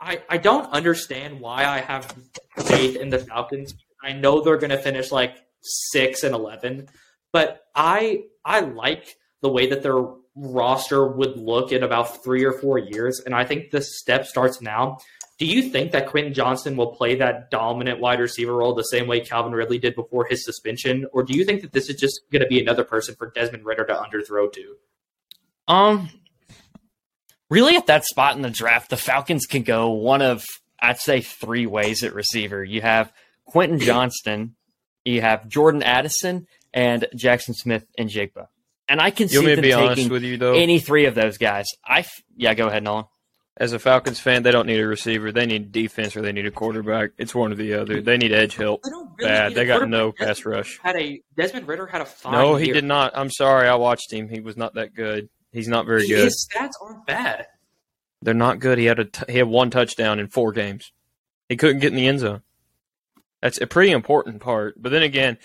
I, 0.00 0.22
I 0.28 0.38
don't 0.38 0.70
understand 0.72 1.40
why 1.40 1.64
I 1.64 1.78
have 1.78 2.12
faith 2.58 2.96
in 2.96 3.10
the 3.10 3.18
Falcons. 3.20 3.74
I 4.02 4.12
know 4.12 4.40
they're 4.40 4.56
going 4.56 4.70
to 4.70 4.78
finish 4.78 5.10
like 5.10 5.36
six 5.62 6.22
and 6.22 6.34
eleven, 6.34 6.88
but 7.32 7.62
I 7.74 8.24
I 8.44 8.60
like 8.60 9.16
the 9.40 9.48
way 9.48 9.68
that 9.70 9.82
their 9.82 10.04
roster 10.34 11.06
would 11.06 11.36
look 11.36 11.72
in 11.72 11.82
about 11.82 12.22
three 12.22 12.44
or 12.44 12.52
four 12.52 12.78
years, 12.78 13.20
and 13.20 13.34
I 13.34 13.44
think 13.44 13.70
the 13.70 13.82
step 13.82 14.26
starts 14.26 14.60
now. 14.60 14.98
Do 15.38 15.46
you 15.46 15.70
think 15.70 15.92
that 15.92 16.08
Quentin 16.08 16.34
Johnston 16.34 16.76
will 16.76 16.94
play 16.94 17.14
that 17.16 17.50
dominant 17.50 18.00
wide 18.00 18.18
receiver 18.18 18.56
role 18.56 18.74
the 18.74 18.82
same 18.82 19.06
way 19.06 19.20
Calvin 19.20 19.52
Ridley 19.52 19.78
did 19.78 19.94
before 19.94 20.26
his 20.26 20.44
suspension, 20.44 21.06
or 21.12 21.22
do 21.22 21.32
you 21.36 21.44
think 21.44 21.62
that 21.62 21.72
this 21.72 21.88
is 21.88 21.96
just 21.96 22.22
going 22.32 22.42
to 22.42 22.48
be 22.48 22.60
another 22.60 22.82
person 22.82 23.14
for 23.14 23.30
Desmond 23.30 23.64
Ridder 23.64 23.84
to 23.84 23.94
underthrow 23.94 24.52
to? 24.52 24.76
Um, 25.68 26.08
really, 27.50 27.76
at 27.76 27.86
that 27.86 28.04
spot 28.04 28.34
in 28.34 28.42
the 28.42 28.50
draft, 28.50 28.90
the 28.90 28.96
Falcons 28.96 29.46
can 29.46 29.62
go 29.62 29.90
one 29.90 30.22
of 30.22 30.44
I'd 30.80 31.00
say 31.00 31.20
three 31.20 31.66
ways 31.66 32.02
at 32.04 32.14
receiver. 32.14 32.62
You 32.62 32.80
have 32.82 33.12
Quentin 33.48 33.78
Johnston, 33.80 34.54
you 35.04 35.20
have 35.20 35.48
Jordan 35.48 35.82
Addison, 35.82 36.46
and 36.72 37.06
Jackson 37.16 37.54
Smith 37.54 37.84
and 37.96 38.08
Jigba. 38.10 38.46
And 38.88 39.00
I 39.00 39.10
can 39.10 39.28
see 39.28 39.36
want 39.38 39.46
me 39.46 39.50
to 39.52 39.56
them 39.56 39.62
be 39.62 39.72
honest 39.72 39.96
taking 39.96 40.12
with 40.12 40.22
you 40.22 40.36
though? 40.38 40.54
any 40.54 40.78
three 40.78 41.06
of 41.06 41.14
those 41.14 41.36
guys. 41.38 41.66
I 41.86 42.00
f- 42.00 42.22
yeah, 42.36 42.54
go 42.54 42.68
ahead, 42.68 42.82
Nolan. 42.84 43.04
As 43.56 43.72
a 43.72 43.78
Falcons 43.78 44.20
fan, 44.20 44.44
they 44.44 44.52
don't 44.52 44.66
need 44.66 44.78
a 44.78 44.86
receiver. 44.86 45.32
They 45.32 45.44
need 45.44 45.72
defense 45.72 46.16
or 46.16 46.22
they 46.22 46.30
need 46.32 46.46
a 46.46 46.50
quarterback. 46.52 47.10
It's 47.18 47.34
one 47.34 47.50
or 47.52 47.56
the 47.56 47.74
other. 47.74 48.00
They 48.00 48.16
need 48.16 48.32
edge 48.32 48.54
help. 48.54 48.82
They 48.84 48.90
really 48.92 49.06
Bad. 49.18 49.54
They 49.54 49.66
got 49.66 49.88
no 49.88 50.12
Desmond 50.12 50.16
pass 50.16 50.44
rush. 50.44 50.78
Had 50.82 50.96
a 50.96 51.20
Desmond 51.36 51.66
Ridder 51.66 51.86
had 51.86 52.00
a 52.00 52.04
fine 52.06 52.32
No, 52.34 52.54
he 52.54 52.66
year. 52.66 52.74
did 52.74 52.84
not. 52.84 53.12
I'm 53.16 53.30
sorry. 53.30 53.66
I 53.68 53.74
watched 53.74 54.12
him. 54.12 54.28
He 54.28 54.38
was 54.40 54.56
not 54.56 54.74
that 54.74 54.94
good. 54.94 55.28
He's 55.52 55.66
not 55.68 55.86
very 55.86 56.06
good. 56.06 56.24
His 56.24 56.48
stats 56.48 56.72
aren't 56.80 57.04
bad. 57.06 57.46
They're 58.22 58.32
not 58.34 58.60
good. 58.60 58.78
He 58.78 58.84
had 58.84 59.00
a 59.00 59.04
t- 59.06 59.32
he 59.32 59.38
had 59.38 59.48
one 59.48 59.70
touchdown 59.70 60.20
in 60.20 60.28
four 60.28 60.52
games. 60.52 60.92
He 61.48 61.56
couldn't 61.56 61.80
get 61.80 61.90
in 61.92 61.96
the 61.96 62.06
end 62.06 62.20
zone. 62.20 62.42
That's 63.42 63.60
a 63.60 63.66
pretty 63.66 63.92
important 63.92 64.40
part. 64.40 64.74
But 64.80 64.90
then 64.90 65.02
again, 65.02 65.38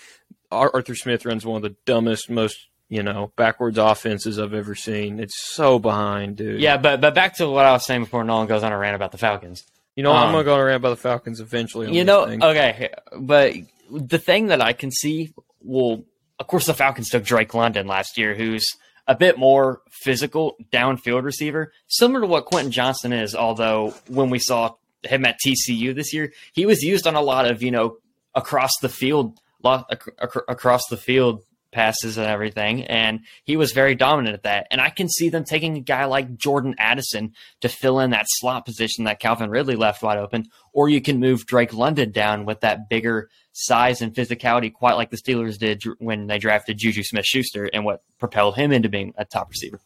Arthur 0.50 0.94
Smith 0.94 1.24
runs 1.24 1.44
one 1.46 1.56
of 1.56 1.62
the 1.62 1.76
dumbest, 1.86 2.30
most 2.30 2.56
you 2.88 3.02
know 3.02 3.32
backwards 3.36 3.78
offenses 3.78 4.38
I've 4.38 4.54
ever 4.54 4.74
seen. 4.74 5.18
It's 5.20 5.34
so 5.54 5.78
behind, 5.78 6.36
dude. 6.36 6.60
Yeah, 6.60 6.76
but 6.76 7.00
but 7.00 7.14
back 7.14 7.36
to 7.36 7.48
what 7.48 7.64
I 7.64 7.72
was 7.72 7.84
saying 7.84 8.04
before 8.04 8.24
Nolan 8.24 8.46
goes 8.46 8.62
on 8.62 8.72
a 8.72 8.78
rant 8.78 8.94
about 8.96 9.12
the 9.12 9.18
Falcons. 9.18 9.64
You 9.96 10.02
know, 10.02 10.12
I'm 10.12 10.26
Um, 10.28 10.32
gonna 10.32 10.44
go 10.44 10.56
around 10.56 10.80
by 10.82 10.90
the 10.90 10.96
Falcons 10.96 11.40
eventually. 11.40 11.92
You 11.96 12.04
know, 12.04 12.26
thing. 12.26 12.42
okay, 12.42 12.90
but 13.16 13.54
the 13.90 14.18
thing 14.18 14.48
that 14.48 14.60
I 14.60 14.72
can 14.72 14.90
see, 14.90 15.32
well, 15.60 16.02
of 16.40 16.46
course, 16.48 16.66
the 16.66 16.74
Falcons 16.74 17.08
took 17.10 17.24
Drake 17.24 17.54
London 17.54 17.86
last 17.86 18.18
year, 18.18 18.34
who's 18.34 18.66
a 19.06 19.14
bit 19.14 19.38
more 19.38 19.82
physical 19.90 20.56
downfield 20.72 21.22
receiver, 21.22 21.72
similar 21.86 22.22
to 22.22 22.26
what 22.26 22.46
Quentin 22.46 22.72
Johnston 22.72 23.12
is. 23.12 23.34
Although 23.36 23.94
when 24.08 24.30
we 24.30 24.38
saw 24.40 24.72
him 25.06 25.24
at 25.24 25.38
TCU 25.44 25.94
this 25.94 26.12
year, 26.12 26.32
he 26.52 26.66
was 26.66 26.82
used 26.82 27.06
on 27.06 27.14
a 27.14 27.20
lot 27.20 27.50
of 27.50 27.62
you 27.62 27.70
know 27.70 27.98
across 28.34 28.72
the 28.80 28.88
field, 28.88 29.38
across 29.62 30.86
the 30.88 30.96
field 30.96 31.42
passes 31.74 32.16
and 32.16 32.26
everything, 32.26 32.84
and 32.84 33.20
he 33.44 33.56
was 33.56 33.72
very 33.72 33.94
dominant 33.94 34.34
at 34.34 34.44
that. 34.44 34.66
And 34.70 34.80
I 34.80 34.90
can 34.90 35.08
see 35.08 35.28
them 35.28 35.44
taking 35.44 35.76
a 35.76 35.80
guy 35.80 36.04
like 36.06 36.36
Jordan 36.36 36.74
Addison 36.78 37.32
to 37.60 37.68
fill 37.68 38.00
in 38.00 38.10
that 38.10 38.26
slot 38.28 38.64
position 38.64 39.04
that 39.04 39.20
Calvin 39.20 39.50
Ridley 39.50 39.76
left 39.76 40.02
wide 40.02 40.18
open, 40.18 40.46
or 40.72 40.88
you 40.88 41.02
can 41.02 41.20
move 41.20 41.44
Drake 41.44 41.74
London 41.74 42.12
down 42.12 42.46
with 42.46 42.60
that 42.60 42.88
bigger 42.88 43.28
size 43.52 44.00
and 44.00 44.14
physicality, 44.14 44.72
quite 44.72 44.94
like 44.94 45.10
the 45.10 45.16
Steelers 45.16 45.58
did 45.58 45.82
when 45.98 46.28
they 46.28 46.38
drafted 46.38 46.78
Juju 46.78 47.02
Smith 47.02 47.26
Schuster 47.26 47.68
and 47.72 47.84
what 47.84 48.02
propelled 48.18 48.56
him 48.56 48.72
into 48.72 48.88
being 48.88 49.12
a 49.16 49.24
top 49.24 49.50
receiver. 49.50 49.80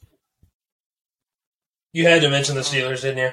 You 1.92 2.06
had 2.06 2.22
to 2.22 2.30
mention 2.30 2.54
the 2.54 2.60
Steelers, 2.60 3.00
didn't 3.00 3.18
you? 3.18 3.30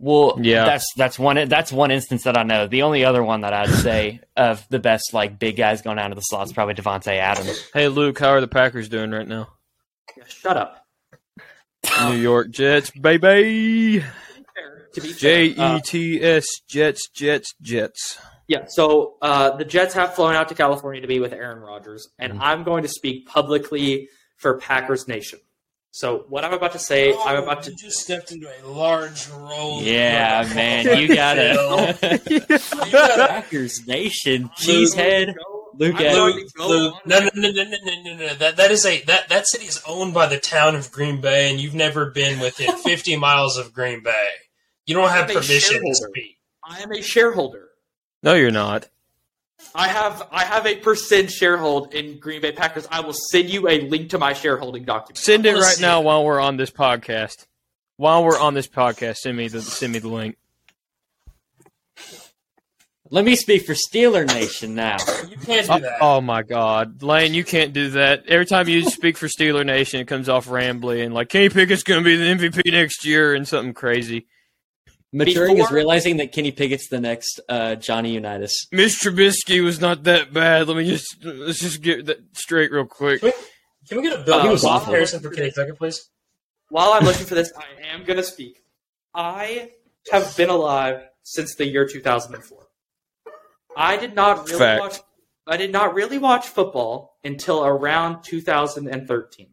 Well, 0.00 0.38
Yeah. 0.40 0.64
that's 0.64 0.86
that's 0.96 1.18
one 1.18 1.48
that's 1.48 1.72
one 1.72 1.90
instance 1.90 2.22
that 2.24 2.36
I 2.38 2.44
know. 2.44 2.66
The 2.68 2.82
only 2.82 3.04
other 3.04 3.22
one 3.22 3.40
that 3.40 3.52
I'd 3.52 3.68
say 3.70 4.20
of 4.36 4.64
the 4.68 4.78
best 4.78 5.12
like 5.12 5.38
big 5.38 5.56
guys 5.56 5.82
going 5.82 5.96
down 5.96 6.10
to 6.10 6.14
the 6.14 6.20
slots 6.22 6.50
is 6.50 6.54
probably 6.54 6.74
Davante 6.74 7.08
Adams. 7.18 7.60
Hey, 7.74 7.88
Luke, 7.88 8.18
how 8.18 8.28
are 8.30 8.40
the 8.40 8.46
Packers 8.48 8.88
doing 8.88 9.10
right 9.10 9.26
now? 9.26 9.48
Yeah, 10.16 10.24
shut 10.28 10.56
up. 10.56 10.86
New 12.08 12.16
York 12.16 12.50
Jets, 12.50 12.90
baby. 12.90 14.04
To 14.94 15.00
be 15.00 15.12
J 15.14 15.52
fair, 15.54 15.64
uh, 15.66 15.76
E 15.78 15.80
T 15.80 16.22
S 16.22 16.46
Jets, 16.68 17.08
Jets, 17.08 17.54
Jets. 17.60 18.18
Yeah, 18.46 18.64
so 18.66 19.16
uh, 19.20 19.56
the 19.56 19.64
Jets 19.64 19.92
have 19.94 20.14
flown 20.14 20.34
out 20.34 20.48
to 20.48 20.54
California 20.54 21.02
to 21.02 21.06
be 21.08 21.20
with 21.20 21.32
Aaron 21.34 21.58
Rodgers, 21.58 22.08
and 22.18 22.32
Mm-hmm. 22.34 22.42
I'm 22.42 22.62
going 22.64 22.82
to 22.84 22.88
speak 22.88 23.26
publicly 23.26 24.08
for 24.36 24.58
Packers 24.58 25.06
Nation. 25.06 25.38
So 25.90 26.26
what 26.28 26.44
I'm 26.44 26.52
about 26.52 26.72
to 26.72 26.78
say, 26.78 27.12
oh, 27.12 27.22
I'm 27.26 27.36
Oh, 27.36 27.42
about 27.44 27.62
to. 27.64 27.70
You 27.70 27.76
just 27.76 27.98
stepped 27.98 28.30
into 28.30 28.46
a 28.48 28.66
large 28.68 29.28
role. 29.30 29.82
Yeah, 29.82 30.48
man, 30.54 30.98
you 31.00 31.08
got 31.14 31.38
it. 31.38 31.52
You 32.30 32.40
gotta 32.40 33.26
Packers 33.28 33.86
Nation, 33.86 34.50
cheesehead. 34.56 35.34
Luke 35.74 35.94
I'm 35.98 36.06
at- 36.06 36.12
going 36.14 36.34
Luke, 36.36 36.48
Luke, 36.58 36.94
no, 37.06 37.20
no, 37.20 37.28
no, 37.34 37.50
no, 37.50 37.62
no, 37.62 37.76
no, 37.84 38.02
no, 38.02 38.16
no. 38.16 38.34
That 38.34 38.56
that 38.56 38.70
is 38.70 38.84
a 38.84 39.00
that 39.02 39.28
that 39.28 39.46
city 39.46 39.64
is 39.66 39.80
owned 39.86 40.12
by 40.14 40.26
the 40.26 40.38
town 40.38 40.76
of 40.76 40.90
Green 40.92 41.20
Bay, 41.20 41.50
and 41.50 41.60
you've 41.60 41.74
never 41.74 42.10
been 42.10 42.38
within 42.40 42.76
50 42.84 43.16
miles 43.16 43.56
of 43.56 43.72
Green 43.72 44.02
Bay. 44.02 44.28
You 44.86 44.94
don't 44.94 45.08
have 45.10 45.26
permission 45.28 45.46
to 45.54 45.60
shareholder. 45.60 45.94
speak. 46.10 46.36
I 46.64 46.80
am 46.80 46.92
a 46.92 47.02
shareholder. 47.02 47.68
No, 48.22 48.34
you're 48.34 48.50
not. 48.50 48.88
I 49.74 49.88
have 49.88 50.28
I 50.30 50.44
have 50.44 50.66
a 50.66 50.76
percent 50.76 51.28
sharehold 51.28 51.92
in 51.92 52.18
Green 52.18 52.40
Bay 52.40 52.52
Packers. 52.52 52.86
I 52.90 53.00
will 53.00 53.12
send 53.12 53.50
you 53.50 53.68
a 53.68 53.80
link 53.88 54.10
to 54.10 54.18
my 54.18 54.32
shareholding 54.32 54.84
document. 54.84 55.18
Send 55.18 55.46
it 55.46 55.54
right 55.56 55.80
now 55.80 56.00
it. 56.00 56.04
while 56.04 56.24
we're 56.24 56.40
on 56.40 56.56
this 56.56 56.70
podcast. 56.70 57.46
While 57.96 58.24
we're 58.24 58.38
on 58.38 58.54
this 58.54 58.68
podcast, 58.68 59.16
send 59.16 59.36
me 59.36 59.48
the 59.48 59.60
send 59.60 59.92
me 59.92 59.98
the 59.98 60.08
link. 60.08 60.36
Let 63.10 63.24
me 63.24 63.36
speak 63.36 63.64
for 63.64 63.72
Steeler 63.72 64.26
Nation 64.26 64.74
now. 64.74 64.98
You 65.30 65.36
can't 65.38 65.66
do 65.66 65.72
Oh, 65.72 65.78
that. 65.78 65.98
oh 66.02 66.20
my 66.20 66.42
God, 66.42 67.02
Lane, 67.02 67.32
you 67.32 67.42
can't 67.42 67.72
do 67.72 67.90
that. 67.90 68.24
Every 68.28 68.44
time 68.44 68.68
you 68.68 68.82
speak 68.90 69.16
for 69.16 69.28
Steeler 69.28 69.64
Nation, 69.64 70.00
it 70.00 70.06
comes 70.08 70.28
off 70.28 70.46
rambly 70.46 71.02
and 71.04 71.14
like 71.14 71.30
Kenny 71.30 71.48
Pickett's 71.48 71.82
going 71.82 72.04
to 72.04 72.04
be 72.04 72.16
the 72.16 72.24
MVP 72.24 72.70
next 72.70 73.06
year 73.06 73.34
and 73.34 73.48
something 73.48 73.72
crazy. 73.72 74.26
Maturing 75.12 75.58
is 75.58 75.70
realizing 75.70 76.18
that 76.18 76.32
Kenny 76.32 76.50
Pickett's 76.52 76.88
the 76.88 77.00
next 77.00 77.40
uh, 77.48 77.76
Johnny 77.76 78.12
Unitas. 78.12 78.66
Mitch 78.70 78.92
Trubisky 79.00 79.64
was 79.64 79.80
not 79.80 80.04
that 80.04 80.32
bad. 80.34 80.68
Let 80.68 80.76
me 80.76 80.84
just 80.84 81.24
let's 81.24 81.60
just 81.60 81.80
get 81.80 82.06
that 82.06 82.18
straight 82.36 82.70
real 82.70 82.84
quick. 82.84 83.20
Can 83.22 83.96
we 83.96 84.02
get 84.02 84.20
a 84.20 84.22
Bill 84.22 84.34
Uh, 84.34 84.42
he 84.42 84.48
was 84.48 84.62
Russell 84.62 84.68
awful. 84.70 84.84
comparison 84.86 85.20
for 85.20 85.30
Kenny 85.30 85.50
Pickett, 85.50 85.78
please? 85.78 86.10
While 86.68 86.92
I'm 86.92 87.04
looking 87.04 87.24
for 87.24 87.34
this, 87.34 87.50
I 87.56 87.64
am 87.94 88.04
going 88.04 88.18
to 88.18 88.22
speak. 88.22 88.62
I 89.14 89.70
have 90.12 90.36
been 90.36 90.50
alive 90.50 91.00
since 91.22 91.54
the 91.54 91.66
year 91.66 91.86
2004. 91.86 92.66
I 93.76 93.96
did 93.96 94.14
not 94.14 94.46
really 94.46 94.58
Fact. 94.58 94.80
watch. 94.80 94.96
I 95.46 95.56
did 95.56 95.72
not 95.72 95.94
really 95.94 96.18
watch 96.18 96.46
football 96.46 97.16
until 97.24 97.64
around 97.64 98.22
2013. 98.24 99.46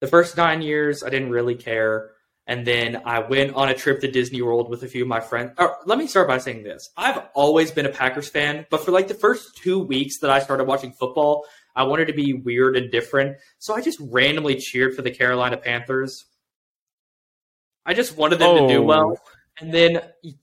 The 0.00 0.06
first 0.08 0.36
nine 0.36 0.62
years, 0.62 1.04
I 1.04 1.10
didn't 1.10 1.30
really 1.30 1.54
care, 1.54 2.10
and 2.50 2.66
then 2.66 3.00
I 3.04 3.20
went 3.20 3.54
on 3.54 3.68
a 3.68 3.74
trip 3.74 4.00
to 4.00 4.10
Disney 4.10 4.42
World 4.42 4.68
with 4.68 4.82
a 4.82 4.88
few 4.88 5.02
of 5.02 5.08
my 5.08 5.20
friends. 5.20 5.52
Or, 5.56 5.76
let 5.86 5.98
me 5.98 6.08
start 6.08 6.26
by 6.26 6.38
saying 6.38 6.64
this: 6.64 6.90
I've 6.96 7.22
always 7.32 7.70
been 7.70 7.86
a 7.86 7.90
Packers 7.90 8.28
fan, 8.28 8.66
but 8.70 8.84
for 8.84 8.90
like 8.90 9.06
the 9.06 9.14
first 9.14 9.56
two 9.56 9.78
weeks 9.78 10.18
that 10.18 10.30
I 10.30 10.40
started 10.40 10.64
watching 10.64 10.90
football, 10.92 11.46
I 11.76 11.84
wanted 11.84 12.06
to 12.08 12.12
be 12.12 12.32
weird 12.34 12.76
and 12.76 12.90
different, 12.90 13.36
so 13.60 13.72
I 13.74 13.80
just 13.80 14.00
randomly 14.00 14.56
cheered 14.56 14.96
for 14.96 15.02
the 15.02 15.12
Carolina 15.12 15.56
Panthers. 15.58 16.24
I 17.86 17.94
just 17.94 18.16
wanted 18.16 18.40
them 18.40 18.56
to 18.56 18.68
do 18.68 18.80
Oh. 18.80 18.82
well. 18.82 19.18
And 19.60 19.72
then, 19.72 20.00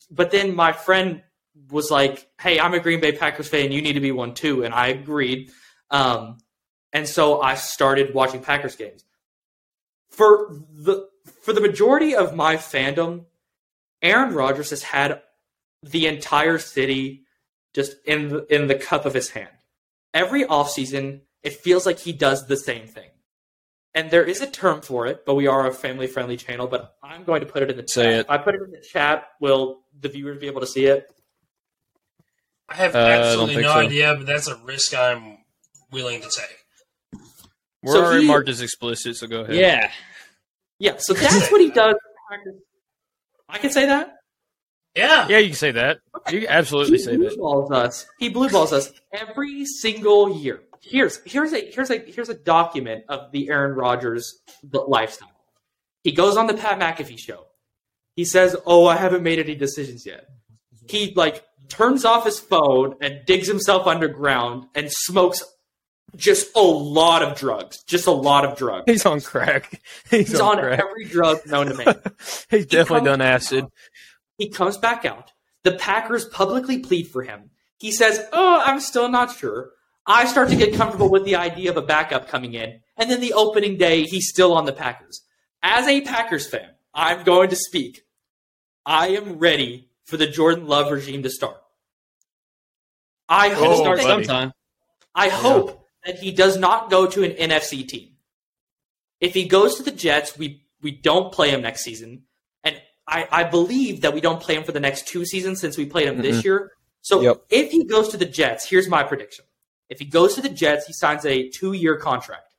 but 0.10 0.32
then 0.32 0.55
my 0.55 0.72
friend 0.72 1.24
was 1.72 1.91
like, 1.91 2.26
"Hey, 2.39 2.58
I'm 2.60 2.74
a 2.74 2.80
Green 2.80 3.01
Bay 3.01 3.12
Packers 3.12 3.49
fan. 3.49 3.72
You 3.74 3.82
need 3.82 3.93
to 3.93 3.99
be 3.99 4.12
one 4.14 4.34
too." 4.34 4.64
And 4.64 4.74
I 4.74 4.88
agreed. 4.88 5.51
Um, 5.91 6.38
and 6.93 7.05
so 7.08 7.41
I 7.41 7.55
started 7.55 8.14
watching 8.14 8.41
Packers 8.41 8.76
games. 8.78 9.03
For 10.10 10.55
the 10.72 11.10
for 11.47 11.53
the 11.53 11.61
majority 11.61 12.13
of 12.13 12.35
my 12.35 12.57
fandom, 12.57 13.23
Aaron 14.01 14.33
Rodgers 14.33 14.71
has 14.71 14.83
had 14.83 15.21
the 15.81 16.05
entire 16.07 16.57
city 16.59 17.23
just 17.73 17.95
in 18.03 18.27
the, 18.27 18.53
in 18.53 18.67
the 18.67 18.75
cup 18.75 19.05
of 19.05 19.13
his 19.13 19.29
hand. 19.29 19.47
Every 20.13 20.43
offseason, 20.43 21.21
it 21.43 21.53
feels 21.53 21.85
like 21.85 21.99
he 21.99 22.11
does 22.11 22.47
the 22.47 22.57
same 22.57 22.85
thing. 22.85 23.09
And 23.95 24.11
there 24.11 24.25
is 24.25 24.41
a 24.41 24.47
term 24.47 24.81
for 24.81 25.07
it, 25.07 25.25
but 25.25 25.35
we 25.35 25.47
are 25.47 25.65
a 25.67 25.73
family 25.73 26.07
friendly 26.07 26.35
channel. 26.35 26.67
But 26.67 26.97
I'm 27.01 27.23
going 27.23 27.39
to 27.39 27.47
put 27.47 27.63
it 27.63 27.71
in 27.71 27.77
the 27.77 27.83
chat. 27.83 28.05
It. 28.05 28.19
If 28.19 28.29
I 28.29 28.37
put 28.39 28.55
it 28.55 28.61
in 28.63 28.71
the 28.71 28.81
chat, 28.81 29.29
will 29.39 29.83
the 29.97 30.09
viewers 30.09 30.39
be 30.41 30.47
able 30.47 30.59
to 30.59 30.67
see 30.67 30.85
it? 30.87 31.09
I 32.67 32.75
have 32.75 32.93
Uh, 32.93 32.99
I 32.99 33.11
absolutely 33.11 33.53
think 33.55 33.67
no 33.67 33.73
so. 33.73 33.79
idea, 33.79 34.15
but 34.17 34.25
that's 34.27 34.47
a 34.49 34.57
risk 34.57 34.93
I'm 34.93 35.37
willing 35.93 36.19
to 36.23 36.29
take. 36.29 37.21
We're 37.81 37.93
So 37.93 38.03
already 38.03 38.23
he- 38.23 38.27
marked 38.27 38.49
as 38.49 38.61
explicit, 38.61 39.15
so 39.15 39.27
go 39.27 39.41
ahead. 39.43 39.55
Yeah. 39.55 39.91
Yeah, 40.80 40.95
so 40.97 41.13
that's 41.13 41.51
what 41.51 41.61
he 41.61 41.71
does. 41.71 41.95
I 43.49 43.57
can 43.57 43.71
say 43.71 43.86
that. 43.86 44.13
Yeah. 44.95 45.28
Yeah, 45.30 45.38
you 45.38 45.49
can 45.49 45.55
say 45.55 45.71
that. 45.71 45.99
You 46.32 46.41
can 46.41 46.49
absolutely 46.49 46.97
he 46.97 47.03
say 47.03 47.15
blue 47.17 47.30
that. 47.30 47.38
balls 47.38 47.71
us. 47.71 48.07
He 48.19 48.30
blue 48.30 48.49
balls 48.49 48.73
us 48.73 48.91
every 49.13 49.65
single 49.65 50.36
year. 50.38 50.61
Here's 50.82 51.21
here's 51.25 51.53
a 51.53 51.71
here's 51.71 51.89
a 51.91 51.99
here's 51.99 52.30
a 52.30 52.34
document 52.34 53.05
of 53.09 53.32
the 53.32 53.49
Aaron 53.49 53.75
Rodgers 53.75 54.41
lifestyle. 54.71 55.30
He 56.03 56.11
goes 56.11 56.38
on 56.38 56.47
the 56.47 56.53
Pat 56.53 56.80
McAfee 56.80 57.19
show. 57.19 57.45
He 58.15 58.25
says, 58.25 58.55
"Oh, 58.65 58.86
I 58.88 58.95
haven't 58.95 59.23
made 59.23 59.39
any 59.39 59.55
decisions 59.55 60.05
yet." 60.05 60.25
He 60.89 61.13
like 61.15 61.43
turns 61.67 62.05
off 62.05 62.25
his 62.25 62.39
phone 62.39 62.95
and 63.01 63.25
digs 63.25 63.47
himself 63.47 63.86
underground 63.88 64.65
and 64.73 64.91
smokes 64.91 65.43
just 66.16 66.55
a 66.55 66.62
lot 66.62 67.22
of 67.22 67.38
drugs. 67.38 67.84
Just 67.84 68.08
a 68.08 68.12
lot 68.12 68.45
of 68.45 68.58
drugs. 68.58 68.84
He's 68.88 69.05
on 69.05 69.22
crack. 69.22 69.82
He's, 70.10 70.30
He's 70.32 70.39
on, 70.39 70.58
on 70.58 70.64
crack. 70.64 70.80
every 70.80 71.05
drug 71.05 71.45
known 71.45 71.68
to 71.68 71.74
man. 71.76 71.95
He's 72.49 72.66
definitely 72.66 73.05
done 73.05 73.22
acid. 73.22 73.66
He 74.38 74.49
comes 74.49 74.78
back 74.78 75.05
out. 75.05 75.32
The 75.64 75.74
Packers 75.74 76.26
publicly 76.26 76.80
plead 76.80 77.08
for 77.08 77.24
him. 77.24 77.49
He 77.80 77.91
says, 77.91 78.26
Oh, 78.34 78.62
I'm 78.66 78.80
still 78.80 79.10
not 79.10 79.36
sure. 79.36 79.72
I 80.05 80.26
start 80.26 80.49
to 80.49 80.55
get 80.55 80.74
comfortable 80.76 81.10
with 81.10 81.26
the 81.26 81.36
idea 81.36 81.70
of 81.70 81.78
a 81.78 81.82
backup 81.82 82.30
coming 82.30 82.53
in. 82.53 82.80
And 82.95 83.12
then 83.12 83.20
the 83.20 83.34
opening 83.34 83.78
day, 83.78 84.03
he's 84.03 84.30
still 84.30 84.53
on 84.53 84.66
the 84.66 84.72
Packers. 84.74 85.22
As 85.62 85.88
a 85.88 86.01
Packers 86.01 86.47
fan, 86.47 86.70
I'm 86.93 87.24
going 87.26 87.49
to 87.49 87.55
speak. 87.58 88.01
I 88.86 89.10
am 89.10 89.38
ready 89.39 89.89
for 90.05 90.16
the 90.16 90.28
Jordan 90.28 90.66
Love 90.68 90.91
regime 90.91 91.24
to 91.24 91.30
start. 91.30 91.58
I 93.28 93.51
Oh, 93.51 93.55
hope, 93.55 93.78
Start 93.80 93.97
that, 93.97 94.03
buddy. 94.08 94.24
sometime. 94.24 94.53
I 95.14 95.28
hope 95.30 95.86
that 96.08 96.18
he 96.20 96.32
does 96.32 96.58
not 96.58 96.89
go 96.89 97.05
to 97.05 97.24
an 97.24 97.49
NFC 97.49 97.88
team. 97.88 98.10
If 99.20 99.34
he 99.34 99.47
goes 99.47 99.76
to 99.76 99.84
the 99.84 99.91
Jets, 99.91 100.38
we, 100.38 100.64
we 100.82 100.91
don't 100.91 101.32
play 101.32 101.49
him 101.51 101.62
next 101.62 101.84
season. 101.84 102.24
And 102.64 102.82
I, 103.08 103.28
I 103.32 103.43
believe 103.43 104.01
that 104.01 104.14
we 104.14 104.22
don't 104.22 104.41
play 104.41 104.55
him 104.55 104.64
for 104.64 104.72
the 104.72 104.80
next 104.80 105.08
two 105.08 105.26
seasons 105.26 105.60
since 105.60 105.78
we 105.78 105.86
played 105.86 106.08
him 106.08 106.22
this 106.22 106.43
year. 106.45 106.72
So 107.01 107.22
Yep. 107.22 107.43
if 107.49 107.72
he 107.72 107.84
goes 107.84 108.10
to 108.10 108.18
the 108.18 108.26
Jets, 108.26 108.68
here's 108.70 108.88
my 108.88 109.03
prediction. 109.03 109.45
If 109.89 109.99
he 109.99 110.05
goes 110.05 110.36
to 110.36 110.41
the 110.41 110.49
Jets, 110.49 110.88
he 110.88 110.93
signs 110.93 111.26
a 111.26 111.49
two 111.49 111.74
year 111.74 111.97
contract 111.97 112.53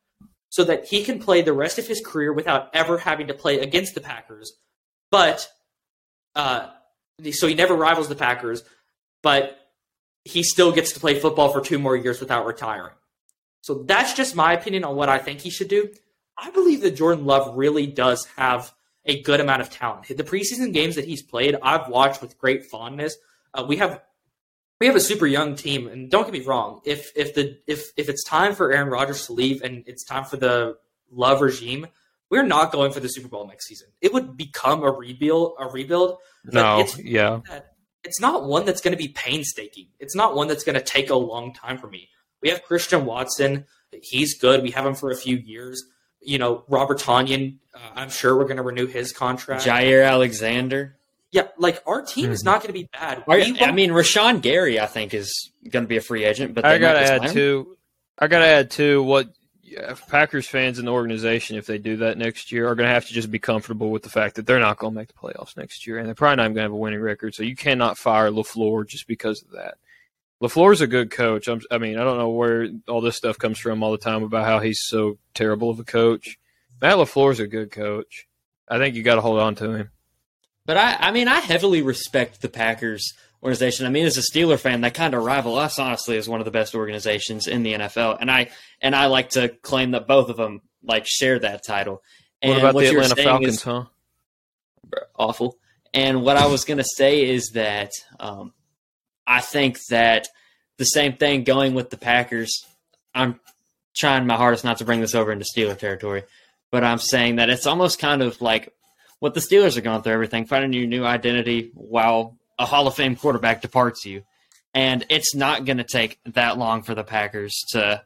so 0.51 0.65
that 0.65 0.87
he 0.87 1.05
can 1.05 1.19
play 1.19 1.43
the 1.43 1.53
rest 1.53 1.79
of 1.79 1.87
his 1.87 2.01
career 2.05 2.33
without 2.33 2.71
ever 2.75 2.99
having 2.99 3.27
to 3.29 3.35
play 3.35 3.61
against 3.61 3.95
the 3.95 4.01
Packers. 4.01 4.53
But 5.11 5.49
uh, 6.35 6.69
so 7.33 7.47
he 7.47 7.55
never 7.55 7.75
rivals 7.75 8.09
the 8.09 8.15
Packers, 8.15 8.63
but 9.23 9.59
he 10.25 10.43
still 10.43 10.73
gets 10.73 10.93
to 10.93 11.01
play 11.01 11.19
football 11.19 11.51
for 11.53 11.61
two 11.61 11.79
more 11.79 11.97
years 11.97 12.21
without 12.21 12.47
retiring. 12.47 12.95
So 13.61 13.83
that's 13.83 14.15
just 14.15 14.37
my 14.37 14.53
opinion 14.53 14.85
on 14.85 14.97
what 14.97 15.09
I 15.09 15.19
think 15.19 15.41
he 15.41 15.51
should 15.51 15.69
do. 15.69 15.91
I 16.37 16.51
believe 16.51 16.81
that 16.83 16.97
Jordan 16.97 17.27
Love 17.27 17.57
really 17.57 17.87
does 17.87 18.27
have 18.37 18.73
a 19.05 19.21
good 19.23 19.41
amount 19.41 19.63
of 19.63 19.71
talent. 19.71 20.07
The 20.09 20.23
preseason 20.23 20.73
games 20.73 20.95
that 20.95 21.05
he's 21.05 21.23
played, 21.23 21.57
I've 21.63 21.89
watched 21.89 22.21
with 22.21 22.39
great 22.39 22.67
fondness. 22.67 23.17
Uh, 23.53 23.65
we 23.67 23.77
have 23.79 24.01
we 24.81 24.87
have 24.87 24.95
a 24.95 25.01
super 25.01 25.27
young 25.27 25.57
team, 25.57 25.89
and 25.89 26.11
don't 26.11 26.25
get 26.25 26.33
me 26.33 26.47
wrong. 26.47 26.81
If 26.85 27.11
if 27.17 27.35
the 27.35 27.59
if 27.67 27.91
if 27.97 28.09
it's 28.09 28.23
time 28.25 28.55
for 28.55 28.73
Aaron 28.73 28.89
Rodgers 28.89 29.27
to 29.27 29.33
leave 29.33 29.63
and 29.63 29.83
it's 29.87 30.05
time 30.05 30.25
for 30.25 30.37
the 30.37 30.77
Love 31.11 31.41
regime, 31.41 31.87
we're 32.31 32.45
not 32.45 32.71
going 32.71 32.93
for 32.93 33.01
the 33.01 33.09
Super 33.09 33.29
Bowl 33.29 33.47
next 33.47 33.67
season. 33.67 33.89
It 34.01 34.13
would 34.13 34.37
become 34.37 34.83
a 34.83 34.91
rebuild. 34.91 35.55
A 35.59 35.67
rebuild. 35.67 36.19
but 36.45 36.55
No, 36.55 36.81
it's 36.81 36.99
yeah. 36.99 37.41
it's 38.05 38.21
not 38.21 38.45
one 38.45 38.67
that's 38.67 38.81
going 38.81 38.93
to 38.93 38.99
be 38.99 39.09
painstaking. 39.09 39.89
It's 39.99 40.15
not 40.15 40.37
one 40.37 40.47
that's 40.47 40.65
going 40.65 40.77
to 40.77 40.85
take 40.85 41.11
a 41.11 41.17
long 41.17 41.55
time 41.55 41.79
for 41.79 41.89
me. 41.89 42.09
We 42.43 42.51
have 42.51 42.62
Christian 42.62 43.05
Watson. 43.05 43.64
He's 44.03 44.39
good. 44.39 44.62
We 44.62 44.70
have 44.72 44.86
him 44.86 44.95
for 44.95 45.11
a 45.11 45.16
few 45.16 45.36
years. 45.36 45.84
You 46.20 46.39
know, 46.39 46.64
Robert 46.68 46.99
Tonyan, 46.99 47.57
uh, 47.74 47.78
I'm 47.95 48.11
sure 48.11 48.36
we're 48.36 48.45
going 48.45 48.57
to 48.59 48.62
renew 48.62 48.86
his 48.86 49.12
contract. 49.12 49.64
Jaire 49.64 50.07
Alexander. 50.07 50.97
yeah, 51.30 51.49
like 51.59 51.82
our 51.86 52.03
team 52.03 52.30
is 52.30 52.43
not 52.45 52.62
going 52.62 52.68
to 52.68 52.72
be 52.72 52.89
bad. 52.93 53.24
Are- 53.26 53.39
I 53.41 53.72
mean, 53.72 53.91
Rashan 53.91 54.43
Gary, 54.43 54.80
I 54.80 54.86
think, 54.86 55.14
is 55.14 55.51
going 55.70 55.84
to 55.84 55.89
be 55.89 55.97
a 55.97 56.01
free 56.01 56.24
agent. 56.24 56.55
But 56.55 56.64
I 56.64 56.78
gotta 56.78 57.01
add 57.01 57.20
sign 57.20 57.28
him. 57.28 57.34
too. 57.34 57.76
I 58.18 58.26
gotta 58.26 58.47
add 58.47 58.70
too. 58.70 59.03
What 59.03 59.28
yeah, 59.62 59.95
Packers 60.09 60.47
fans 60.49 60.78
in 60.78 60.86
the 60.86 60.93
organization, 60.93 61.57
if 61.57 61.66
they 61.66 61.78
do 61.78 61.99
that 61.99 62.18
next 62.18 62.51
year, 62.51 62.68
are 62.68 62.74
gonna 62.74 62.89
have 62.89 63.07
to 63.07 63.12
just 63.12 63.30
be 63.30 63.39
comfortable 63.39 63.91
with 63.91 64.03
the 64.03 64.09
fact 64.09 64.34
that 64.36 64.47
they're 64.47 64.59
not 64.59 64.78
gonna 64.78 64.95
make 64.95 65.09
the 65.09 65.14
playoffs 65.14 65.57
next 65.57 65.86
year, 65.86 65.99
and 65.99 66.07
they're 66.07 66.14
probably 66.14 66.36
not 66.36 66.45
even 66.45 66.55
gonna 66.55 66.62
have 66.62 66.72
a 66.72 66.76
winning 66.76 67.01
record. 67.01 67.34
So 67.34 67.43
you 67.43 67.55
cannot 67.55 67.97
fire 67.99 68.30
Lafleur 68.30 68.86
just 68.86 69.07
because 69.07 69.43
of 69.43 69.51
that. 69.53 69.76
Lafleur's 70.43 70.80
a 70.80 70.86
good 70.86 71.11
coach. 71.11 71.49
I'm, 71.49 71.61
I 71.70 71.78
mean, 71.78 71.99
I 71.99 72.05
don't 72.05 72.18
know 72.18 72.30
where 72.30 72.68
all 72.89 73.01
this 73.01 73.16
stuff 73.16 73.39
comes 73.39 73.59
from 73.59 73.82
all 73.82 73.93
the 73.93 73.99
time 73.99 74.22
about 74.22 74.47
how 74.47 74.61
he's 74.61 74.80
so 74.82 75.18
terrible 75.34 75.70
of 75.70 75.80
a 75.80 75.84
coach. 75.84 76.39
Matt 76.80 76.97
Lafleur's 76.97 77.41
a 77.41 77.47
good 77.47 77.70
coach. 77.70 78.26
I 78.68 78.78
think 78.78 78.95
you 78.95 79.03
got 79.03 79.16
to 79.16 79.20
hold 79.20 79.41
on 79.41 79.55
to 79.57 79.72
him. 79.72 79.91
But 80.64 80.76
I, 80.76 80.97
I 81.01 81.11
mean, 81.11 81.28
I 81.28 81.41
heavily 81.41 81.82
respect 81.82 82.41
the 82.41 82.49
Packers 82.49 83.14
organization. 83.43 83.86
I 83.86 83.89
mean, 83.91 84.07
as 84.07 84.18
a 84.18 84.22
Steeler 84.22 84.59
fan, 84.59 84.80
they 84.80 84.91
kind 84.91 85.14
of 85.14 85.24
rival 85.24 85.57
us, 85.57 85.78
honestly, 85.78 86.16
as 86.18 86.28
one 86.28 86.41
of 86.41 86.45
the 86.45 86.51
best 86.51 86.74
organizations 86.74 87.47
in 87.47 87.62
the 87.62 87.72
NFL. 87.72 88.18
And 88.20 88.30
I 88.30 88.51
and 88.80 88.95
I 88.95 89.07
like 89.07 89.30
to 89.30 89.49
claim 89.49 89.93
that 89.93 90.07
both 90.07 90.28
of 90.28 90.36
them 90.36 90.61
like 90.82 91.07
share 91.07 91.39
that 91.39 91.64
title. 91.64 92.03
And 92.43 92.53
What 92.53 92.59
about 92.59 92.74
the 92.78 92.86
Atlanta 92.89 93.16
Falcons, 93.16 93.55
is 93.55 93.62
huh? 93.62 93.84
awful. 95.16 95.57
And 95.95 96.22
what 96.22 96.36
I 96.36 96.47
was 96.47 96.64
going 96.64 96.78
to 96.78 96.84
say 96.84 97.28
is 97.28 97.53
that 97.55 97.91
um, 98.20 98.53
I 99.29 99.41
think 99.41 99.79
that 99.91 100.29
the 100.79 100.87
same 100.87 101.12
thing 101.12 101.45
going 101.45 101.74
with 101.74 101.91
the 101.91 101.99
Packers. 101.99 102.66
I'm 103.14 103.39
trying 103.95 104.26
my 104.26 104.37
hardest 104.37 104.64
not 104.64 104.79
to 104.79 104.85
bring 104.85 105.03
this 105.03 105.14
over 105.14 105.31
into 105.31 105.45
Steeler 105.45 105.79
territory, 105.79 106.22
but 106.70 106.83
I'm 106.83 106.99
saying 106.99 107.37
that 107.37 107.51
it's 107.51 107.66
almost 107.66 107.99
kind 107.99 108.22
of 108.22 108.41
like 108.41 108.72
what 109.20 109.35
the 109.35 109.41
Steelers 109.41 109.76
are 109.76 109.83
going 109.83 110.03
through 110.03 110.14
everything, 110.14 110.47
finding 110.47 110.72
your 110.72 110.89
new 110.89 111.05
identity 111.05 111.70
while 111.74 112.39
a 112.59 112.64
Hall 112.64 112.87
of 112.87 112.95
Fame 112.95 113.16
quarterback 113.16 113.61
departs 113.61 114.07
you. 114.07 114.22
And 114.72 115.05
it's 115.11 115.35
not 115.35 115.64
going 115.64 115.79
to 115.79 115.85
take 115.85 116.18
that 116.24 116.57
long 116.57 116.83
for 116.83 116.95
the 116.95 117.05
Packers 117.05 117.64
to 117.70 118.03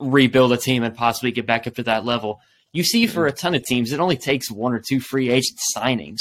rebuild 0.00 0.52
a 0.52 0.56
team 0.56 0.82
and 0.82 0.96
possibly 0.96 1.30
get 1.30 1.46
back 1.46 1.66
up 1.66 1.74
to 1.74 1.82
that 1.84 2.04
level. 2.04 2.40
You 2.72 2.82
see, 2.82 3.06
for 3.06 3.26
a 3.26 3.32
ton 3.32 3.54
of 3.54 3.64
teams, 3.64 3.92
it 3.92 4.00
only 4.00 4.16
takes 4.16 4.50
one 4.50 4.72
or 4.72 4.80
two 4.80 5.00
free 5.00 5.30
agent 5.30 5.58
signings, 5.76 6.20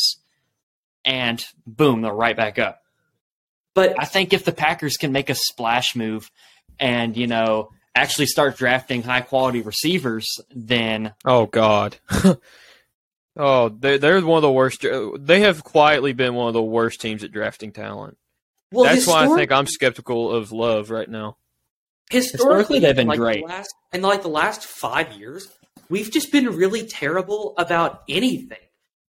and 1.05 1.43
boom, 1.65 2.01
they're 2.01 2.13
right 2.13 2.35
back 2.35 2.57
up. 2.59 2.81
But 3.78 3.93
I 4.01 4.05
think 4.05 4.34
if 4.34 4.43
the 4.43 4.51
Packers 4.51 4.97
can 4.97 5.11
make 5.11 5.30
a 5.30 5.36
splash 5.36 5.95
move 5.95 6.32
and, 6.80 7.15
you 7.15 7.28
know, 7.28 7.69
actually 7.93 8.25
start 8.25 8.57
drafting 8.57 9.03
high 9.03 9.21
quality 9.21 9.61
receivers, 9.61 10.25
then 10.53 11.13
Oh 11.23 11.45
God. 11.45 11.97
Oh, 13.39 13.69
they 13.69 13.99
they're 13.99 14.19
one 14.25 14.38
of 14.38 14.41
the 14.41 14.51
worst. 14.51 14.84
They 15.19 15.41
have 15.41 15.63
quietly 15.63 16.11
been 16.13 16.34
one 16.34 16.47
of 16.47 16.53
the 16.55 16.61
worst 16.63 16.99
teams 16.99 17.23
at 17.23 17.32
drafting 17.32 17.71
talent. 17.71 18.17
Well, 18.71 18.86
That's 18.86 19.05
why 19.05 19.25
I 19.25 19.36
think 19.36 19.51
I'm 19.51 19.67
skeptical 19.67 20.32
of 20.32 20.51
Love 20.51 20.89
right 20.89 21.07
now. 21.07 21.38
historically, 22.09 22.32
Historically, 22.32 22.80
they've 22.80 22.95
been 22.95 23.07
like 23.07 23.19
great. 23.19 23.41
The 23.45 23.47
last, 23.53 23.75
in 23.93 24.01
like 24.01 24.23
the 24.23 24.28
last 24.30 24.65
five 24.65 25.11
years, 25.13 25.47
we've 25.88 26.09
just 26.11 26.32
been 26.32 26.47
really 26.47 26.88
terrible 26.88 27.53
about 27.59 28.01
anything. 28.09 28.57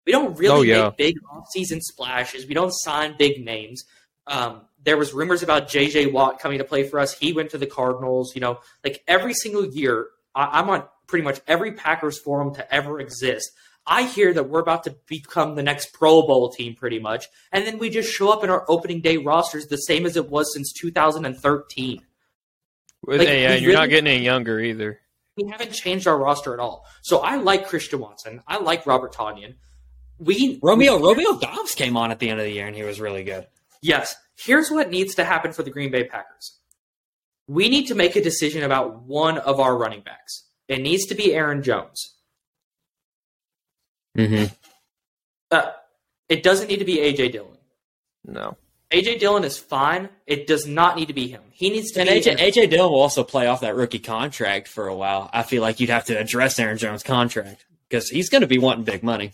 We 0.04 0.12
don't 0.12 0.38
really 0.38 0.54
Oh, 0.54 0.62
yeah. 0.62 0.84
make 0.88 0.96
big 0.98 1.14
off-season 1.32 1.80
splashes. 1.80 2.46
We 2.46 2.52
don't 2.52 2.70
sign 2.70 3.14
big 3.18 3.42
names. 3.42 3.82
Um, 4.28 4.62
there 4.84 4.96
was 4.96 5.12
rumors 5.12 5.42
about 5.42 5.68
J.J. 5.68 6.06
Watt 6.06 6.38
coming 6.38 6.58
to 6.58 6.64
play 6.64 6.84
for 6.84 7.00
us. 7.00 7.12
He 7.12 7.32
went 7.32 7.50
to 7.50 7.58
the 7.58 7.66
Cardinals. 7.66 8.34
You 8.34 8.40
know, 8.40 8.60
like 8.84 9.02
every 9.08 9.34
single 9.34 9.64
year, 9.66 10.06
I, 10.34 10.60
I'm 10.60 10.70
on 10.70 10.84
pretty 11.06 11.24
much 11.24 11.40
every 11.48 11.72
Packers 11.72 12.18
forum 12.18 12.54
to 12.54 12.74
ever 12.74 13.00
exist. 13.00 13.50
I 13.86 14.02
hear 14.02 14.34
that 14.34 14.44
we're 14.50 14.60
about 14.60 14.84
to 14.84 14.94
become 15.06 15.54
the 15.54 15.62
next 15.62 15.94
Pro 15.94 16.20
Bowl 16.26 16.50
team, 16.50 16.74
pretty 16.74 16.98
much, 16.98 17.26
and 17.52 17.66
then 17.66 17.78
we 17.78 17.88
just 17.88 18.12
show 18.12 18.30
up 18.30 18.44
in 18.44 18.50
our 18.50 18.64
opening 18.68 19.00
day 19.00 19.16
rosters 19.16 19.66
the 19.66 19.76
same 19.78 20.04
as 20.04 20.14
it 20.16 20.28
was 20.28 20.52
since 20.52 20.72
2013. 20.74 22.02
With- 23.06 23.18
Like, 23.20 23.28
yeah, 23.28 23.54
you're 23.54 23.72
not 23.72 23.88
getting 23.88 24.12
any 24.12 24.24
younger 24.24 24.60
either. 24.60 25.00
we 25.36 25.48
haven't 25.50 25.72
changed 25.72 26.06
our 26.06 26.18
roster 26.18 26.52
at 26.52 26.60
all. 26.60 26.84
So 27.02 27.18
I 27.20 27.36
like 27.36 27.66
Christian 27.68 28.00
Watson. 28.00 28.42
I 28.46 28.58
like 28.58 28.86
Robert 28.86 29.14
Tonyan. 29.14 29.54
We 30.18 30.58
Romeo 30.62 30.98
Romeo 31.00 31.38
Doubs 31.38 31.74
came 31.74 31.96
on 31.96 32.10
at 32.10 32.18
the 32.18 32.28
end 32.28 32.40
of 32.40 32.44
the 32.46 32.52
year 32.52 32.66
and 32.66 32.74
he 32.76 32.82
was 32.82 33.00
really 33.00 33.22
good. 33.22 33.46
Yes. 33.82 34.14
Here's 34.36 34.70
what 34.70 34.90
needs 34.90 35.14
to 35.16 35.24
happen 35.24 35.52
for 35.52 35.62
the 35.62 35.70
Green 35.70 35.90
Bay 35.90 36.04
Packers. 36.04 36.58
We 37.48 37.68
need 37.68 37.86
to 37.88 37.94
make 37.94 38.14
a 38.14 38.22
decision 38.22 38.62
about 38.62 39.02
one 39.02 39.38
of 39.38 39.58
our 39.58 39.76
running 39.76 40.02
backs. 40.02 40.44
It 40.68 40.80
needs 40.80 41.06
to 41.06 41.14
be 41.14 41.34
Aaron 41.34 41.62
Jones. 41.62 42.14
Mm-hmm. 44.16 44.52
Uh, 45.50 45.70
it 46.28 46.42
doesn't 46.42 46.68
need 46.68 46.78
to 46.78 46.84
be 46.84 46.96
AJ 46.98 47.32
Dillon. 47.32 47.56
No. 48.24 48.56
AJ 48.90 49.20
Dillon 49.20 49.44
is 49.44 49.58
fine. 49.58 50.08
It 50.26 50.46
does 50.46 50.66
not 50.66 50.96
need 50.96 51.06
to 51.08 51.14
be 51.14 51.28
him. 51.28 51.42
He 51.50 51.70
needs 51.70 51.90
to 51.92 52.00
And 52.00 52.08
be 52.08 52.20
AJ, 52.20 52.38
AJ 52.38 52.70
Dillon 52.70 52.92
will 52.92 53.00
also 53.00 53.22
play 53.24 53.46
off 53.46 53.60
that 53.60 53.76
rookie 53.76 53.98
contract 53.98 54.68
for 54.68 54.86
a 54.88 54.94
while. 54.94 55.30
I 55.32 55.42
feel 55.42 55.62
like 55.62 55.80
you'd 55.80 55.90
have 55.90 56.06
to 56.06 56.18
address 56.18 56.58
Aaron 56.58 56.78
Jones' 56.78 57.02
contract 57.02 57.64
because 57.88 58.08
he's 58.08 58.28
going 58.28 58.40
to 58.42 58.46
be 58.46 58.58
wanting 58.58 58.84
big 58.84 59.02
money. 59.02 59.32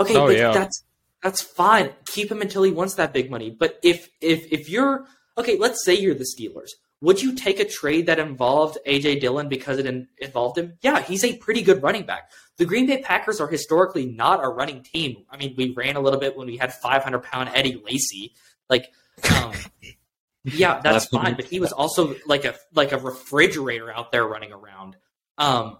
Okay, 0.00 0.16
Oh, 0.16 0.26
but 0.26 0.36
yeah. 0.36 0.52
that's 0.52 0.82
that's 1.22 1.40
fine. 1.40 1.90
Keep 2.06 2.30
him 2.32 2.42
until 2.42 2.62
he 2.62 2.72
wants 2.72 2.94
that 2.94 3.12
big 3.12 3.30
money. 3.30 3.50
But 3.50 3.78
if 3.82 4.08
if 4.20 4.52
if 4.52 4.68
you're 4.68 5.06
okay, 5.38 5.56
let's 5.58 5.84
say 5.84 5.94
you're 5.94 6.14
the 6.14 6.26
Steelers. 6.26 6.70
Would 7.00 7.20
you 7.20 7.34
take 7.34 7.58
a 7.58 7.64
trade 7.64 8.06
that 8.06 8.20
involved 8.20 8.78
AJ 8.86 9.20
Dillon 9.20 9.48
because 9.48 9.78
it 9.78 9.86
in, 9.86 10.06
involved 10.18 10.56
him? 10.56 10.74
Yeah, 10.82 11.00
he's 11.00 11.24
a 11.24 11.36
pretty 11.36 11.62
good 11.62 11.82
running 11.82 12.06
back. 12.06 12.30
The 12.58 12.64
Green 12.64 12.86
Bay 12.86 13.02
Packers 13.02 13.40
are 13.40 13.48
historically 13.48 14.06
not 14.06 14.44
a 14.44 14.46
running 14.48 14.84
team. 14.84 15.24
I 15.28 15.36
mean, 15.36 15.54
we 15.56 15.74
ran 15.76 15.96
a 15.96 16.00
little 16.00 16.20
bit 16.20 16.36
when 16.36 16.46
we 16.46 16.56
had 16.58 16.72
500 16.72 17.24
pound 17.24 17.50
Eddie 17.54 17.82
Lacy. 17.84 18.34
Like, 18.70 18.92
um, 19.34 19.52
yeah, 20.44 20.74
that's 20.80 21.06
That's- 21.06 21.08
fine. 21.08 21.34
But 21.34 21.46
he 21.46 21.58
was 21.58 21.72
also 21.72 22.14
like 22.26 22.44
a 22.44 22.54
like 22.72 22.92
a 22.92 22.98
refrigerator 22.98 23.92
out 23.92 24.12
there 24.12 24.24
running 24.24 24.52
around. 24.52 24.96
Um, 25.38 25.78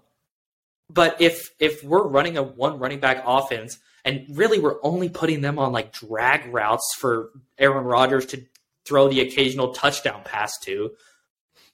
but 0.93 1.21
if 1.21 1.51
if 1.59 1.83
we're 1.83 2.07
running 2.07 2.37
a 2.37 2.43
one 2.43 2.79
running 2.79 3.01
back 3.01 3.23
offense 3.27 3.79
and 4.05 4.27
really 4.31 4.59
we're 4.59 4.83
only 4.83 5.09
putting 5.09 5.41
them 5.41 5.59
on 5.59 5.73
like 5.73 5.93
drag 5.93 6.53
routes 6.53 6.95
for 6.99 7.31
Aaron 7.59 7.85
Rodgers 7.85 8.27
to 8.27 8.45
throw 8.85 9.09
the 9.09 9.21
occasional 9.21 9.73
touchdown 9.73 10.23
pass 10.25 10.59
to, 10.65 10.91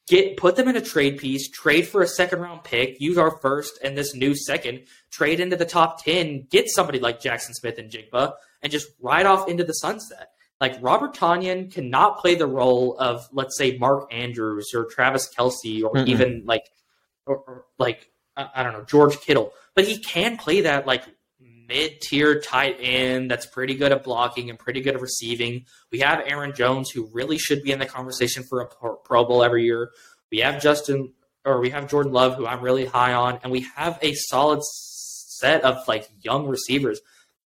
get 0.06 0.36
put 0.36 0.56
them 0.56 0.68
in 0.68 0.76
a 0.76 0.80
trade 0.80 1.18
piece, 1.18 1.48
trade 1.48 1.86
for 1.86 2.02
a 2.02 2.06
second 2.06 2.40
round 2.40 2.64
pick, 2.64 3.00
use 3.00 3.16
our 3.16 3.38
first 3.38 3.78
and 3.82 3.96
this 3.96 4.14
new 4.14 4.34
second, 4.34 4.82
trade 5.10 5.40
into 5.40 5.56
the 5.56 5.64
top 5.64 6.04
ten, 6.04 6.46
get 6.50 6.68
somebody 6.68 6.98
like 6.98 7.20
Jaxon 7.20 7.54
Smith-Njigba, 7.54 8.34
and 8.62 8.72
just 8.72 8.88
ride 9.00 9.26
off 9.26 9.48
into 9.48 9.64
the 9.64 9.72
sunset. 9.72 10.30
Like 10.60 10.76
Robert 10.80 11.14
Tonyan 11.14 11.72
cannot 11.72 12.18
play 12.18 12.34
the 12.34 12.46
role 12.46 12.98
of 12.98 13.26
let's 13.32 13.56
say 13.56 13.78
Mark 13.78 14.12
Andrews 14.12 14.72
or 14.74 14.84
Travis 14.84 15.28
Kelce 15.34 15.82
or 15.82 15.92
Mm-mm. 15.92 16.08
even 16.08 16.42
like 16.44 16.68
or, 17.26 17.36
or 17.36 17.64
like 17.78 18.10
I, 18.54 18.62
don't 18.62 18.72
know 18.72 18.84
George 18.84 19.20
Kittle, 19.20 19.52
but 19.74 19.86
he 19.86 19.98
can 19.98 20.36
play 20.36 20.62
that 20.62 20.86
like 20.86 21.04
mid 21.40 22.00
tier 22.00 22.40
tight 22.40 22.76
end 22.80 23.30
that's 23.30 23.46
pretty 23.46 23.74
good 23.74 23.92
at 23.92 24.04
blocking 24.04 24.48
and 24.50 24.58
pretty 24.58 24.80
good 24.80 24.94
at 24.94 25.00
receiving. 25.00 25.66
We 25.92 26.00
have 26.00 26.22
Aaron 26.26 26.54
Jones 26.54 26.90
who 26.90 27.10
really 27.12 27.38
should 27.38 27.62
be 27.62 27.72
in 27.72 27.78
the 27.78 27.86
conversation 27.86 28.44
for 28.48 28.60
a 28.60 28.96
Pro 29.04 29.24
Bowl 29.24 29.42
every 29.42 29.64
year. 29.64 29.90
We 30.30 30.38
have 30.38 30.62
Justin 30.62 31.12
or 31.44 31.60
we 31.60 31.70
have 31.70 31.90
Jordan 31.90 32.12
Love 32.12 32.36
who 32.36 32.46
I'm 32.46 32.62
really 32.62 32.86
high 32.86 33.14
on, 33.14 33.38
and 33.42 33.52
we 33.52 33.66
have 33.76 33.98
a 34.02 34.14
solid 34.14 34.62
set 34.64 35.62
of 35.62 35.86
like 35.86 36.08
young 36.22 36.46
receivers. 36.46 37.00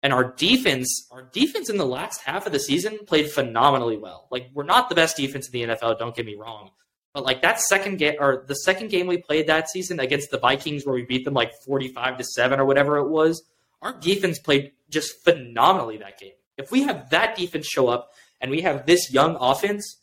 And 0.04 0.12
our 0.12 0.24
defense, 0.24 1.06
our 1.12 1.22
defense 1.22 1.70
in 1.70 1.76
the 1.76 1.86
last 1.86 2.22
half 2.22 2.46
of 2.46 2.52
the 2.52 2.58
season 2.58 2.98
played 3.06 3.30
phenomenally 3.30 3.96
well. 3.96 4.26
Like 4.30 4.50
we're 4.52 4.64
not 4.64 4.88
the 4.88 4.96
best 4.96 5.16
defense 5.16 5.48
in 5.48 5.52
the 5.52 5.74
NFL, 5.74 5.98
don't 5.98 6.14
get 6.14 6.26
me 6.26 6.34
wrong. 6.34 6.70
But 7.12 7.24
like 7.24 7.42
that 7.42 7.60
second 7.60 7.98
game 7.98 8.14
or 8.18 8.44
the 8.46 8.54
second 8.54 8.88
game 8.88 9.06
we 9.06 9.18
played 9.18 9.46
that 9.48 9.68
season 9.68 10.00
against 10.00 10.30
the 10.30 10.38
Vikings 10.38 10.86
where 10.86 10.94
we 10.94 11.04
beat 11.04 11.24
them 11.24 11.34
like 11.34 11.52
45 11.66 12.18
to 12.18 12.24
7 12.24 12.58
or 12.58 12.64
whatever 12.64 12.96
it 12.96 13.08
was, 13.08 13.42
our 13.82 13.98
defense 13.98 14.38
played 14.38 14.72
just 14.88 15.22
phenomenally 15.22 15.98
that 15.98 16.18
game. 16.18 16.32
If 16.56 16.70
we 16.70 16.82
have 16.82 17.10
that 17.10 17.36
defense 17.36 17.66
show 17.66 17.88
up 17.88 18.12
and 18.40 18.50
we 18.50 18.62
have 18.62 18.86
this 18.86 19.12
young 19.12 19.36
offense, 19.40 19.98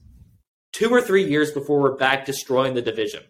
two 0.72 0.90
or 0.90 1.02
three 1.02 1.28
years 1.28 1.52
before 1.52 1.80
we're 1.80 1.96
back 1.96 2.26
destroying 2.26 2.74
the 2.74 2.82
division. 2.82 3.24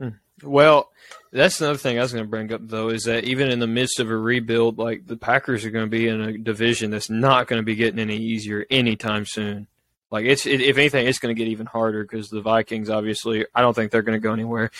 Hmm. 0.00 0.08
Well, 0.42 0.90
that's 1.32 1.60
another 1.60 1.78
thing 1.78 1.98
I 1.98 2.02
was 2.02 2.12
going 2.12 2.24
to 2.24 2.30
bring 2.30 2.52
up 2.52 2.60
though 2.64 2.88
is 2.88 3.04
that 3.04 3.24
even 3.24 3.50
in 3.50 3.58
the 3.58 3.66
midst 3.66 4.00
of 4.00 4.10
a 4.10 4.16
rebuild, 4.16 4.78
like 4.78 5.06
the 5.06 5.16
Packers 5.16 5.64
are 5.64 5.70
going 5.70 5.86
to 5.86 5.90
be 5.90 6.08
in 6.08 6.20
a 6.20 6.38
division 6.38 6.90
that's 6.90 7.10
not 7.10 7.46
going 7.46 7.60
to 7.60 7.64
be 7.64 7.76
getting 7.76 8.00
any 8.00 8.16
easier 8.16 8.66
anytime 8.70 9.24
soon. 9.26 9.68
Like 10.12 10.26
it's 10.26 10.46
it, 10.46 10.60
if 10.60 10.76
anything, 10.76 11.06
it's 11.06 11.18
going 11.18 11.34
to 11.34 11.38
get 11.38 11.48
even 11.48 11.66
harder 11.66 12.04
because 12.04 12.28
the 12.28 12.42
Vikings 12.42 12.90
obviously 12.90 13.46
I 13.54 13.62
don't 13.62 13.74
think 13.74 13.90
they're 13.90 14.02
going 14.02 14.20
to 14.20 14.22
go 14.22 14.32
anywhere. 14.32 14.70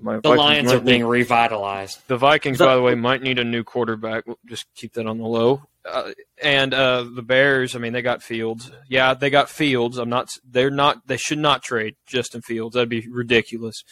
My 0.00 0.16
The 0.16 0.20
Vikings 0.34 0.38
Lions 0.38 0.72
are 0.72 0.80
being 0.80 1.06
revitalized. 1.06 2.00
The 2.08 2.16
Vikings, 2.16 2.58
The- 2.58 2.66
by 2.66 2.74
the 2.74 2.82
way, 2.82 2.94
might 2.94 3.22
need 3.22 3.38
a 3.38 3.44
new 3.44 3.62
quarterback. 3.62 4.26
We'll 4.26 4.38
Just 4.46 4.66
keep 4.74 4.94
that 4.94 5.06
on 5.06 5.18
the 5.18 5.26
low. 5.26 5.62
Uh, 5.84 6.10
and 6.42 6.74
uh, 6.74 7.04
the 7.14 7.22
Bears, 7.22 7.74
I 7.74 7.78
mean, 7.78 7.92
they 7.92 8.02
got 8.02 8.22
Fields. 8.22 8.70
Yeah, 8.88 9.14
they 9.14 9.30
got 9.30 9.48
Fields. 9.48 9.96
I'm 9.96 10.08
not. 10.10 10.28
They're 10.44 10.70
not. 10.70 11.06
They 11.06 11.16
should 11.16 11.38
not 11.38 11.62
trade 11.62 11.96
Justin 12.06 12.42
Fields. 12.42 12.74
That'd 12.74 12.88
be 12.88 13.06
ridiculous. 13.08 13.84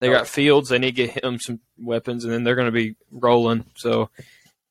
They 0.00 0.08
got 0.10 0.28
Fields. 0.28 0.68
They 0.68 0.78
need 0.78 0.94
to 0.96 1.06
get 1.06 1.24
him 1.24 1.38
some 1.38 1.60
weapons, 1.78 2.24
and 2.24 2.32
then 2.32 2.44
they're 2.44 2.54
going 2.54 2.66
to 2.66 2.72
be 2.72 2.96
rolling. 3.10 3.64
So, 3.76 4.10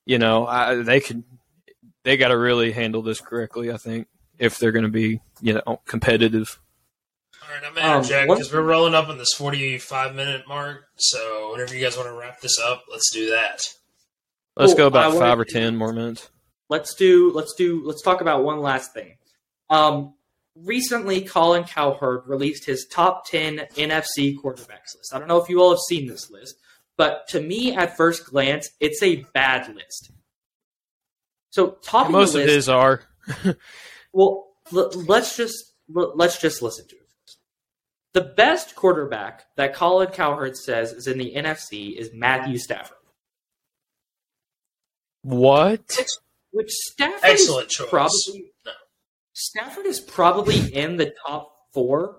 you 0.06 0.18
know, 0.20 0.48
I, 0.48 0.76
they 0.76 1.00
could. 1.00 1.24
They 2.04 2.18
got 2.18 2.28
to 2.30 2.38
really 2.38 2.72
handle 2.72 3.02
this 3.02 3.20
correctly. 3.22 3.72
I 3.72 3.78
think 3.78 4.08
if 4.40 4.60
they're 4.60 4.72
going 4.72 4.84
to 4.86 4.90
be, 4.92 5.22
you 5.42 5.54
know, 5.54 5.82
competitive. 5.86 6.60
All 7.42 7.50
right, 7.54 7.64
I'm 7.68 7.76
gonna 7.76 7.98
interject 7.98 8.30
Um, 8.30 8.36
because 8.38 8.52
we're 8.52 8.62
rolling 8.64 8.96
up 8.96 9.08
on 9.08 9.18
this 9.20 9.34
45 9.38 10.16
minute 10.16 10.48
mark. 10.48 10.88
So 10.98 11.52
whenever 11.52 11.76
you 11.76 11.84
guys 11.84 11.96
want 11.96 12.10
to 12.10 12.14
wrap 12.14 12.42
this 12.42 12.58
up, 12.60 12.84
let's 12.92 13.12
do 13.14 13.30
that. 13.32 13.62
Let's 14.58 14.74
go 14.74 14.86
I 14.86 14.88
about 14.88 15.08
wanted 15.14 15.20
five 15.20 15.40
or 15.40 15.46
to- 15.46 15.52
ten 15.54 15.76
more 15.76 15.94
minutes. 15.94 16.30
let's 16.70 16.96
do 16.96 17.32
let's 17.34 17.54
do 17.54 17.84
let's 17.86 18.02
talk 18.02 18.22
about 18.22 18.44
one 18.44 18.62
last 18.62 18.94
thing. 18.94 19.18
Um, 19.70 20.16
recently, 20.56 21.22
Colin 21.22 21.66
Cowherd 21.66 22.24
released 22.26 22.66
his 22.66 22.88
top 22.90 23.28
ten 23.28 23.68
NFC 23.76 24.36
quarterbacks 24.36 24.96
list. 24.96 25.12
I 25.14 25.20
don't 25.20 25.28
know 25.28 25.40
if 25.42 25.48
you 25.50 25.62
all 25.62 25.70
have 25.72 25.80
seen 25.88 26.08
this 26.08 26.32
list, 26.32 26.56
but 26.98 27.28
to 27.30 27.40
me, 27.42 27.76
at 27.76 27.96
first 27.96 28.26
glance, 28.26 28.70
it's 28.80 29.04
a 29.04 29.18
bad 29.36 29.68
list. 29.76 30.10
So, 31.52 31.78
top 31.84 32.10
Most 32.10 32.34
the 32.34 32.40
of 32.40 32.46
list, 32.46 32.56
his 32.56 32.70
are. 32.70 33.02
well, 34.16 34.48
l- 34.74 34.92
let's 35.08 35.38
just 35.38 35.74
l- 35.96 36.14
let's 36.16 36.40
just 36.40 36.62
listen 36.62 36.88
to 36.88 36.96
it. 36.96 37.02
The 38.14 38.22
best 38.22 38.76
quarterback 38.76 39.44
that 39.58 39.74
Colin 39.76 40.08
Cowherd 40.08 40.56
says 40.58 40.94
is 40.94 41.06
in 41.08 41.18
the 41.18 41.34
NFC 41.36 41.96
is 41.98 42.12
Matthew 42.14 42.58
Stafford, 42.58 42.98
What? 45.22 45.98
which 46.52 46.70
Stafford 46.72 47.20
Excellent 47.30 47.68
is 47.68 47.74
choice. 47.74 47.90
probably 47.90 48.52
No. 48.66 48.72
Stafford 49.34 49.86
is 49.86 50.00
probably 50.00 50.74
in 50.74 50.96
the 50.98 51.14
top 51.28 51.54
four. 51.74 52.18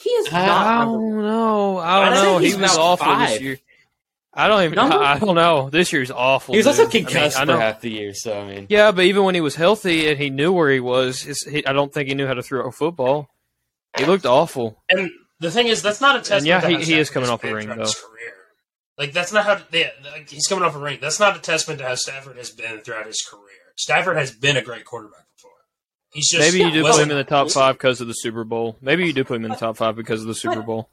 He 0.00 0.10
is 0.10 0.32
not. 0.32 0.66
I 0.66 0.84
don't 0.84 1.18
know. 1.22 1.76
I 1.78 1.96
I 1.96 2.04
don't 2.10 2.14
think 2.14 2.24
know. 2.26 2.38
He 2.38 2.46
he's 2.46 2.56
was 2.56 2.72
about 2.74 2.80
awful 2.82 3.16
this 3.18 3.30
five. 3.30 3.42
year. 3.42 3.58
I 4.36 4.48
don't 4.48 4.62
even. 4.64 4.76
Number- 4.76 4.96
I 4.96 5.18
don't 5.18 5.34
know. 5.34 5.70
This 5.70 5.92
year's 5.92 6.10
awful. 6.10 6.54
He 6.54 6.58
was 6.58 6.66
also 6.66 6.84
dude. 6.88 6.90
I 6.90 6.94
mean, 6.98 7.04
concussed 7.06 7.36
I 7.36 7.40
for 7.40 7.46
know- 7.46 7.58
half 7.58 7.80
the 7.80 7.90
year, 7.90 8.14
so 8.14 8.40
I 8.40 8.46
mean, 8.46 8.66
Yeah, 8.68 8.90
but 8.92 9.04
even 9.04 9.24
when 9.24 9.34
he 9.34 9.40
was 9.40 9.54
healthy 9.54 10.08
and 10.08 10.18
he 10.18 10.30
knew 10.30 10.52
where 10.52 10.70
he 10.70 10.80
was, 10.80 11.22
his, 11.22 11.42
he, 11.48 11.64
I 11.66 11.72
don't 11.72 11.92
think 11.92 12.08
he 12.08 12.14
knew 12.14 12.26
how 12.26 12.34
to 12.34 12.42
throw 12.42 12.66
a 12.66 12.72
football. 12.72 13.28
He 13.96 14.04
looked 14.04 14.26
awful. 14.26 14.82
And 14.88 15.10
the 15.40 15.50
thing 15.50 15.68
is, 15.68 15.82
that's 15.82 16.00
not 16.00 16.16
a 16.16 16.18
testament. 16.18 16.46
yeah, 16.46 16.68
he- 16.68 16.84
he 16.84 16.94
is 16.98 17.10
coming 17.10 17.30
off 17.30 17.44
a 17.44 17.54
ring, 17.54 17.68
though. 17.68 17.74
career. 17.76 18.32
Like 18.96 19.12
that's 19.12 19.32
not 19.32 19.44
how. 19.44 19.58
Yeah, 19.72 19.90
like, 20.12 20.30
he's 20.30 20.46
coming 20.46 20.64
off 20.64 20.76
a 20.76 20.78
ring. 20.78 20.98
That's 21.00 21.18
not 21.18 21.36
a 21.36 21.40
testament 21.40 21.80
to 21.80 21.86
how 21.88 21.94
Stafford 21.96 22.36
has 22.36 22.50
been 22.50 22.78
throughout 22.80 23.06
his 23.06 23.20
career. 23.28 23.42
Stafford 23.76 24.16
has 24.16 24.30
been 24.30 24.56
a 24.56 24.62
great 24.62 24.84
quarterback 24.84 25.26
before. 25.36 25.50
He's 26.12 26.28
just 26.30 26.40
Maybe 26.40 26.64
you 26.64 26.70
do 26.72 26.82
put 26.88 27.00
him 27.02 27.10
in 27.10 27.16
the 27.16 27.24
top 27.24 27.50
five 27.50 27.74
because 27.74 28.00
of 28.00 28.06
the 28.06 28.12
Super 28.14 28.44
Bowl. 28.44 28.76
Maybe 28.80 29.04
you 29.04 29.12
do 29.12 29.24
put 29.24 29.36
him 29.36 29.44
in 29.46 29.50
the 29.50 29.56
top 29.56 29.76
five 29.76 29.96
because 29.96 30.20
of 30.20 30.28
the 30.28 30.34
Super 30.34 30.62
Bowl. 30.62 30.88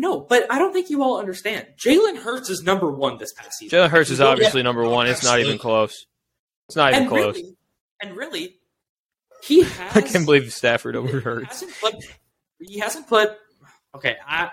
No, 0.00 0.20
but 0.20 0.46
I 0.50 0.58
don't 0.58 0.72
think 0.72 0.90
you 0.90 1.02
all 1.02 1.18
understand. 1.18 1.66
Jalen 1.76 2.18
Hurts 2.18 2.50
is 2.50 2.62
number 2.62 2.90
one 2.90 3.18
this 3.18 3.32
past 3.32 3.58
season. 3.58 3.78
Jalen 3.78 3.90
Hurts 3.90 4.10
is 4.10 4.18
Yeah, 4.20 4.26
obviously 4.26 4.62
number 4.62 4.84
one. 4.84 5.06
It's 5.06 5.24
not 5.24 5.40
even 5.40 5.58
close. 5.58 6.06
It's 6.68 6.76
not 6.76 6.92
even 6.92 7.02
and 7.02 7.10
close. 7.10 7.36
really, 7.36 7.56
and 8.02 8.16
really, 8.16 8.56
he 9.42 9.62
has. 9.62 9.96
I 9.96 10.00
can't 10.02 10.24
believe 10.24 10.52
Stafford 10.52 10.96
over 10.96 11.18
he 11.18 11.20
Hurts. 11.20 11.48
hasn't 11.48 11.72
put. 11.80 11.94
He 12.60 12.78
hasn't 12.78 13.08
put. 13.08 13.36
Okay, 13.94 14.16
I. 14.26 14.50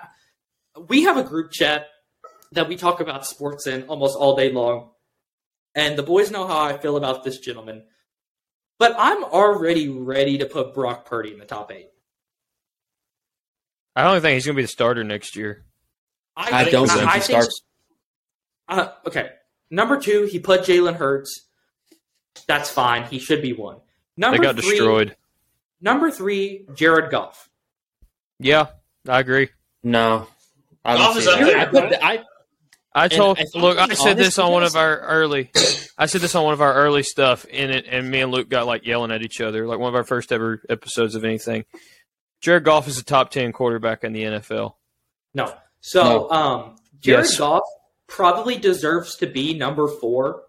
We 0.90 1.04
have 1.04 1.18
a 1.18 1.24
group 1.24 1.52
chat 1.52 1.88
that 2.52 2.68
we 2.68 2.76
talk 2.76 3.00
about 3.00 3.26
sports 3.26 3.68
in 3.68 3.84
almost 3.84 4.18
all 4.18 4.36
day 4.36 4.52
long, 4.52 4.92
and 5.74 5.98
the 5.98 6.04
boys 6.04 6.32
know 6.32 6.48
how 6.48 6.62
I 6.64 6.78
feel 6.78 6.98
about 6.98 7.24
this 7.24 7.40
gentleman. 7.40 7.84
But 8.78 8.96
I'm 8.98 9.24
already 9.24 9.88
ready 9.88 10.38
to 10.40 10.46
put 10.46 10.74
Brock 10.74 11.06
Purdy 11.06 11.32
in 11.32 11.40
the 11.40 11.46
top 11.46 11.72
eight. 11.72 11.88
I 13.96 14.04
don't 14.04 14.22
think 14.22 14.34
he's 14.36 14.46
going 14.46 14.56
to 14.56 14.60
be 14.60 14.64
the 14.64 14.68
starter 14.68 15.04
next 15.04 15.36
year. 15.36 15.64
I 16.36 16.64
think- 16.64 16.72
don't 16.74 16.90
I, 16.90 16.96
think 16.96 17.08
I 17.10 17.14
he 17.14 17.20
think 17.22 17.24
starts. 17.44 17.62
Uh, 18.68 18.90
okay. 19.08 19.30
Number 19.70 20.00
two, 20.00 20.28
he 20.32 20.40
put 20.40 20.62
Jalen 20.62 20.96
Hurts. 20.96 21.48
That's 22.48 22.70
fine. 22.70 23.04
He 23.06 23.20
should 23.20 23.42
be 23.42 23.54
one. 23.54 23.78
Number 24.18 24.38
They 24.38 24.44
got 24.44 24.56
three, 24.60 24.70
destroyed. 24.72 25.16
Number 25.82 26.12
three, 26.12 26.66
Jared 26.74 27.10
Goff. 27.12 27.50
Yeah, 28.40 28.68
I 29.08 29.20
agree. 29.20 29.50
No, 29.84 30.28
I 30.84 30.98
Goff 30.98 31.08
don't 31.14 31.18
is 31.18 31.24
see 31.26 31.32
up 31.32 31.40
that. 31.40 31.46
there, 31.46 31.58
I 31.58 31.66
put 31.66 32.04
I 32.04 32.24
I 32.94 33.08
told 33.08 33.40
if 33.40 33.50
I'm 33.56 33.62
look, 33.62 33.78
I 33.78 33.94
said 33.94 34.18
this 34.18 34.40
on 34.40 34.52
one 34.52 34.64
of 34.64 34.76
our 34.76 35.00
early. 35.00 35.52
I 35.98 36.08
said 36.08 36.22
this 36.22 36.34
on 36.36 36.44
one 36.44 36.54
of 36.54 36.62
our 36.62 36.74
early 36.74 37.04
stuff 37.04 37.46
in 37.46 37.70
it, 37.72 37.86
and 37.90 38.10
me 38.10 38.22
and 38.22 38.32
Luke 38.32 38.50
got 38.50 38.66
like 38.68 38.86
yelling 38.86 39.12
at 39.12 39.22
each 39.22 39.42
other, 39.42 39.68
like 39.68 39.80
one 39.80 39.90
of 39.90 39.96
our 39.96 40.04
first 40.04 40.32
ever 40.32 40.62
episodes 40.70 41.16
of 41.16 41.24
anything. 41.24 41.66
Jared 42.42 42.64
Goff 42.64 42.88
is 42.88 42.98
a 42.98 43.04
top 43.04 43.32
ten 43.32 43.52
quarterback 43.52 44.04
in 44.04 44.14
the 44.14 44.24
NFL. 44.24 44.76
No. 45.34 45.54
So, 45.82 46.04
No. 46.04 46.30
um, 46.30 46.76
Jared 47.00 47.26
Yes. 47.26 47.38
Goff 47.38 47.64
probably 48.08 48.58
deserves 48.58 49.16
to 49.18 49.28
be 49.28 49.54
number 49.54 49.88
four, 49.88 50.44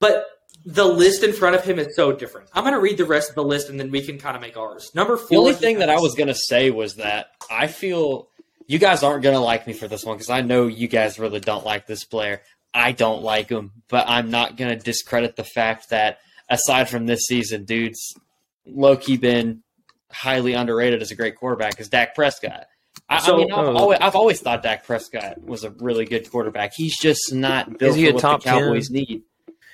but 0.00 0.26
the 0.66 0.84
list 0.84 1.22
in 1.22 1.32
front 1.32 1.54
of 1.56 1.64
him 1.64 1.78
is 1.78 1.94
so 1.94 2.12
different. 2.12 2.48
I'm 2.54 2.64
going 2.64 2.74
to 2.74 2.80
read 2.80 2.96
the 2.96 3.04
rest 3.04 3.28
of 3.28 3.34
the 3.34 3.44
list 3.44 3.68
and 3.68 3.78
then 3.78 3.90
we 3.90 4.00
can 4.02 4.18
kind 4.18 4.34
of 4.34 4.40
make 4.42 4.56
ours. 4.56 4.90
Number 4.94 5.16
four. 5.16 5.28
The 5.28 5.36
only 5.36 5.52
thing 5.54 5.78
that 5.80 5.90
I 5.90 6.00
was 6.00 6.14
gonna 6.14 6.34
say 6.34 6.70
was 6.70 6.96
that 6.96 7.26
I 7.50 7.66
feel 7.66 8.28
you 8.66 8.78
guys 8.78 9.02
aren't 9.02 9.22
gonna 9.22 9.40
like 9.40 9.66
me 9.66 9.72
for 9.74 9.88
this 9.88 10.04
one 10.04 10.16
because 10.16 10.30
I 10.30 10.40
know 10.40 10.66
you 10.66 10.88
guys 10.88 11.18
really 11.18 11.40
don't 11.40 11.64
like 11.66 11.86
this 11.86 12.04
player. 12.04 12.40
I 12.72 12.92
don't 12.92 13.22
like 13.22 13.48
him, 13.50 13.72
but 13.88 14.08
I'm 14.08 14.30
not 14.30 14.56
gonna 14.56 14.76
discredit 14.76 15.36
the 15.36 15.44
fact 15.44 15.90
that 15.90 16.18
aside 16.48 16.88
from 16.88 17.04
this 17.06 17.20
season, 17.26 17.64
dude's 17.64 18.14
low 18.66 18.96
key 18.96 19.18
been 19.18 19.62
highly 20.10 20.54
underrated 20.54 21.02
as 21.02 21.10
a 21.10 21.14
great 21.14 21.36
quarterback 21.36 21.80
is 21.80 21.88
Dak 21.88 22.14
Prescott. 22.14 22.66
I, 23.08 23.20
So- 23.20 23.34
I 23.34 23.38
mean, 23.38 23.52
I've 23.52 23.66
Oh. 23.66 23.76
always, 23.76 23.98
I've 24.00 24.16
always 24.16 24.40
thought 24.40 24.62
Dak 24.62 24.84
Prescott 24.84 25.42
was 25.42 25.64
a 25.64 25.70
really 25.70 26.04
good 26.04 26.30
quarterback. 26.30 26.72
He's 26.74 26.96
just 26.98 27.32
not 27.32 27.78
built 27.78 27.96
Is 27.98 28.06
for 28.06 28.12
what 28.14 28.20
top 28.20 28.42
the 28.42 28.50
Cowboys 28.50 28.88
10? 28.88 28.94
need. 28.94 29.22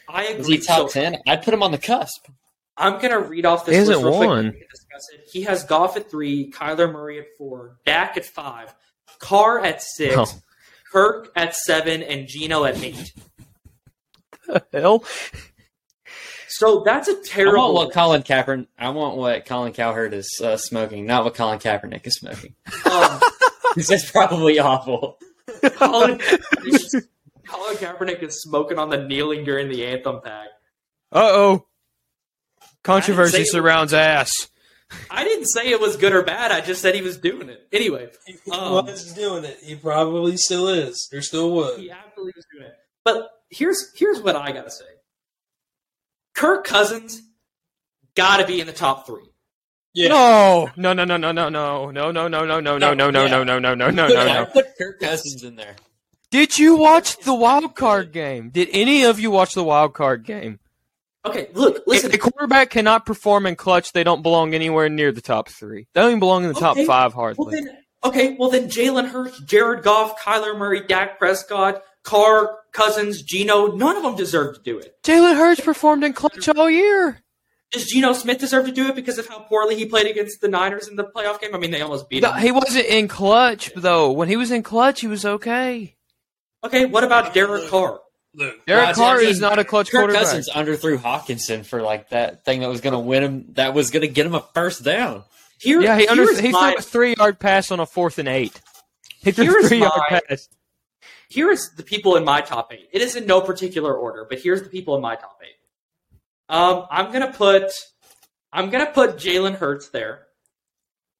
I 0.09 0.25
Is 0.25 0.41
agree. 0.47 0.57
he 0.57 0.61
top 0.63 0.91
So, 0.91 1.01
ten? 1.01 1.19
I'd 1.29 1.43
put 1.43 1.55
him 1.55 1.63
on 1.63 1.71
the 1.71 1.79
cusp. 1.79 2.27
I'm 2.77 2.95
going 2.95 3.11
to 3.11 3.19
read 3.21 3.45
off 3.47 3.67
this 3.67 3.75
He 3.75 3.81
list 3.81 3.91
hasn't 3.91 4.07
real 4.07 4.17
quick 4.17 4.31
and 4.31 4.53
discuss 4.71 5.09
it. 5.13 5.29
He 5.31 5.43
has 5.43 5.65
Goff 5.65 5.97
at 5.97 6.11
three, 6.11 6.51
Kyler 6.51 6.91
Murray 6.91 7.19
at 7.21 7.27
four, 7.37 7.77
Dak 7.85 8.17
at 8.17 8.25
five, 8.25 8.75
Carr 9.19 9.61
at 9.65 9.83
six, 9.83 10.15
Oh. 10.17 10.27
Kirk 10.91 11.31
at 11.37 11.55
seven, 11.55 12.03
and 12.03 12.27
Geno 12.27 12.65
at 12.65 12.83
eight. 12.83 13.13
The 14.49 14.81
Hell, 14.81 15.05
So 16.61 16.83
that's 16.85 17.09
a 17.09 17.15
terrible. 17.23 17.59
want 17.59 17.73
what 17.75 17.93
Colin 17.95 18.23
Kaepernick. 18.23 18.67
I 18.79 18.91
want 18.91 19.17
what 19.17 19.47
Colin 19.47 19.73
Cowherd 19.73 20.13
is 20.13 20.29
uh, 20.45 20.59
smoking, 20.59 21.07
not 21.07 21.25
what 21.25 21.35
Colin 21.35 21.59
Kaepernick 21.59 22.07
is 22.07 22.17
smoking. 22.17 22.55
um, 22.85 23.19
This 23.77 23.91
is 23.91 24.11
probably 24.11 24.59
awful. 24.59 25.17
Colin, 25.63 26.19
Colin 26.19 27.77
Kaepernick 27.77 28.23
is 28.23 28.43
smoking 28.43 28.79
on 28.79 28.91
the 28.91 28.99
kneeling 29.03 29.43
during 29.45 29.71
the 29.71 29.87
anthem 29.87 30.21
pack. 30.23 30.49
uh 31.13 31.21
oh, 31.33 31.67
controversy 32.85 33.37
I 33.37 33.39
didn't 33.39 33.53
surrounds 33.53 33.95
ass. 33.95 34.33
I 35.11 35.25
didn't 35.25 35.47
say 35.47 35.69
it 35.71 35.81
was 35.81 35.97
good 35.97 36.13
or 36.13 36.25
bad. 36.25 36.53
I 36.53 36.61
just 36.61 36.83
said 36.83 36.95
he 36.95 37.01
was 37.01 37.17
doing 37.17 37.49
it. 37.49 37.67
Anyway, 37.73 38.11
He 38.27 38.51
Um, 38.53 38.85
was 38.85 39.15
doing 39.15 39.45
it. 39.45 39.57
He 39.63 39.77
probably 39.77 40.37
still 40.37 40.69
is. 40.69 41.09
Or 41.11 41.23
still 41.23 41.53
would. 41.53 41.81
he 41.81 41.91
absolutely 41.91 42.33
was 42.37 42.45
doing 42.53 42.67
it. 42.67 42.75
But 43.03 43.31
here's 43.49 43.93
here's 43.95 44.21
what 44.21 44.37
I 44.37 44.53
gotta 44.53 44.71
say. 44.71 44.85
Kirk 46.35 46.65
Cousins 46.65 47.23
gotta 48.15 48.47
be 48.47 48.61
in 48.61 48.67
the 48.67 48.73
top 48.73 49.07
three. 49.07 49.23
Yeah. 49.93 50.09
No, 50.09 50.71
no, 50.77 50.93
no, 50.93 51.05
no, 51.05 51.17
no, 51.17 51.33
no, 51.33 51.49
no, 51.49 51.91
no, 51.91 52.11
no, 52.11 52.29
no, 52.29 52.45
no, 52.45 52.61
no, 52.61 52.79
no, 52.79 52.95
no, 52.95 53.11
no, 53.11 53.25
no, 53.45 53.59
no, 53.59 53.75
no, 53.75 53.91
no, 53.91 54.07
no, 54.07 54.21
I 54.21 54.35
no. 54.41 54.47
put 54.47 54.67
Kirk 54.79 55.01
Cousins 55.01 55.43
in 55.43 55.57
there. 55.57 55.77
Did 56.31 56.59
you 56.59 56.77
watch 56.77 57.19
the 57.19 57.35
wild 57.35 57.75
card 57.75 58.13
game? 58.13 58.51
Did 58.51 58.69
any 58.73 59.03
of 59.05 59.19
you 59.19 59.33
watch 59.33 59.55
the 59.55 59.65
wild 59.65 59.95
card 59.95 60.25
game? 60.25 60.61
Okay, 61.27 61.49
look, 61.55 61.83
listen. 61.87 62.11
If 62.11 62.15
a 62.15 62.19
quarterback 62.19 62.71
cannot 62.71 63.05
perform 63.05 63.47
in 63.47 63.57
clutch, 63.57 63.93
they 63.93 64.05
don't 64.05 64.23
belong 64.23 64.55
anywhere 64.55 64.89
near 64.89 65.11
the 65.11 65.21
top 65.21 65.49
three. 65.49 65.87
They 65.93 66.01
don't 66.01 66.11
even 66.11 66.21
belong 66.21 66.45
in 66.45 66.53
the 66.53 66.61
top 66.61 66.77
Okay, 66.77 66.87
five 66.87 67.15
Well 67.15 67.25
hardly. 67.35 67.61
then, 67.61 67.79
okay, 68.05 68.37
well 68.39 68.49
then, 68.49 68.69
Jalen 68.69 69.09
Hurts, 69.09 69.41
Jared 69.41 69.83
Goff, 69.83 70.21
Kyler 70.21 70.57
Murray, 70.57 70.87
Dak 70.87 71.19
Prescott, 71.19 71.83
Carr, 72.03 72.59
Cousins, 72.73 73.23
Geno, 73.23 73.69
none 73.77 73.97
of 73.97 74.03
them 74.03 74.17
deserve 74.17 74.57
to 74.57 74.63
do 74.63 74.79
it. 74.79 74.97
Jalen 75.03 75.37
Hurts 75.37 75.61
performed 75.61 76.05
in 76.05 76.13
clutch 76.13 76.49
all 76.49 76.71
year. 76.71 77.21
Does 77.73 77.87
Geno 77.87 78.13
Smith 78.15 78.39
deserve 78.39 78.67
to 78.67 78.73
do 78.73 78.89
it 78.89 78.97
because 78.97 79.19
of 79.19 79.29
how 79.29 79.41
poorly 79.41 79.77
he 79.77 79.87
played 79.87 80.07
against 80.07 80.41
the 80.41 80.49
Niners 80.49 80.89
in 80.89 80.97
the 80.97 81.05
playoff 81.05 81.41
game? 81.41 81.55
I 81.55 81.59
mean, 81.59 81.71
they 81.71 81.81
almost 81.83 82.09
beat 82.09 82.23
No, 82.23 82.33
him. 82.33 82.43
he 82.43 82.51
wasn't 82.53 82.87
in 82.87 83.07
clutch 83.07 83.71
though. 83.77 84.11
When 84.11 84.29
he 84.29 84.37
was 84.37 84.51
in 84.51 84.63
clutch, 84.65 85.01
he 85.01 85.07
was 85.07 85.25
okay. 85.25 85.95
Okay, 86.65 86.87
what 86.87 87.05
about 87.05 87.33
Derek 87.33 87.69
Carr? 87.69 88.01
Luke. 88.35 88.65
Derek 88.67 88.89
Nah, 88.89 88.93
Carr 88.95 89.17
I 89.17 89.21
mean, 89.21 89.29
is 89.29 89.41
not 89.41 89.59
a 89.59 89.65
clutch 89.65 89.91
Kirk 89.91 90.01
quarterback. 90.01 90.23
Cousins 90.23 90.49
underthrew 90.51 90.97
Hockenson 90.99 91.65
for 91.65 91.81
like 91.83 92.11
that 92.11 92.45
thing 92.45 92.61
that 92.61 92.69
was 92.69 92.81
going 92.81 92.93
to 92.93 92.99
win 92.99 93.23
him. 93.23 93.45
That 93.55 93.73
was 93.75 93.91
going 93.91 94.03
to 94.03 94.09
get 94.09 94.27
him 94.27 94.35
a 94.35 94.41
first 94.55 94.83
down. 94.85 95.25
Here, 95.61 95.81
Yeah, 95.81 95.99
he 95.99 96.07
under 96.09 96.41
he 96.41 96.51
my, 96.53 96.71
threw 96.73 96.79
a 96.79 96.83
three 96.83 97.15
yard 97.19 97.39
pass 97.39 97.71
on 97.71 97.79
a 97.81 97.87
fourth 97.87 98.19
and 98.19 98.29
eight. 98.29 98.61
He 99.23 99.31
threw 99.33 99.65
a 99.65 99.69
three 99.69 99.79
yard 99.81 99.93
my- 100.11 100.21
pass. 101.31 101.37
here's 101.37 101.71
the 101.71 101.83
people 101.83 102.17
in 102.17 102.25
my 102.25 102.41
top 102.41 102.73
eight. 102.73 102.89
It 102.93 103.03
is 103.03 103.17
in 103.17 103.27
no 103.27 103.41
particular 103.41 103.95
order, 103.95 104.27
but 104.29 104.41
here's 104.41 104.63
the 104.63 104.69
people 104.69 104.97
in 104.97 105.03
my 105.03 105.17
top 105.17 105.39
eight. 105.43 105.57
Um, 106.49 106.87
I'm 106.91 107.13
gonna 107.13 107.33
put, 107.33 107.71
I'm 108.53 108.71
gonna 108.71 108.91
put 108.91 109.17
Jalen 109.17 109.55
Hurts 109.55 109.91
there. 109.91 110.27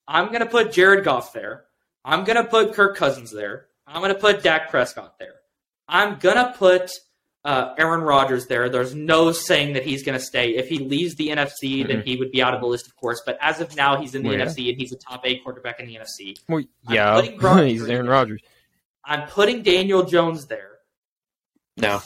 I'm 0.09 0.33
gonna 0.33 0.47
put 0.47 0.73
Jared 0.73 1.05
Goff 1.05 1.33
there. 1.33 1.65
I'm 2.05 2.25
gonna 2.25 2.45
put 2.45 2.75
Kirk 2.75 2.97
Cousins 2.97 3.33
there. 3.33 3.67
I'm 3.87 4.03
gonna 4.03 4.15
put 4.15 4.43
Dak 4.43 4.71
Prescott 4.71 5.19
there. 5.19 5.35
I'm 5.89 6.19
gonna 6.19 6.55
put 6.57 6.91
uh, 7.45 7.75
Aaron 7.79 8.01
Rodgers 8.03 8.47
there. 8.47 8.69
There's 8.69 8.95
no 8.95 9.33
saying 9.33 9.75
that 9.75 9.85
he's 9.85 10.03
gonna 10.03 10.21
stay. 10.21 10.57
If 10.57 10.69
he 10.69 10.79
leaves 10.79 11.15
the 11.15 11.29
NFC, 11.29 11.87
then 11.87 12.03
he 12.03 12.17
would 12.17 12.33
be 12.33 12.43
out 12.43 12.55
of 12.55 12.61
the 12.61 12.67
list, 12.67 12.87
of 12.87 12.97
course. 12.97 13.23
But 13.25 13.39
as 13.41 13.61
of 13.61 13.75
now, 13.77 14.01
he's 14.01 14.15
in 14.15 14.23
the 14.23 14.31
yeah. 14.31 14.45
NFC 14.45 14.69
and 14.71 14.79
he's 14.79 14.93
a 14.93 14.97
top 14.97 15.23
eight 15.25 15.43
quarterback 15.43 15.81
in 15.81 15.87
the 15.87 15.97
NFC. 15.97 16.37
Well, 16.49 16.65
yeah, 16.89 17.23
he's. 17.67 17.89
Aaron 17.89 18.09
Rodgers. 18.09 18.41
I'm 19.05 19.29
putting 19.29 19.63
Daniel 19.63 20.05
Jones 20.05 20.47
there. 20.47 20.69
No, 21.77 22.03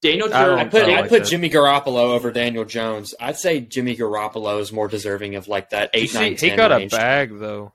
Daniel 0.00 0.32
I 0.32 0.36
I 0.36 0.64
Jones. 0.64 0.70
put 0.70 0.82
I 0.84 0.98
I 1.00 1.08
put 1.08 1.22
that. 1.22 1.28
Jimmy 1.28 1.50
Garoppolo 1.50 2.12
over 2.14 2.30
Daniel 2.30 2.64
Jones. 2.64 3.14
I'd 3.20 3.36
say 3.38 3.60
Jimmy 3.60 3.96
Garoppolo 3.96 4.60
is 4.60 4.72
more 4.72 4.88
deserving 4.88 5.34
of 5.34 5.48
like 5.48 5.70
that 5.70 5.90
eight 5.94 6.10
see, 6.10 6.18
nine 6.18 6.32
he 6.32 6.36
ten 6.48 6.56
got 6.56 6.70
range. 6.70 6.92
a 6.92 6.96
bag 6.96 7.38
though. 7.38 7.72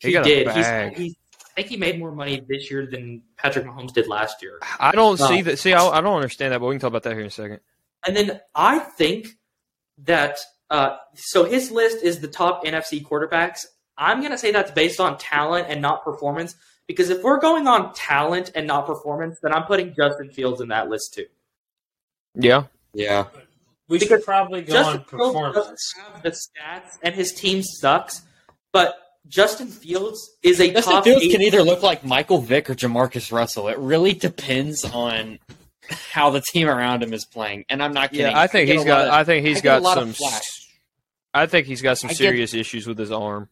He, 0.00 0.08
He, 0.08 0.12
got 0.14 0.24
did. 0.24 0.46
a 0.46 0.52
He's, 0.52 0.64
bag. 0.64 0.96
he's, 0.96 1.14
I 1.40 1.54
think 1.62 1.68
he 1.68 1.76
made 1.78 1.98
more 1.98 2.12
money 2.12 2.44
this 2.46 2.70
year 2.70 2.86
than 2.86 3.22
Patrick 3.38 3.64
Mahomes 3.64 3.94
did 3.94 4.08
last 4.08 4.42
year. 4.42 4.58
I 4.78 4.92
don't 4.92 5.16
see 5.18 5.38
No. 5.38 5.42
that. 5.44 5.58
See, 5.58 5.72
I, 5.72 5.82
I 5.86 6.00
don't 6.02 6.16
understand 6.16 6.52
that, 6.52 6.60
but 6.60 6.66
we 6.66 6.74
can 6.74 6.80
talk 6.80 6.88
about 6.88 7.04
that 7.04 7.12
here 7.12 7.20
in 7.22 7.28
a 7.28 7.30
second. 7.30 7.60
And 8.06 8.14
then 8.14 8.40
I 8.54 8.78
think 8.78 9.28
that 10.04 10.38
uh, 10.68 10.96
so 11.14 11.44
his 11.44 11.70
list 11.70 12.02
is 12.02 12.20
the 12.20 12.28
top 12.28 12.64
NFC 12.64 13.02
quarterbacks. 13.02 13.64
I'm 13.96 14.18
going 14.20 14.32
to 14.32 14.38
say 14.38 14.50
that's 14.52 14.70
based 14.72 15.00
on 15.00 15.16
talent 15.16 15.68
and 15.70 15.80
not 15.80 16.04
performance 16.04 16.54
because 16.86 17.10
if 17.10 17.22
we're 17.22 17.40
going 17.40 17.66
on 17.66 17.92
talent 17.94 18.52
and 18.54 18.66
not 18.66 18.86
performance, 18.86 19.38
then 19.42 19.52
I'm 19.52 19.64
putting 19.64 19.94
Justin 19.94 20.30
Fields 20.30 20.60
in 20.60 20.68
that 20.68 20.88
list 20.88 21.14
too. 21.14 21.26
Yeah, 22.34 22.64
Yeah, 22.92 23.26
We 23.88 23.98
should 23.98 24.24
probably 24.24 24.62
go 24.62 24.72
Justin 24.74 24.98
on 24.98 25.04
performance. 25.04 25.94
have 26.12 26.22
the 26.22 26.30
stats 26.30 26.98
and 27.02 27.14
his 27.14 27.32
team 27.32 27.62
sucks, 27.62 28.22
but 28.72 28.94
Justin 29.28 29.68
Fields 29.68 30.30
is 30.42 30.60
a 30.60 30.70
Justin 30.70 30.92
top 30.94 31.04
Fields 31.04 31.24
eight 31.24 31.32
can 31.32 31.42
either 31.42 31.62
look 31.62 31.82
like 31.82 32.04
Michael 32.04 32.38
Vick 32.38 32.68
or 32.70 32.74
Jamarcus 32.74 33.32
Russell. 33.32 33.68
It 33.68 33.78
really 33.78 34.12
depends 34.12 34.84
on 34.84 35.38
how 36.12 36.30
the 36.30 36.40
team 36.52 36.68
around 36.68 37.02
him 37.02 37.12
is 37.14 37.24
playing. 37.24 37.64
And 37.68 37.82
I'm 37.82 37.92
not 37.92 38.10
kidding. 38.10 38.26
yeah. 38.32 38.38
I 38.40 38.46
think 38.46 38.66
get 38.66 38.76
he's 38.76 38.84
a 38.84 38.88
lot 38.88 38.94
got. 38.98 39.06
of- 39.08 39.14
I 39.14 39.24
think 39.24 39.46
he's 39.46 39.58
I 39.58 39.60
got 39.62 39.82
some. 39.94 40.14
I 41.34 41.46
think 41.46 41.66
he's 41.66 41.82
got 41.82 41.98
some 41.98 42.08
I 42.08 42.12
get- 42.12 42.18
serious 42.18 42.54
issues 42.54 42.86
with 42.86 42.98
his 42.98 43.10
arm. 43.10 43.48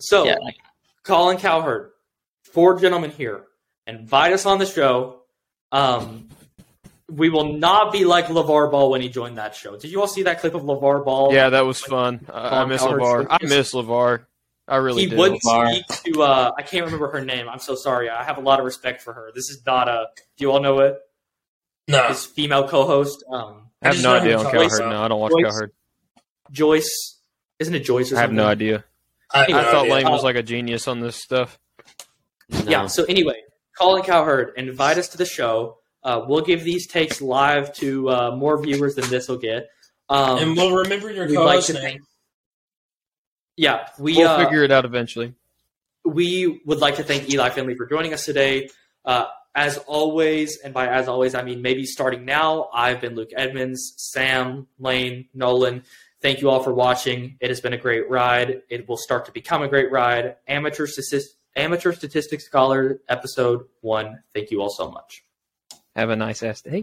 So, 0.00 0.24
Yeah, 0.24 0.36
like- 0.42 0.56
Colin 1.04 1.36
Cowherd, 1.38 1.90
four 2.52 2.78
gentlemen 2.78 3.10
here, 3.10 3.44
invite 3.86 4.32
us 4.32 4.46
on 4.46 4.58
the 4.58 4.66
show. 4.66 5.22
Um, 5.72 6.28
we 7.10 7.30
will 7.30 7.54
not 7.56 7.92
be 7.92 8.04
like 8.04 8.26
LeVar 8.26 8.70
Ball 8.70 8.90
when 8.90 9.00
he 9.00 9.08
joined 9.08 9.38
that 9.38 9.54
show. 9.54 9.76
Did 9.76 9.90
you 9.90 10.00
all 10.00 10.06
see 10.08 10.24
that 10.24 10.40
clip 10.40 10.54
of 10.54 10.62
LeVar 10.62 11.04
Ball? 11.04 11.32
Yeah, 11.32 11.50
that 11.50 11.64
was 11.64 11.80
fun. 11.80 12.26
I, 12.32 12.62
I 12.62 12.64
miss 12.66 12.82
Cowherd's 12.82 13.02
Levar. 13.04 13.26
I 13.30 13.38
miss 13.46 13.72
Levar. 13.74 14.26
I 14.66 14.76
really 14.76 15.04
he 15.04 15.10
do. 15.10 15.16
wouldn't 15.16 15.40
LeVar. 15.42 15.72
speak 15.86 16.14
to. 16.14 16.22
Uh, 16.22 16.52
I 16.58 16.62
can't 16.62 16.84
remember 16.84 17.10
her 17.10 17.24
name. 17.24 17.48
I'm 17.48 17.58
so 17.60 17.74
sorry. 17.74 18.10
I 18.10 18.22
have 18.24 18.36
a 18.36 18.42
lot 18.42 18.58
of 18.58 18.66
respect 18.66 19.00
for 19.00 19.14
her. 19.14 19.30
This 19.34 19.48
is 19.48 19.62
not 19.64 19.88
a. 19.88 20.06
Do 20.36 20.44
you 20.44 20.50
all 20.52 20.60
know 20.60 20.80
it? 20.80 20.98
No. 21.88 22.08
his 22.08 22.26
female 22.26 22.68
co-host. 22.68 23.24
Um, 23.32 23.70
I 23.80 23.86
have 23.88 23.94
just 23.94 24.04
no 24.04 24.14
idea 24.14 24.36
on 24.38 24.44
Cowherd. 24.44 24.80
No, 24.90 25.02
I 25.02 25.08
don't 25.08 25.20
watch 25.20 25.32
Joyce. 25.32 25.44
Cowherd. 25.44 25.72
Joyce, 26.50 27.18
isn't 27.58 27.74
it 27.74 27.80
Joyce? 27.80 28.12
Or 28.12 28.18
I 28.18 28.20
have 28.20 28.32
no 28.32 28.46
idea. 28.46 28.84
I, 29.32 29.38
have 29.38 29.44
Anyway, 29.48 29.60
I 29.60 29.62
no 29.64 29.70
thought 29.70 29.82
idea. 29.84 29.94
Lane 29.94 30.10
was 30.10 30.20
Uh, 30.20 30.24
like 30.24 30.36
a 30.36 30.42
genius 30.42 30.86
on 30.88 31.00
this 31.00 31.16
stuff. 31.16 31.58
Yeah. 32.50 32.86
So 32.86 33.04
anyway, 33.04 33.42
Colin 33.78 34.02
Cowherd, 34.02 34.52
invite 34.56 34.98
us 34.98 35.08
to 35.08 35.18
the 35.18 35.24
show. 35.24 35.78
Uh, 36.02 36.24
we'll 36.26 36.42
give 36.44 36.64
these 36.64 36.86
takes 36.86 37.20
live 37.20 37.72
to 37.74 38.08
uh, 38.10 38.36
more 38.36 38.60
viewers 38.62 38.94
than 38.94 39.08
this 39.10 39.28
will 39.28 39.36
get. 39.38 39.68
Um, 40.08 40.38
and 40.38 40.56
we'll 40.56 40.74
remember 40.76 41.10
your 41.12 41.26
we'd 41.26 41.36
like 41.36 41.46
co-host 41.46 41.66
to 41.68 41.72
name. 41.74 41.82
thank- 41.82 42.02
yeah, 43.56 43.88
we 43.98 44.16
We'll 44.16 44.28
uh, 44.28 44.44
figure 44.44 44.62
it 44.62 44.70
out 44.70 44.84
eventually. 44.84 45.34
we 46.04 46.60
would 46.64 46.78
like 46.78 46.96
to 46.96 47.02
thank 47.02 47.28
Eli 47.32 47.50
Finley 47.50 47.74
for 47.74 47.86
joining 47.86 48.14
us 48.14 48.24
today. 48.24 48.70
Uh, 49.04 49.26
as 49.54 49.78
always, 49.78 50.58
and 50.58 50.72
by 50.72 50.86
as 50.86 51.08
always, 51.08 51.34
I 51.34 51.42
mean 51.42 51.60
maybe 51.62 51.84
starting 51.84 52.24
now, 52.24 52.68
I've 52.72 53.00
been 53.00 53.16
Luke 53.16 53.30
Edmonds, 53.36 53.94
Sam, 53.96 54.68
Lane, 54.78 55.26
Nolan. 55.34 55.82
Thank 56.22 56.40
you 56.40 56.50
all 56.50 56.62
for 56.62 56.72
watching. 56.72 57.36
It 57.40 57.48
has 57.50 57.60
been 57.60 57.72
a 57.72 57.78
great 57.78 58.08
ride. 58.08 58.62
It 58.70 58.88
will 58.88 58.96
start 58.96 59.26
to 59.26 59.32
become 59.32 59.62
a 59.62 59.68
great 59.68 59.90
ride. 59.90 60.36
Amateur, 60.46 60.86
statist- 60.86 61.34
Amateur 61.58 61.92
Statistics 61.92 62.44
Scholar, 62.44 63.00
episode 63.08 63.64
one. 63.80 64.22
Thank 64.32 64.52
you 64.52 64.62
all 64.62 64.70
so 64.70 64.88
much. 64.92 65.24
Have 65.96 66.10
a 66.10 66.14
nice 66.14 66.44
ass 66.44 66.62
day. 66.62 66.82